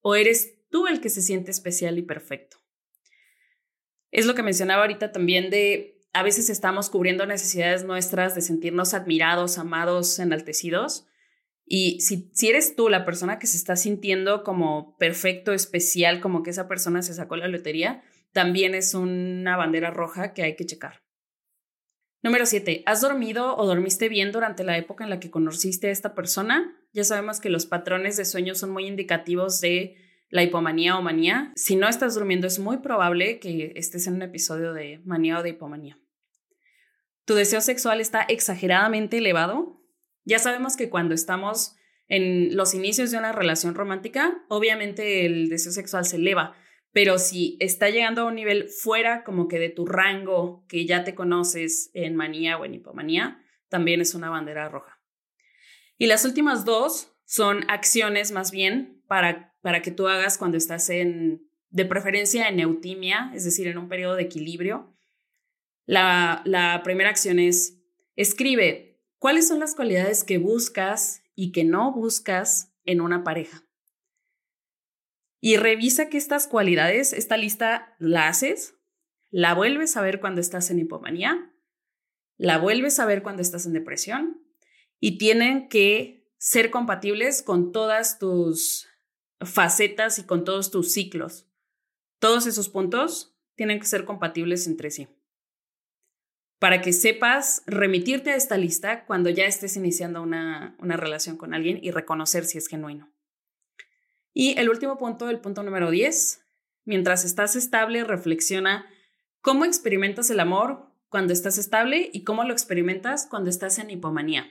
o 0.00 0.14
eres 0.14 0.54
tú 0.70 0.86
el 0.86 1.00
que 1.00 1.10
se 1.10 1.22
siente 1.22 1.50
especial 1.50 1.98
y 1.98 2.02
perfecto? 2.02 2.59
Es 4.10 4.26
lo 4.26 4.34
que 4.34 4.42
mencionaba 4.42 4.82
ahorita 4.82 5.12
también 5.12 5.50
de 5.50 6.00
a 6.12 6.22
veces 6.22 6.50
estamos 6.50 6.90
cubriendo 6.90 7.26
necesidades 7.26 7.84
nuestras 7.84 8.34
de 8.34 8.40
sentirnos 8.40 8.94
admirados, 8.94 9.58
amados, 9.58 10.18
enaltecidos. 10.18 11.06
Y 11.64 12.00
si, 12.00 12.30
si 12.34 12.48
eres 12.48 12.74
tú 12.74 12.88
la 12.88 13.04
persona 13.04 13.38
que 13.38 13.46
se 13.46 13.56
está 13.56 13.76
sintiendo 13.76 14.42
como 14.42 14.96
perfecto, 14.98 15.52
especial, 15.52 16.20
como 16.20 16.42
que 16.42 16.50
esa 16.50 16.66
persona 16.66 17.02
se 17.02 17.14
sacó 17.14 17.36
la 17.36 17.46
lotería, 17.46 18.02
también 18.32 18.74
es 18.74 18.94
una 18.94 19.56
bandera 19.56 19.90
roja 19.90 20.34
que 20.34 20.42
hay 20.42 20.56
que 20.56 20.66
checar. 20.66 21.02
Número 22.22 22.44
7. 22.44 22.82
¿Has 22.86 23.00
dormido 23.00 23.56
o 23.56 23.66
dormiste 23.66 24.08
bien 24.08 24.30
durante 24.32 24.64
la 24.64 24.76
época 24.76 25.04
en 25.04 25.10
la 25.10 25.20
que 25.20 25.30
conociste 25.30 25.88
a 25.88 25.92
esta 25.92 26.14
persona? 26.14 26.76
Ya 26.92 27.04
sabemos 27.04 27.40
que 27.40 27.48
los 27.48 27.66
patrones 27.66 28.16
de 28.16 28.24
sueño 28.24 28.54
son 28.54 28.70
muy 28.70 28.86
indicativos 28.86 29.60
de 29.60 29.96
la 30.30 30.42
hipomanía 30.42 30.96
o 30.96 31.02
manía. 31.02 31.52
Si 31.56 31.76
no 31.76 31.88
estás 31.88 32.14
durmiendo, 32.14 32.46
es 32.46 32.58
muy 32.58 32.78
probable 32.78 33.38
que 33.38 33.72
estés 33.76 34.06
en 34.06 34.14
un 34.14 34.22
episodio 34.22 34.72
de 34.72 35.00
manía 35.04 35.38
o 35.38 35.42
de 35.42 35.50
hipomanía. 35.50 35.98
¿Tu 37.24 37.34
deseo 37.34 37.60
sexual 37.60 38.00
está 38.00 38.22
exageradamente 38.22 39.18
elevado? 39.18 39.80
Ya 40.24 40.38
sabemos 40.38 40.76
que 40.76 40.88
cuando 40.88 41.14
estamos 41.14 41.76
en 42.08 42.56
los 42.56 42.74
inicios 42.74 43.10
de 43.10 43.18
una 43.18 43.32
relación 43.32 43.74
romántica, 43.74 44.44
obviamente 44.48 45.26
el 45.26 45.48
deseo 45.48 45.72
sexual 45.72 46.04
se 46.04 46.16
eleva, 46.16 46.56
pero 46.92 47.18
si 47.18 47.56
está 47.60 47.88
llegando 47.88 48.22
a 48.22 48.24
un 48.24 48.34
nivel 48.34 48.68
fuera 48.68 49.22
como 49.22 49.46
que 49.46 49.58
de 49.58 49.68
tu 49.68 49.86
rango 49.86 50.64
que 50.68 50.86
ya 50.86 51.04
te 51.04 51.14
conoces 51.14 51.90
en 51.94 52.16
manía 52.16 52.58
o 52.58 52.64
en 52.64 52.74
hipomanía, 52.74 53.42
también 53.68 54.00
es 54.00 54.14
una 54.14 54.28
bandera 54.28 54.68
roja. 54.68 55.00
Y 55.98 56.06
las 56.06 56.24
últimas 56.24 56.64
dos 56.64 57.16
son 57.24 57.64
acciones 57.70 58.32
más 58.32 58.50
bien 58.50 59.02
para, 59.06 59.49
para 59.60 59.82
que 59.82 59.90
tú 59.90 60.08
hagas 60.08 60.38
cuando 60.38 60.56
estás 60.56 60.90
en, 60.90 61.48
de 61.68 61.84
preferencia 61.84 62.48
en 62.48 62.60
eutimia, 62.60 63.30
es 63.34 63.44
decir, 63.44 63.66
en 63.66 63.78
un 63.78 63.88
periodo 63.88 64.16
de 64.16 64.22
equilibrio. 64.22 64.96
La, 65.86 66.42
la 66.44 66.82
primera 66.82 67.10
acción 67.10 67.38
es, 67.38 67.78
escribe 68.16 69.00
cuáles 69.18 69.48
son 69.48 69.60
las 69.60 69.74
cualidades 69.74 70.24
que 70.24 70.38
buscas 70.38 71.22
y 71.34 71.52
que 71.52 71.64
no 71.64 71.92
buscas 71.92 72.72
en 72.84 73.00
una 73.00 73.24
pareja 73.24 73.64
y 75.40 75.56
revisa 75.56 76.08
que 76.08 76.18
estas 76.18 76.46
cualidades, 76.46 77.12
esta 77.12 77.36
lista 77.36 77.96
la 77.98 78.28
haces, 78.28 78.74
la 79.30 79.54
vuelves 79.54 79.96
a 79.96 80.02
ver 80.02 80.20
cuando 80.20 80.40
estás 80.40 80.70
en 80.70 80.78
hipomanía, 80.78 81.52
la 82.36 82.58
vuelves 82.58 82.98
a 82.98 83.06
ver 83.06 83.22
cuando 83.22 83.42
estás 83.42 83.66
en 83.66 83.72
depresión 83.72 84.42
y 84.98 85.18
tienen 85.18 85.68
que 85.68 86.28
ser 86.36 86.70
compatibles 86.70 87.42
con 87.42 87.72
todas 87.72 88.18
tus 88.18 88.86
facetas 89.40 90.18
y 90.18 90.24
con 90.24 90.44
todos 90.44 90.70
tus 90.70 90.92
ciclos. 90.92 91.46
Todos 92.18 92.46
esos 92.46 92.68
puntos 92.68 93.36
tienen 93.54 93.80
que 93.80 93.86
ser 93.86 94.04
compatibles 94.04 94.66
entre 94.66 94.90
sí. 94.90 95.08
Para 96.58 96.82
que 96.82 96.92
sepas 96.92 97.62
remitirte 97.66 98.30
a 98.30 98.36
esta 98.36 98.58
lista 98.58 99.06
cuando 99.06 99.30
ya 99.30 99.44
estés 99.44 99.76
iniciando 99.76 100.22
una, 100.22 100.76
una 100.78 100.96
relación 100.96 101.36
con 101.36 101.54
alguien 101.54 101.78
y 101.82 101.90
reconocer 101.90 102.44
si 102.44 102.58
es 102.58 102.66
genuino. 102.66 103.10
Y 104.32 104.58
el 104.58 104.68
último 104.68 104.98
punto, 104.98 105.30
el 105.30 105.40
punto 105.40 105.62
número 105.62 105.90
10, 105.90 106.46
mientras 106.84 107.24
estás 107.24 107.56
estable, 107.56 108.04
reflexiona 108.04 108.86
cómo 109.40 109.64
experimentas 109.64 110.30
el 110.30 110.40
amor 110.40 110.90
cuando 111.08 111.32
estás 111.32 111.58
estable 111.58 112.10
y 112.12 112.24
cómo 112.24 112.44
lo 112.44 112.52
experimentas 112.52 113.26
cuando 113.26 113.50
estás 113.50 113.78
en 113.78 113.90
hipomanía. 113.90 114.50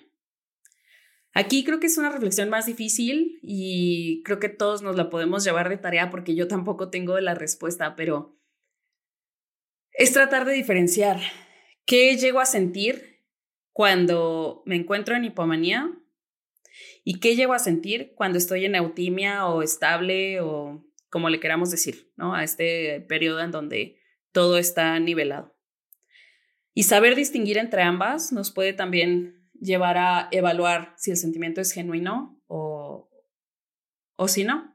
Aquí 1.33 1.63
creo 1.63 1.79
que 1.79 1.87
es 1.87 1.97
una 1.97 2.09
reflexión 2.09 2.49
más 2.49 2.65
difícil 2.65 3.39
y 3.41 4.23
creo 4.23 4.39
que 4.39 4.49
todos 4.49 4.81
nos 4.81 4.95
la 4.95 5.09
podemos 5.09 5.43
llevar 5.43 5.69
de 5.69 5.77
tarea 5.77 6.09
porque 6.09 6.35
yo 6.35 6.47
tampoco 6.47 6.89
tengo 6.89 7.19
la 7.19 7.35
respuesta, 7.35 7.95
pero 7.95 8.37
es 9.91 10.11
tratar 10.11 10.45
de 10.45 10.53
diferenciar 10.53 11.19
qué 11.85 12.17
llego 12.17 12.39
a 12.39 12.45
sentir 12.45 13.23
cuando 13.71 14.63
me 14.65 14.75
encuentro 14.75 15.15
en 15.15 15.25
hipomanía 15.25 15.99
¿Y 17.03 17.19
qué 17.19 17.35
llego 17.35 17.53
a 17.53 17.59
sentir 17.59 18.13
cuando 18.15 18.37
estoy 18.37 18.65
en 18.65 18.75
eutimia 18.75 19.47
o 19.47 19.61
estable 19.61 20.41
o 20.41 20.85
como 21.09 21.29
le 21.29 21.39
queramos 21.39 21.71
decir, 21.71 22.11
¿no? 22.17 22.35
A 22.35 22.43
este 22.43 23.01
periodo 23.01 23.41
en 23.41 23.51
donde 23.51 23.99
todo 24.31 24.57
está 24.57 24.99
nivelado. 24.99 25.55
Y 26.73 26.83
saber 26.83 27.15
distinguir 27.15 27.57
entre 27.57 27.81
ambas 27.81 28.31
nos 28.31 28.51
puede 28.51 28.73
también 28.73 29.38
llevar 29.59 29.97
a 29.97 30.27
evaluar 30.31 30.93
si 30.97 31.11
el 31.11 31.17
sentimiento 31.17 31.61
es 31.61 31.71
genuino 31.71 32.41
o, 32.47 33.09
o 34.15 34.27
si 34.27 34.43
no. 34.43 34.73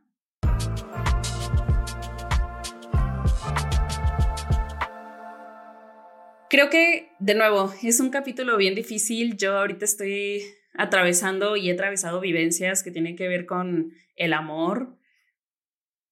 Creo 6.55 6.71
que, 6.71 7.11
de 7.19 7.35
nuevo, 7.35 7.75
es 7.83 7.99
un 7.99 8.11
capítulo 8.11 8.57
bien 8.57 8.77
difícil. 8.77 9.37
Yo 9.37 9.59
ahorita 9.59 9.85
estoy 9.85 10.45
atravesando 10.73 11.57
y 11.57 11.69
he 11.69 11.73
atravesado 11.73 12.21
vivencias 12.21 12.85
que 12.85 12.93
tienen 12.93 13.17
que 13.17 13.27
ver 13.27 13.45
con 13.45 13.93
el 14.15 14.33
amor, 14.33 14.97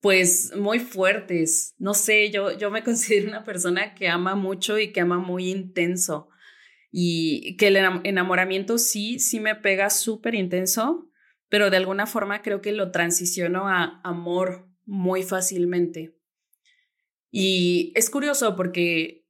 pues 0.01 0.53
muy 0.57 0.81
fuertes. 0.81 1.77
No 1.79 1.95
sé, 1.95 2.31
yo, 2.31 2.59
yo 2.59 2.73
me 2.73 2.83
considero 2.85 3.29
una 3.29 3.45
persona 3.45 3.95
que 3.95 4.09
ama 4.09 4.35
mucho 4.35 4.81
y 4.81 4.93
que 4.93 5.01
ama 5.01 5.19
muy 5.19 5.49
intenso. 5.49 6.29
Y 6.93 7.57
que 7.57 7.69
el 7.69 7.77
enamoramiento 7.77 8.79
sí, 8.79 9.19
sí 9.19 9.41
me 9.41 9.55
pega 9.55 9.89
súper 9.89 10.35
intenso, 10.35 11.09
pero 11.49 11.71
de 11.71 11.79
alguna 11.79 12.07
forma 12.07 12.43
creo 12.43 12.61
que 12.61 12.73
lo 12.73 12.91
transiciono 12.91 13.67
a 13.67 14.01
amor 14.05 14.69
muy 14.85 15.23
fácilmente. 15.23 16.15
Y 17.31 17.93
es 17.95 18.11
curioso 18.11 18.55
porque 18.55 19.27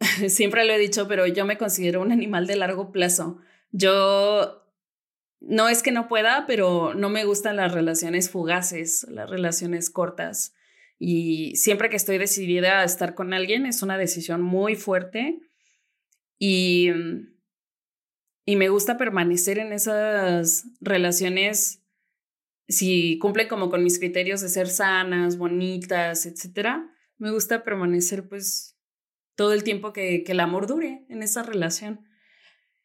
siempre 0.28 0.64
lo 0.64 0.74
he 0.74 0.78
dicho, 0.78 1.08
pero 1.08 1.26
yo 1.26 1.44
me 1.46 1.58
considero 1.58 2.02
un 2.02 2.12
animal 2.12 2.46
de 2.46 2.56
largo 2.56 2.92
plazo. 2.92 3.38
Yo 3.72 4.64
no 5.40 5.68
es 5.68 5.82
que 5.82 5.92
no 5.92 6.08
pueda, 6.08 6.44
pero 6.46 6.94
no 6.94 7.08
me 7.08 7.24
gustan 7.24 7.56
las 7.56 7.72
relaciones 7.72 8.30
fugaces, 8.30 9.06
las 9.10 9.28
relaciones 9.28 9.90
cortas. 9.90 10.54
Y 10.98 11.56
siempre 11.56 11.90
que 11.90 11.96
estoy 11.96 12.18
decidida 12.18 12.80
a 12.80 12.84
estar 12.84 13.14
con 13.14 13.34
alguien, 13.34 13.66
es 13.66 13.82
una 13.82 13.98
decisión 13.98 14.42
muy 14.42 14.76
fuerte. 14.76 15.40
Y, 16.46 16.90
y 18.44 18.56
me 18.56 18.68
gusta 18.68 18.98
permanecer 18.98 19.58
en 19.58 19.72
esas 19.72 20.66
relaciones 20.82 21.82
si 22.68 23.18
cumplen 23.18 23.48
como 23.48 23.70
con 23.70 23.82
mis 23.82 23.98
criterios 23.98 24.42
de 24.42 24.50
ser 24.50 24.68
sanas, 24.68 25.38
bonitas, 25.38 26.26
etcétera, 26.26 26.94
me 27.16 27.30
gusta 27.30 27.64
permanecer 27.64 28.28
pues 28.28 28.76
todo 29.36 29.54
el 29.54 29.64
tiempo 29.64 29.94
que, 29.94 30.22
que 30.22 30.32
el 30.32 30.40
amor 30.40 30.66
dure 30.66 31.06
en 31.08 31.22
esa 31.22 31.42
relación. 31.42 32.06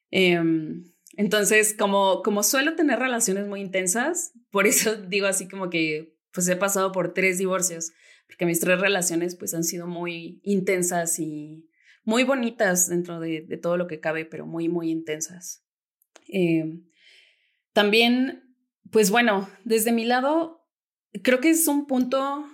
Em, 0.09 0.93
entonces, 1.17 1.75
como, 1.77 2.21
como 2.23 2.43
suelo 2.43 2.75
tener 2.75 2.99
relaciones 2.99 3.45
muy 3.45 3.59
intensas, 3.59 4.31
por 4.51 4.67
eso 4.67 4.95
digo 5.09 5.27
así 5.27 5.49
como 5.49 5.69
que 5.69 6.15
pues 6.31 6.47
he 6.47 6.55
pasado 6.55 6.93
por 6.93 7.13
tres 7.13 7.39
divorcios, 7.39 7.91
porque 8.25 8.45
mis 8.45 8.61
tres 8.61 8.79
relaciones 8.79 9.35
pues 9.35 9.53
han 9.53 9.65
sido 9.65 9.85
muy 9.85 10.39
intensas 10.43 11.19
y 11.19 11.68
muy 12.09 12.23
bonitas 12.23 12.89
dentro 12.89 13.19
de, 13.19 13.41
todo 13.61 13.77
lo 13.77 13.87
que 13.87 13.99
cabe, 13.99 14.25
pero 14.25 14.45
muy, 14.45 14.67
muy 14.67 14.89
intensas. 14.89 15.63
Em, 16.27 16.89
también 17.73 18.49
pues 18.91 19.11
bueno, 19.11 19.49
desde 19.65 19.91
mi 19.91 20.05
lado, 20.05 20.67
creo 21.23 21.39
que 21.39 21.51
es 21.51 21.67
un 21.67 21.85
punto, 21.85 22.45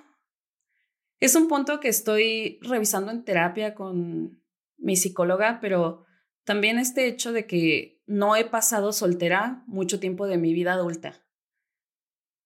es 1.19 1.35
un 1.35 1.47
punto 1.47 1.79
que 1.79 1.87
estoy 1.87 2.59
revisando 2.61 3.11
en 3.11 3.23
terapia 3.23 3.73
con 3.73 4.43
mi 4.77 4.95
psicóloga, 4.95 5.59
pero 5.61 6.05
también 6.43 6.77
este 6.77 7.07
hecho 7.07 7.31
de 7.31 7.47
que 7.47 8.01
no 8.05 8.35
he 8.35 8.45
pasado 8.45 8.91
soltera 8.91 9.63
mucho 9.65 9.99
tiempo 9.99 10.27
de 10.27 10.37
mi 10.37 10.53
vida 10.53 10.73
adulta. 10.73 11.25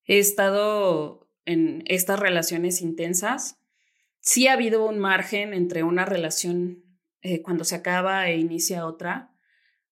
He 0.06 0.20
estado 0.20 1.28
en 1.46 1.84
estas 1.88 2.20
relaciones 2.20 2.82
intensas. 2.82 3.60
Sí 4.20 4.48
ha 4.48 4.54
habido 4.54 4.86
un 4.86 5.00
margen 5.00 5.54
entre 5.54 5.84
una 5.84 6.06
relación 6.06 6.84
eh, 7.22 7.42
cuando 7.42 7.64
se 7.64 7.76
acaba 7.76 8.30
e 8.30 8.38
inicia 8.38 8.86
otra, 8.86 9.36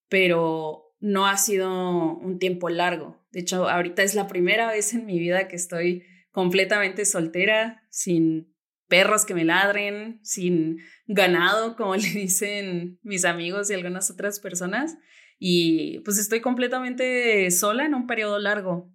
pero 0.08 0.94
no 1.00 1.26
ha 1.26 1.36
sido 1.36 2.16
un 2.16 2.38
tiempo 2.38 2.68
largo. 2.68 3.24
De 3.30 3.40
hecho, 3.40 3.68
ahorita 3.68 4.02
es 4.02 4.14
la 4.14 4.26
primera 4.26 4.68
vez 4.68 4.94
en 4.94 5.06
mi 5.06 5.18
vida 5.18 5.48
que 5.48 5.56
estoy 5.56 6.04
completamente 6.30 7.04
soltera, 7.04 7.82
sin 7.90 8.54
perros 8.88 9.26
que 9.26 9.34
me 9.34 9.44
ladren, 9.44 10.20
sin 10.22 10.78
ganado, 11.06 11.76
como 11.76 11.94
le 11.96 12.08
dicen 12.08 12.98
mis 13.02 13.24
amigos 13.24 13.70
y 13.70 13.74
algunas 13.74 14.10
otras 14.10 14.40
personas. 14.40 14.96
Y 15.38 16.00
pues 16.00 16.18
estoy 16.18 16.40
completamente 16.40 17.50
sola 17.50 17.84
en 17.84 17.94
un 17.94 18.06
periodo 18.06 18.38
largo. 18.38 18.92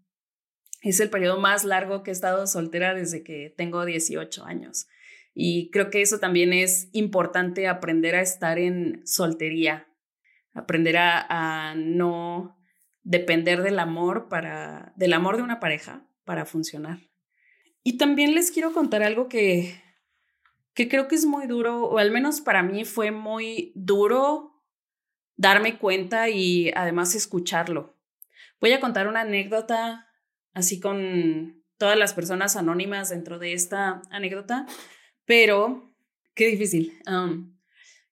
Es 0.82 1.00
el 1.00 1.10
periodo 1.10 1.40
más 1.40 1.64
largo 1.64 2.04
que 2.04 2.12
he 2.12 2.14
estado 2.14 2.46
soltera 2.46 2.94
desde 2.94 3.24
que 3.24 3.54
tengo 3.56 3.86
18 3.86 4.44
años. 4.44 4.88
Y 5.34 5.72
creo 5.72 5.90
que 5.90 6.02
eso 6.02 6.20
también 6.20 6.54
es 6.54 6.90
importante 6.92 7.68
aprender 7.68 8.16
a 8.16 8.22
estar 8.22 8.60
en 8.60 9.02
soltería, 9.06 9.88
aprender 10.54 10.98
a, 10.98 11.74
no 11.76 12.58
depender 13.02 13.64
del 13.64 13.80
amor 13.80 14.30
para, 14.30 14.94
del 14.96 15.14
amor 15.14 15.38
de 15.38 15.44
una 15.44 15.60
pareja 15.60 16.08
para 16.24 16.46
funcionar. 16.46 17.00
Y 17.84 17.98
también 17.98 18.34
les 18.34 18.52
quiero 18.52 18.72
contar 18.74 19.04
algo 19.04 19.28
que, 19.28 19.82
que 20.74 20.88
creo 20.88 21.08
que 21.08 21.16
es 21.16 21.26
muy 21.26 21.48
duro, 21.48 21.84
o 21.84 21.98
al 21.98 22.12
menos 22.12 22.40
para 22.40 22.64
mí 22.64 22.86
fue 22.86 23.12
muy 23.12 23.74
duro 23.76 24.64
darme 25.36 25.78
cuenta 25.78 26.30
y 26.30 26.72
además 26.76 27.16
escucharlo. 27.16 27.98
Voy 28.62 28.72
a 28.72 28.80
contar 28.80 29.08
una 29.08 29.22
anécdota 29.22 30.08
así 30.54 30.80
con 30.80 31.64
todas 31.78 31.98
las 31.98 32.14
personas 32.14 32.56
anónimas 32.56 33.10
dentro 33.10 33.40
de 33.40 33.54
esta 33.54 34.02
anécdota, 34.10 34.66
pero 35.26 35.94
qué 36.34 36.48
difícil. 36.48 37.00
Um, 37.08 37.58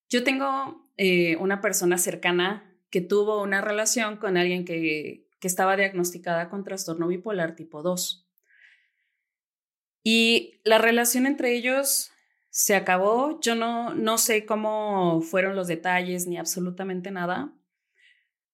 yo 0.10 0.24
tengo 0.24 0.90
eh, 0.98 1.36
una 1.38 1.62
persona 1.62 1.98
cercana 1.98 2.76
que 2.90 3.02
tuvo 3.02 3.42
una 3.42 3.62
relación 3.62 4.18
con 4.18 4.38
alguien 4.38 4.66
que, 4.66 5.28
que 5.40 5.48
estaba 5.48 5.78
diagnosticada 5.78 6.50
con 6.50 6.64
trastorno 6.64 7.08
bipolar 7.08 7.56
tipo 7.56 7.82
2. 7.82 8.28
Y 10.04 10.60
la 10.64 10.78
relación 10.78 11.26
entre 11.26 11.54
ellos 11.54 12.12
se 12.50 12.76
acabó. 12.76 13.40
Yo 13.42 13.56
no, 13.56 13.94
no 13.94 14.18
sé 14.18 14.46
cómo 14.46 15.22
fueron 15.22 15.56
los 15.56 15.68
detalles 15.68 16.28
ni 16.28 16.38
absolutamente 16.38 17.12
nada, 17.12 17.54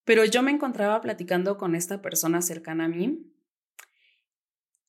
pero 0.03 0.23
yo 0.23 0.43
me 0.43 0.51
encontraba 0.51 1.01
platicando 1.01 1.57
con 1.57 1.75
esta 1.75 2.01
persona 2.01 2.41
cercana 2.41 2.85
a 2.85 2.89
mí 2.89 3.33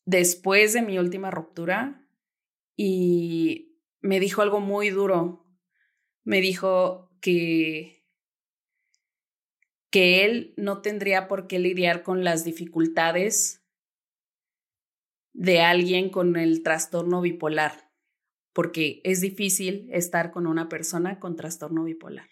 después 0.08 0.72
de 0.72 0.80
mi 0.80 0.98
última 0.98 1.30
ruptura 1.30 2.07
y 2.80 3.76
me 4.00 4.20
dijo 4.20 4.40
algo 4.40 4.60
muy 4.60 4.88
duro. 4.90 5.44
Me 6.22 6.40
dijo 6.40 7.10
que 7.20 7.98
que 9.90 10.24
él 10.24 10.54
no 10.56 10.82
tendría 10.82 11.28
por 11.28 11.48
qué 11.48 11.58
lidiar 11.58 12.02
con 12.02 12.22
las 12.22 12.44
dificultades 12.44 13.64
de 15.32 15.60
alguien 15.60 16.10
con 16.10 16.36
el 16.36 16.62
trastorno 16.62 17.20
bipolar, 17.22 17.90
porque 18.52 19.00
es 19.02 19.22
difícil 19.22 19.88
estar 19.90 20.30
con 20.30 20.46
una 20.46 20.68
persona 20.68 21.18
con 21.18 21.36
trastorno 21.36 21.84
bipolar. 21.84 22.28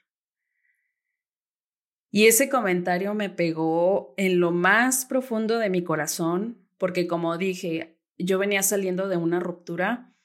Y 2.10 2.26
ese 2.26 2.48
comentario 2.50 3.14
me 3.14 3.30
pegó 3.30 4.14
en 4.16 4.38
lo 4.38 4.52
más 4.52 5.06
profundo 5.06 5.58
de 5.58 5.70
mi 5.70 5.82
corazón, 5.82 6.68
porque 6.76 7.06
como 7.06 7.38
dije, 7.38 7.98
yo 8.18 8.38
venía 8.38 8.62
saliendo 8.62 9.08
de 9.08 9.16
una 9.16 9.40
ruptura 9.40 10.15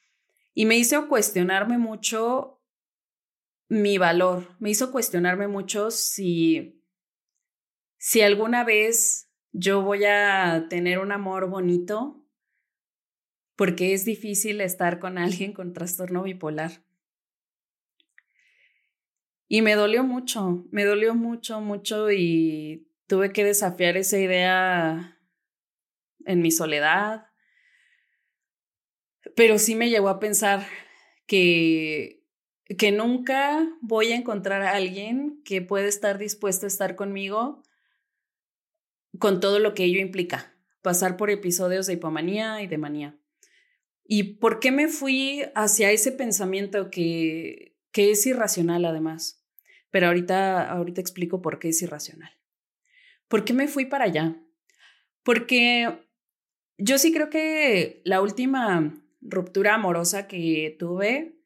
y 0.53 0.65
me 0.65 0.77
hizo 0.77 1.07
cuestionarme 1.07 1.77
mucho 1.77 2.61
mi 3.69 3.97
valor, 3.97 4.55
me 4.59 4.69
hizo 4.69 4.91
cuestionarme 4.91 5.47
mucho 5.47 5.91
si 5.91 6.81
si 7.97 8.21
alguna 8.21 8.63
vez 8.63 9.31
yo 9.51 9.83
voy 9.83 10.05
a 10.05 10.65
tener 10.69 10.97
un 10.97 11.11
amor 11.11 11.49
bonito, 11.49 12.25
porque 13.55 13.93
es 13.93 14.05
difícil 14.05 14.59
estar 14.59 14.99
con 14.99 15.19
alguien 15.19 15.53
con 15.53 15.71
trastorno 15.71 16.23
bipolar. 16.23 16.83
Y 19.47 19.61
me 19.61 19.75
dolió 19.75 20.03
mucho, 20.03 20.65
me 20.71 20.83
dolió 20.83 21.13
mucho, 21.13 21.61
mucho 21.61 22.09
y 22.11 22.89
tuve 23.05 23.31
que 23.31 23.43
desafiar 23.43 23.97
esa 23.97 24.17
idea 24.17 25.19
en 26.25 26.41
mi 26.41 26.49
soledad. 26.49 27.27
Pero 29.35 29.59
sí 29.59 29.75
me 29.75 29.89
llevó 29.89 30.09
a 30.09 30.19
pensar 30.19 30.67
que, 31.27 32.23
que 32.77 32.91
nunca 32.91 33.67
voy 33.81 34.11
a 34.11 34.15
encontrar 34.15 34.61
a 34.63 34.75
alguien 34.75 35.41
que 35.43 35.61
pueda 35.61 35.87
estar 35.87 36.17
dispuesto 36.17 36.65
a 36.65 36.67
estar 36.67 36.95
conmigo 36.95 37.63
con 39.19 39.39
todo 39.39 39.59
lo 39.59 39.73
que 39.73 39.83
ello 39.83 39.99
implica, 39.99 40.55
pasar 40.81 41.17
por 41.17 41.29
episodios 41.29 41.87
de 41.87 41.93
hipomanía 41.93 42.61
y 42.61 42.67
de 42.67 42.77
manía. 42.77 43.17
¿Y 44.03 44.35
por 44.35 44.59
qué 44.59 44.71
me 44.71 44.87
fui 44.87 45.43
hacia 45.55 45.91
ese 45.91 46.11
pensamiento 46.11 46.89
que, 46.89 47.77
que 47.91 48.11
es 48.11 48.25
irracional 48.25 48.85
además? 48.85 49.45
Pero 49.89 50.07
ahorita, 50.07 50.69
ahorita 50.69 51.01
explico 51.01 51.41
por 51.41 51.59
qué 51.59 51.69
es 51.69 51.81
irracional. 51.81 52.31
¿Por 53.27 53.45
qué 53.45 53.53
me 53.53 53.67
fui 53.67 53.85
para 53.85 54.05
allá? 54.05 54.35
Porque 55.23 56.07
yo 56.77 56.97
sí 56.97 57.13
creo 57.13 57.29
que 57.29 58.01
la 58.03 58.21
última 58.21 59.00
ruptura 59.21 59.75
amorosa 59.75 60.27
que 60.27 60.75
tuve 60.77 61.37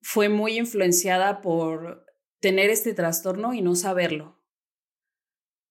fue 0.00 0.28
muy 0.28 0.58
influenciada 0.58 1.40
por 1.40 2.06
tener 2.40 2.70
este 2.70 2.94
trastorno 2.94 3.52
y 3.52 3.60
no 3.60 3.74
saberlo. 3.74 4.40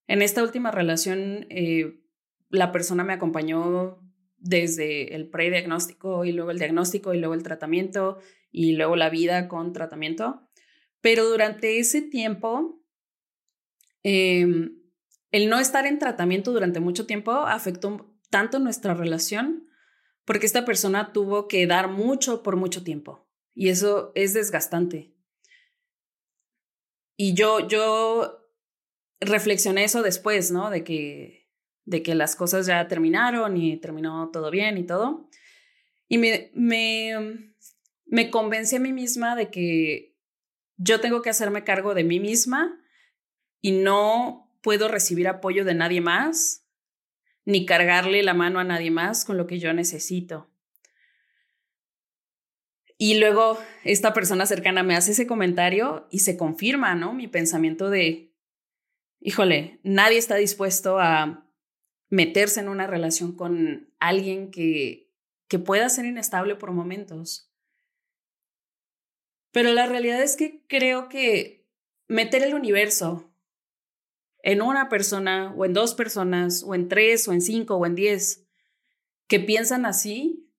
En 0.07 0.21
esta 0.21 0.43
última 0.43 0.71
relación, 0.71 1.47
eh, 1.49 2.01
la 2.49 2.71
persona 2.71 3.03
me 3.03 3.13
acompañó 3.13 3.99
desde 4.37 5.15
el 5.15 5.29
prediagnóstico 5.29 6.25
y 6.25 6.31
luego 6.31 6.51
el 6.51 6.59
diagnóstico 6.59 7.13
y 7.13 7.19
luego 7.19 7.33
el 7.33 7.43
tratamiento 7.43 8.19
y 8.51 8.73
luego 8.73 8.95
la 8.95 9.09
vida 9.09 9.47
con 9.47 9.73
tratamiento. 9.73 10.49
Pero 11.01 11.29
durante 11.29 11.79
ese 11.79 12.01
tiempo, 12.01 12.83
em, 14.03 14.79
el 15.31 15.49
no 15.49 15.59
estar 15.59 15.85
en 15.85 15.99
tratamiento 15.99 16.51
durante 16.51 16.79
mucho 16.79 17.05
tiempo 17.05 17.31
afectó 17.31 18.17
tanto 18.29 18.59
nuestra 18.59 18.93
relación 18.93 19.68
porque 20.29 20.45
esta 20.45 20.63
persona 20.63 21.11
tuvo 21.11 21.47
que 21.47 21.65
dar 21.65 21.87
mucho 21.87 22.43
por 22.43 22.55
mucho 22.55 22.83
tiempo 22.83 23.27
y 23.55 23.69
eso 23.69 24.11
es 24.13 24.35
desgastante. 24.35 25.11
Y 27.17 27.33
yo, 27.33 27.67
yo 27.67 28.47
reflexioné 29.19 29.85
eso 29.85 30.03
después, 30.03 30.51
¿no? 30.51 30.69
De 30.69 30.83
que, 30.83 31.49
de 31.85 32.03
que 32.03 32.13
las 32.13 32.35
cosas 32.35 32.67
ya 32.67 32.87
terminaron 32.87 33.57
y 33.57 33.77
terminó 33.77 34.29
todo 34.31 34.51
bien 34.51 34.77
y 34.77 34.83
todo. 34.85 35.31
Y 36.07 36.19
me, 36.19 36.51
me, 36.53 37.55
me 38.05 38.29
convencí 38.29 38.75
a 38.75 38.79
mí 38.79 38.93
misma 38.93 39.35
de 39.35 39.49
que 39.49 40.15
yo 40.77 41.01
tengo 41.01 41.23
que 41.23 41.31
hacerme 41.31 41.63
cargo 41.63 41.95
de 41.95 42.03
mí 42.03 42.19
misma 42.19 42.79
y 43.61 43.71
no 43.71 44.55
puedo 44.61 44.89
recibir 44.89 45.27
apoyo 45.27 45.65
de 45.65 45.73
nadie 45.73 46.01
más, 46.01 46.58
ni 47.45 47.65
cargarle 47.65 48.23
la 48.23 48.33
mano 48.33 48.59
a 48.59 48.63
nadie 48.63 48.91
más 48.91 49.25
con 49.25 49.37
lo 49.37 49.47
que 49.47 49.59
yo 49.59 49.73
necesito. 49.73 50.49
Y 52.97 53.17
luego 53.17 53.57
esta 53.83 54.13
persona 54.13 54.45
cercana 54.45 54.83
me 54.83 54.95
hace 54.95 55.11
ese 55.11 55.25
comentario 55.25 56.07
y 56.11 56.19
se 56.19 56.37
confirma, 56.37 56.95
¿no? 56.95 57.13
Mi 57.13 57.27
pensamiento 57.27 57.89
de 57.89 58.29
híjole, 59.19 59.79
nadie 59.83 60.17
está 60.17 60.35
dispuesto 60.35 60.99
a 60.99 61.45
meterse 62.09 62.59
en 62.59 62.69
una 62.69 62.87
relación 62.87 63.35
con 63.35 63.93
alguien 63.99 64.51
que, 64.51 65.13
que 65.47 65.59
pueda 65.59 65.89
ser 65.89 66.05
inestable 66.05 66.55
por 66.55 66.71
momentos. 66.71 67.53
Pero 69.51 69.73
la 69.73 69.85
realidad 69.85 70.21
es 70.21 70.37
que 70.37 70.65
creo 70.67 71.09
que 71.09 71.67
meter 72.07 72.43
el 72.43 72.53
universo 72.53 73.28
en 74.41 74.61
una 74.61 74.89
persona 74.89 75.53
o 75.55 75.65
en 75.65 75.73
dos 75.73 75.93
personas 75.93 76.63
o 76.63 76.75
en 76.75 76.87
tres 76.87 77.27
o 77.27 77.33
en 77.33 77.41
cinco 77.41 77.75
o 77.75 77.85
en 77.85 77.95
diez 77.95 78.47
que 79.27 79.39
piensan 79.39 79.85
así 79.85 80.49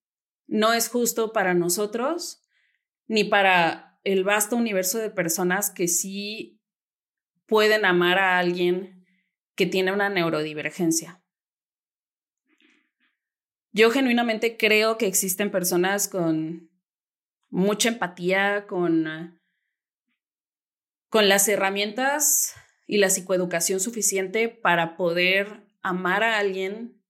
no 0.46 0.72
es 0.72 0.88
justo 0.88 1.32
para 1.32 1.54
nosotros 1.54 2.42
ni 3.06 3.24
para 3.24 3.98
el 4.04 4.24
vasto 4.24 4.56
universo 4.56 4.98
de 4.98 5.10
personas 5.10 5.70
que 5.70 5.88
sí 5.88 6.60
pueden 7.46 7.84
amar 7.84 8.18
a 8.18 8.38
alguien 8.38 9.04
que 9.56 9.66
tiene 9.66 9.92
una 9.92 10.08
neurodivergencia. 10.08 11.22
Yo 13.72 13.90
genuinamente 13.90 14.56
creo 14.56 14.98
que 14.98 15.06
existen 15.06 15.50
personas 15.50 16.08
con 16.08 16.70
mucha 17.48 17.88
empatía, 17.88 18.66
con, 18.66 19.40
con 21.08 21.28
las 21.28 21.46
herramientas 21.48 22.54
y 22.90 22.98
la 22.98 23.08
psicoeducación 23.08 23.78
suficiente 23.78 24.48
para 24.48 24.96
poder 24.96 25.64
amar 25.80 26.24
a 26.24 26.38
alguien 26.38 27.00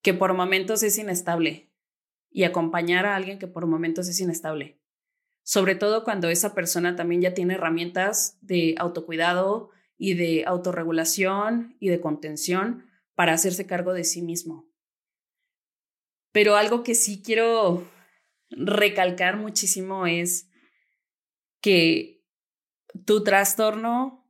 que 0.00 0.14
por 0.14 0.32
momentos 0.32 0.84
es 0.84 0.96
inestable 0.96 1.68
y 2.30 2.44
acompañar 2.44 3.04
a 3.04 3.16
alguien 3.16 3.40
que 3.40 3.48
por 3.48 3.66
momentos 3.66 4.06
es 4.06 4.20
inestable. 4.20 4.80
Sobre 5.42 5.74
todo 5.74 6.04
cuando 6.04 6.28
esa 6.28 6.54
persona 6.54 6.94
también 6.94 7.20
ya 7.20 7.34
tiene 7.34 7.54
herramientas 7.54 8.38
de 8.42 8.76
autocuidado 8.78 9.70
y 9.98 10.14
de 10.14 10.44
autorregulación 10.46 11.76
y 11.80 11.88
de 11.88 12.00
contención 12.00 12.86
para 13.16 13.32
hacerse 13.32 13.66
cargo 13.66 13.92
de 13.92 14.04
sí 14.04 14.22
mismo. 14.22 14.70
Pero 16.30 16.54
algo 16.54 16.84
que 16.84 16.94
sí 16.94 17.22
quiero 17.24 17.90
recalcar 18.50 19.36
muchísimo 19.36 20.06
es 20.06 20.48
que 21.60 22.11
tu 23.04 23.24
trastorno 23.24 24.22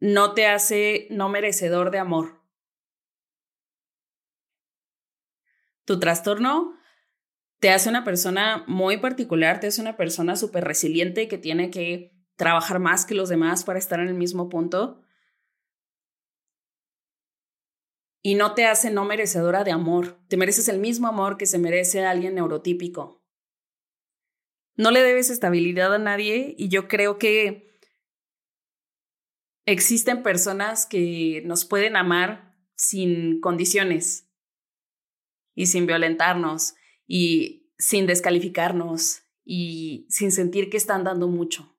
no 0.00 0.34
te 0.34 0.46
hace 0.46 1.06
no 1.10 1.28
merecedor 1.28 1.90
de 1.90 1.98
amor. 1.98 2.42
Tu 5.84 5.98
trastorno 6.00 6.76
te 7.60 7.70
hace 7.70 7.88
una 7.88 8.02
persona 8.02 8.64
muy 8.66 8.96
particular, 8.96 9.60
te 9.60 9.68
hace 9.68 9.80
una 9.80 9.96
persona 9.96 10.34
súper 10.34 10.64
resiliente 10.64 11.28
que 11.28 11.38
tiene 11.38 11.70
que 11.70 12.12
trabajar 12.34 12.80
más 12.80 13.06
que 13.06 13.14
los 13.14 13.28
demás 13.28 13.62
para 13.62 13.78
estar 13.78 14.00
en 14.00 14.08
el 14.08 14.14
mismo 14.14 14.48
punto. 14.48 15.02
Y 18.20 18.34
no 18.34 18.54
te 18.54 18.66
hace 18.66 18.90
no 18.90 19.04
merecedora 19.04 19.62
de 19.62 19.70
amor. 19.70 20.18
Te 20.28 20.36
mereces 20.36 20.68
el 20.68 20.78
mismo 20.78 21.06
amor 21.06 21.36
que 21.36 21.46
se 21.46 21.58
merece 21.58 22.04
alguien 22.04 22.34
neurotípico. 22.34 23.21
No 24.76 24.90
le 24.90 25.02
debes 25.02 25.30
estabilidad 25.30 25.94
a 25.94 25.98
nadie 25.98 26.54
y 26.56 26.68
yo 26.68 26.88
creo 26.88 27.18
que 27.18 27.72
existen 29.66 30.22
personas 30.22 30.86
que 30.86 31.42
nos 31.44 31.64
pueden 31.64 31.96
amar 31.96 32.56
sin 32.74 33.40
condiciones 33.40 34.28
y 35.54 35.66
sin 35.66 35.86
violentarnos 35.86 36.74
y 37.06 37.70
sin 37.78 38.06
descalificarnos 38.06 39.22
y 39.44 40.06
sin 40.08 40.32
sentir 40.32 40.70
que 40.70 40.76
están 40.76 41.04
dando 41.04 41.28
mucho. 41.28 41.76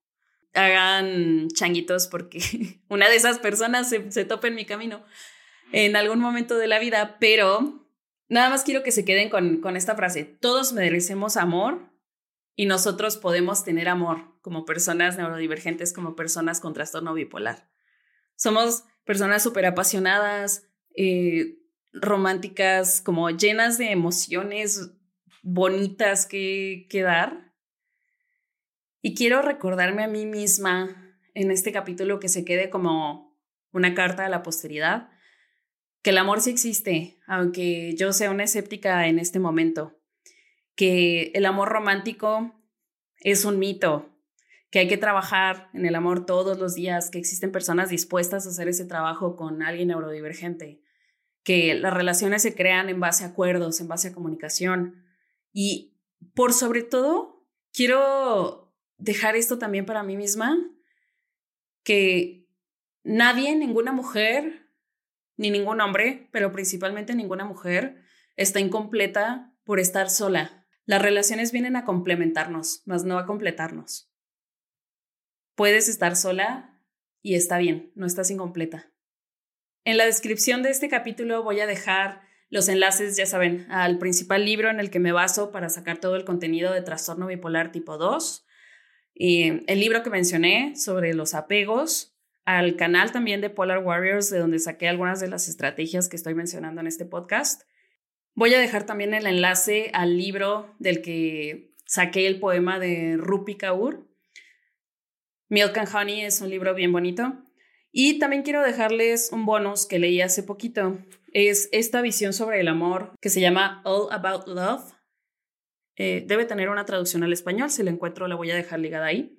Hagan 0.54 1.48
changuitos 1.50 2.08
porque 2.08 2.40
una 2.90 3.10
de 3.10 3.16
esas 3.16 3.40
personas 3.40 3.90
se, 3.90 4.12
se 4.12 4.26
topa 4.26 4.48
en 4.48 4.56
mi 4.56 4.66
camino 4.66 5.04
en 5.72 5.96
algún 5.96 6.20
momento 6.20 6.58
de 6.58 6.68
la 6.68 6.78
vida, 6.78 7.18
pero 7.20 7.88
nada 8.30 8.50
más 8.50 8.64
quiero 8.64 8.84
que 8.84 8.92
se 8.92 9.06
queden 9.06 9.30
con, 9.30 9.60
con 9.60 9.76
esta 9.76 9.96
frase. 9.96 10.24
Todos 10.24 10.74
merecemos 10.74 11.36
amor 11.36 11.93
y 12.56 12.66
nosotros 12.66 13.18
podemos 13.18 13.64
tener 13.64 13.90
amor 13.90 14.40
como 14.42 14.66
personas 14.66 15.18
neurodivergentes, 15.18 15.94
como 15.94 16.16
personas 16.16 16.60
con 16.60 16.74
trastorno 16.74 17.14
bipolar. 17.14 17.70
Somos 18.36 18.84
personas 19.06 19.42
súper 19.42 19.66
apasionadas, 19.66 20.68
eh, 20.96 21.58
románticas, 21.92 23.02
como 23.02 23.30
llenas 23.30 23.78
de 23.78 23.92
emociones 23.92 24.92
bonitas 25.42 26.26
que, 26.26 26.88
que 26.90 27.02
dar. 27.02 27.54
Y 29.02 29.16
quiero 29.16 29.42
recordarme 29.42 30.04
a 30.04 30.08
mí 30.08 30.26
misma 30.26 31.16
en 31.34 31.52
este 31.52 31.72
capítulo 31.72 32.20
que 32.20 32.30
se 32.30 32.46
quede 32.46 32.70
como 32.70 33.38
una 33.72 33.94
carta 33.96 34.26
a 34.26 34.30
la 34.30 34.44
posteridad, 34.44 35.10
que 36.02 36.12
el 36.12 36.18
amor 36.18 36.42
sí 36.42 36.52
existe, 36.52 37.20
aunque 37.28 37.96
yo 37.96 38.14
sea 38.14 38.30
una 38.30 38.44
escéptica 38.44 39.08
en 39.08 39.20
este 39.20 39.40
momento, 39.40 40.00
que 40.76 41.32
el 41.36 41.46
amor 41.46 41.70
romántico 41.70 42.54
es 43.18 43.46
un 43.46 43.60
mito, 43.60 44.10
que 44.70 44.80
hay 44.80 44.88
que 44.88 44.98
trabajar 44.98 45.70
en 45.74 45.86
el 45.86 45.96
amor 45.96 46.26
todos 46.26 46.58
los 46.58 46.74
días, 46.74 47.10
que 47.12 47.20
existen 47.20 47.52
personas 47.52 47.90
dispuestas 47.90 48.46
a 48.46 48.50
hacer 48.50 48.68
ese 48.68 48.86
trabajo 48.86 49.36
con 49.36 49.62
alguien 49.62 49.90
neurodivergente, 49.90 50.82
que 51.44 51.76
las 51.76 51.94
relaciones 51.94 52.42
se 52.42 52.56
crean 52.56 52.90
en 52.90 53.00
base 53.00 53.24
a 53.24 53.28
acuerdos, 53.28 53.80
en 53.82 53.88
base 53.88 54.08
a 54.08 54.14
comunicación. 54.14 55.04
Y 55.52 55.96
por 56.34 56.54
sobre 56.54 56.82
todo, 56.82 57.46
quiero 57.72 58.74
dejar 58.98 59.36
esto 59.36 59.60
también 59.60 59.86
para 59.86 60.04
mí 60.04 60.18
misma, 60.18 60.58
que 61.84 62.48
nadie, 63.04 63.56
ninguna 63.56 63.92
mujer, 63.92 64.70
ni 65.38 65.52
ningún 65.52 65.82
hombre, 65.82 66.30
pero 66.32 66.52
principalmente 66.52 67.14
ninguna 67.14 67.46
mujer, 67.46 68.02
está 68.38 68.60
incompleta 68.60 69.54
por 69.66 69.80
estar 69.80 70.10
sola. 70.10 70.63
Las 70.86 71.02
relaciones 71.02 71.52
vienen 71.52 71.76
a 71.76 71.86
complementarnos, 71.86 72.82
más 72.86 73.06
no 73.06 73.18
a 73.18 73.26
completarnos. 73.26 74.12
Puedes 75.56 75.88
estar 75.88 76.16
sola 76.16 76.82
y 77.22 77.36
está 77.36 77.58
bien, 77.58 77.92
no 77.96 78.06
estás 78.06 78.32
incompleta. 78.32 78.92
En 79.86 79.98
la 79.98 80.06
descripción 80.06 80.64
de 80.64 80.72
este 80.72 80.90
capítulo 80.90 81.44
voy 81.44 81.60
a 81.60 81.68
dejar 81.68 82.22
los 82.50 82.70
enlaces, 82.70 83.18
ya 83.18 83.26
saben, 83.26 83.66
al 83.72 83.98
principal 83.98 84.46
libro 84.46 84.70
en 84.70 84.80
el 84.80 84.90
que 84.92 85.00
me 85.00 85.12
baso 85.12 85.52
para 85.52 85.70
sacar 85.70 86.00
todo 86.00 86.16
el 86.16 86.26
contenido 86.26 86.72
de 86.72 86.82
trastorno 86.82 87.28
bipolar 87.28 87.72
tipo 87.72 87.98
2, 87.98 88.46
y 89.16 89.64
el 89.72 89.80
libro 89.80 90.04
que 90.04 90.10
mencioné 90.10 90.76
sobre 90.76 91.14
los 91.14 91.34
apegos, 91.34 92.16
al 92.46 92.76
canal 92.76 93.12
también 93.12 93.42
de 93.42 93.50
Polar 93.50 93.80
Warriors, 93.80 94.30
de 94.30 94.40
donde 94.40 94.60
saqué 94.60 94.88
algunas 94.88 95.20
de 95.20 95.30
las 95.30 95.48
estrategias 95.48 96.10
que 96.10 96.16
estoy 96.16 96.34
mencionando 96.34 96.82
en 96.82 96.88
este 96.88 97.06
podcast. 97.06 97.64
Voy 98.36 98.54
a 98.56 98.60
dejar 98.60 98.86
también 98.86 99.14
el 99.14 99.28
enlace 99.28 99.92
al 99.94 100.18
libro 100.18 100.74
del 100.80 101.02
que 101.04 101.72
saqué 101.86 102.26
el 102.26 102.40
poema 102.40 102.80
de 102.80 103.16
Rupi 103.18 103.56
Kaur. 103.56 104.08
Milk 105.50 105.78
and 105.78 105.90
Honey 105.94 106.22
es 106.22 106.42
un 106.42 106.50
libro 106.50 106.74
bien 106.74 106.92
bonito. 106.92 107.44
Y 107.92 108.18
también 108.18 108.42
quiero 108.42 108.64
dejarles 108.64 109.32
un 109.32 109.46
bonus 109.46 109.86
que 109.86 110.00
leí 110.00 110.20
hace 110.20 110.42
poquito. 110.42 110.98
Es 111.32 111.70
esta 111.72 112.02
visión 112.02 112.34
sobre 112.34 112.60
el 112.60 112.68
amor 112.68 113.14
que 113.22 113.30
se 113.30 113.40
llama 113.40 113.84
All 113.86 114.12
About 114.12 114.48
Love. 114.48 114.94
Eh, 115.96 116.24
debe 116.26 116.46
tener 116.46 116.70
una 116.70 116.86
traducción 116.86 117.22
al 117.22 117.34
español, 117.34 117.70
si 117.70 117.84
la 117.84 117.92
encuentro 117.92 118.28
la 118.28 118.34
voy 118.34 118.50
a 118.50 118.56
dejar 118.56 118.80
ligada 118.80 119.06
ahí, 119.06 119.38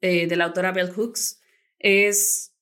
eh, 0.00 0.26
de 0.26 0.36
la 0.36 0.46
autora 0.46 0.72
Bell 0.72 0.90
Hooks. 0.90 1.40
Es 1.78 2.56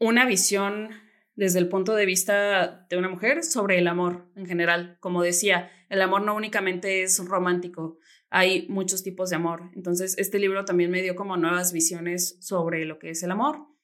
una 0.00 0.26
visión 0.26 1.03
desde 1.36 1.58
el 1.58 1.68
punto 1.68 1.94
de 1.94 2.06
vista 2.06 2.86
de 2.88 2.96
una 2.96 3.08
mujer 3.08 3.42
sobre 3.42 3.78
el 3.78 3.86
amor 3.86 4.30
en 4.36 4.46
general. 4.46 4.98
Como 5.00 5.22
decía, 5.22 5.70
el 5.88 6.00
amor 6.02 6.22
no 6.22 6.34
únicamente 6.34 7.02
es 7.02 7.18
romántico, 7.24 7.98
hay 8.30 8.66
muchos 8.68 9.02
tipos 9.02 9.30
de 9.30 9.36
amor. 9.36 9.70
Entonces, 9.74 10.16
este 10.18 10.38
libro 10.38 10.64
también 10.64 10.90
me 10.90 11.02
dio 11.02 11.14
como 11.14 11.36
nuevas 11.36 11.72
visiones 11.72 12.36
sobre 12.40 12.84
lo 12.84 12.98
que 12.98 13.10
es 13.10 13.22
el 13.22 13.30
amor 13.30 13.74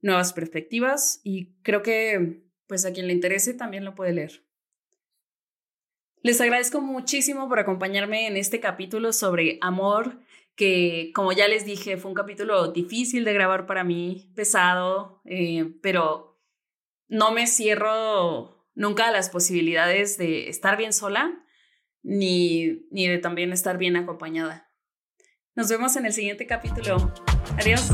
nuevas 0.00 0.32
perspectivas 0.32 1.20
y 1.24 1.54
creo 1.62 1.82
que 1.82 2.42
pues 2.66 2.84
a 2.84 2.92
quien 2.92 3.06
le 3.06 3.14
interese 3.14 3.54
también 3.54 3.84
lo 3.84 3.94
puede 3.94 4.12
leer. 4.12 4.44
Les 6.22 6.40
agradezco 6.40 6.80
muchísimo 6.80 7.48
por 7.48 7.58
acompañarme 7.58 8.26
en 8.26 8.36
este 8.36 8.60
capítulo 8.60 9.12
sobre 9.12 9.58
amor, 9.60 10.20
que 10.56 11.12
como 11.14 11.32
ya 11.32 11.48
les 11.48 11.64
dije 11.64 11.96
fue 11.96 12.10
un 12.10 12.14
capítulo 12.14 12.72
difícil 12.72 13.24
de 13.24 13.32
grabar 13.32 13.66
para 13.66 13.84
mí, 13.84 14.30
pesado, 14.34 15.22
eh, 15.24 15.74
pero 15.80 16.27
no 17.08 17.32
me 17.32 17.46
cierro 17.46 18.66
nunca 18.74 19.08
a 19.08 19.10
las 19.10 19.30
posibilidades 19.30 20.18
de 20.18 20.48
estar 20.48 20.76
bien 20.76 20.92
sola 20.92 21.44
ni, 22.02 22.86
ni 22.90 23.08
de 23.08 23.18
también 23.18 23.52
estar 23.52 23.78
bien 23.78 23.96
acompañada. 23.96 24.70
Nos 25.54 25.68
vemos 25.68 25.96
en 25.96 26.06
el 26.06 26.12
siguiente 26.12 26.46
capítulo. 26.46 27.12
Adiós. 27.58 27.90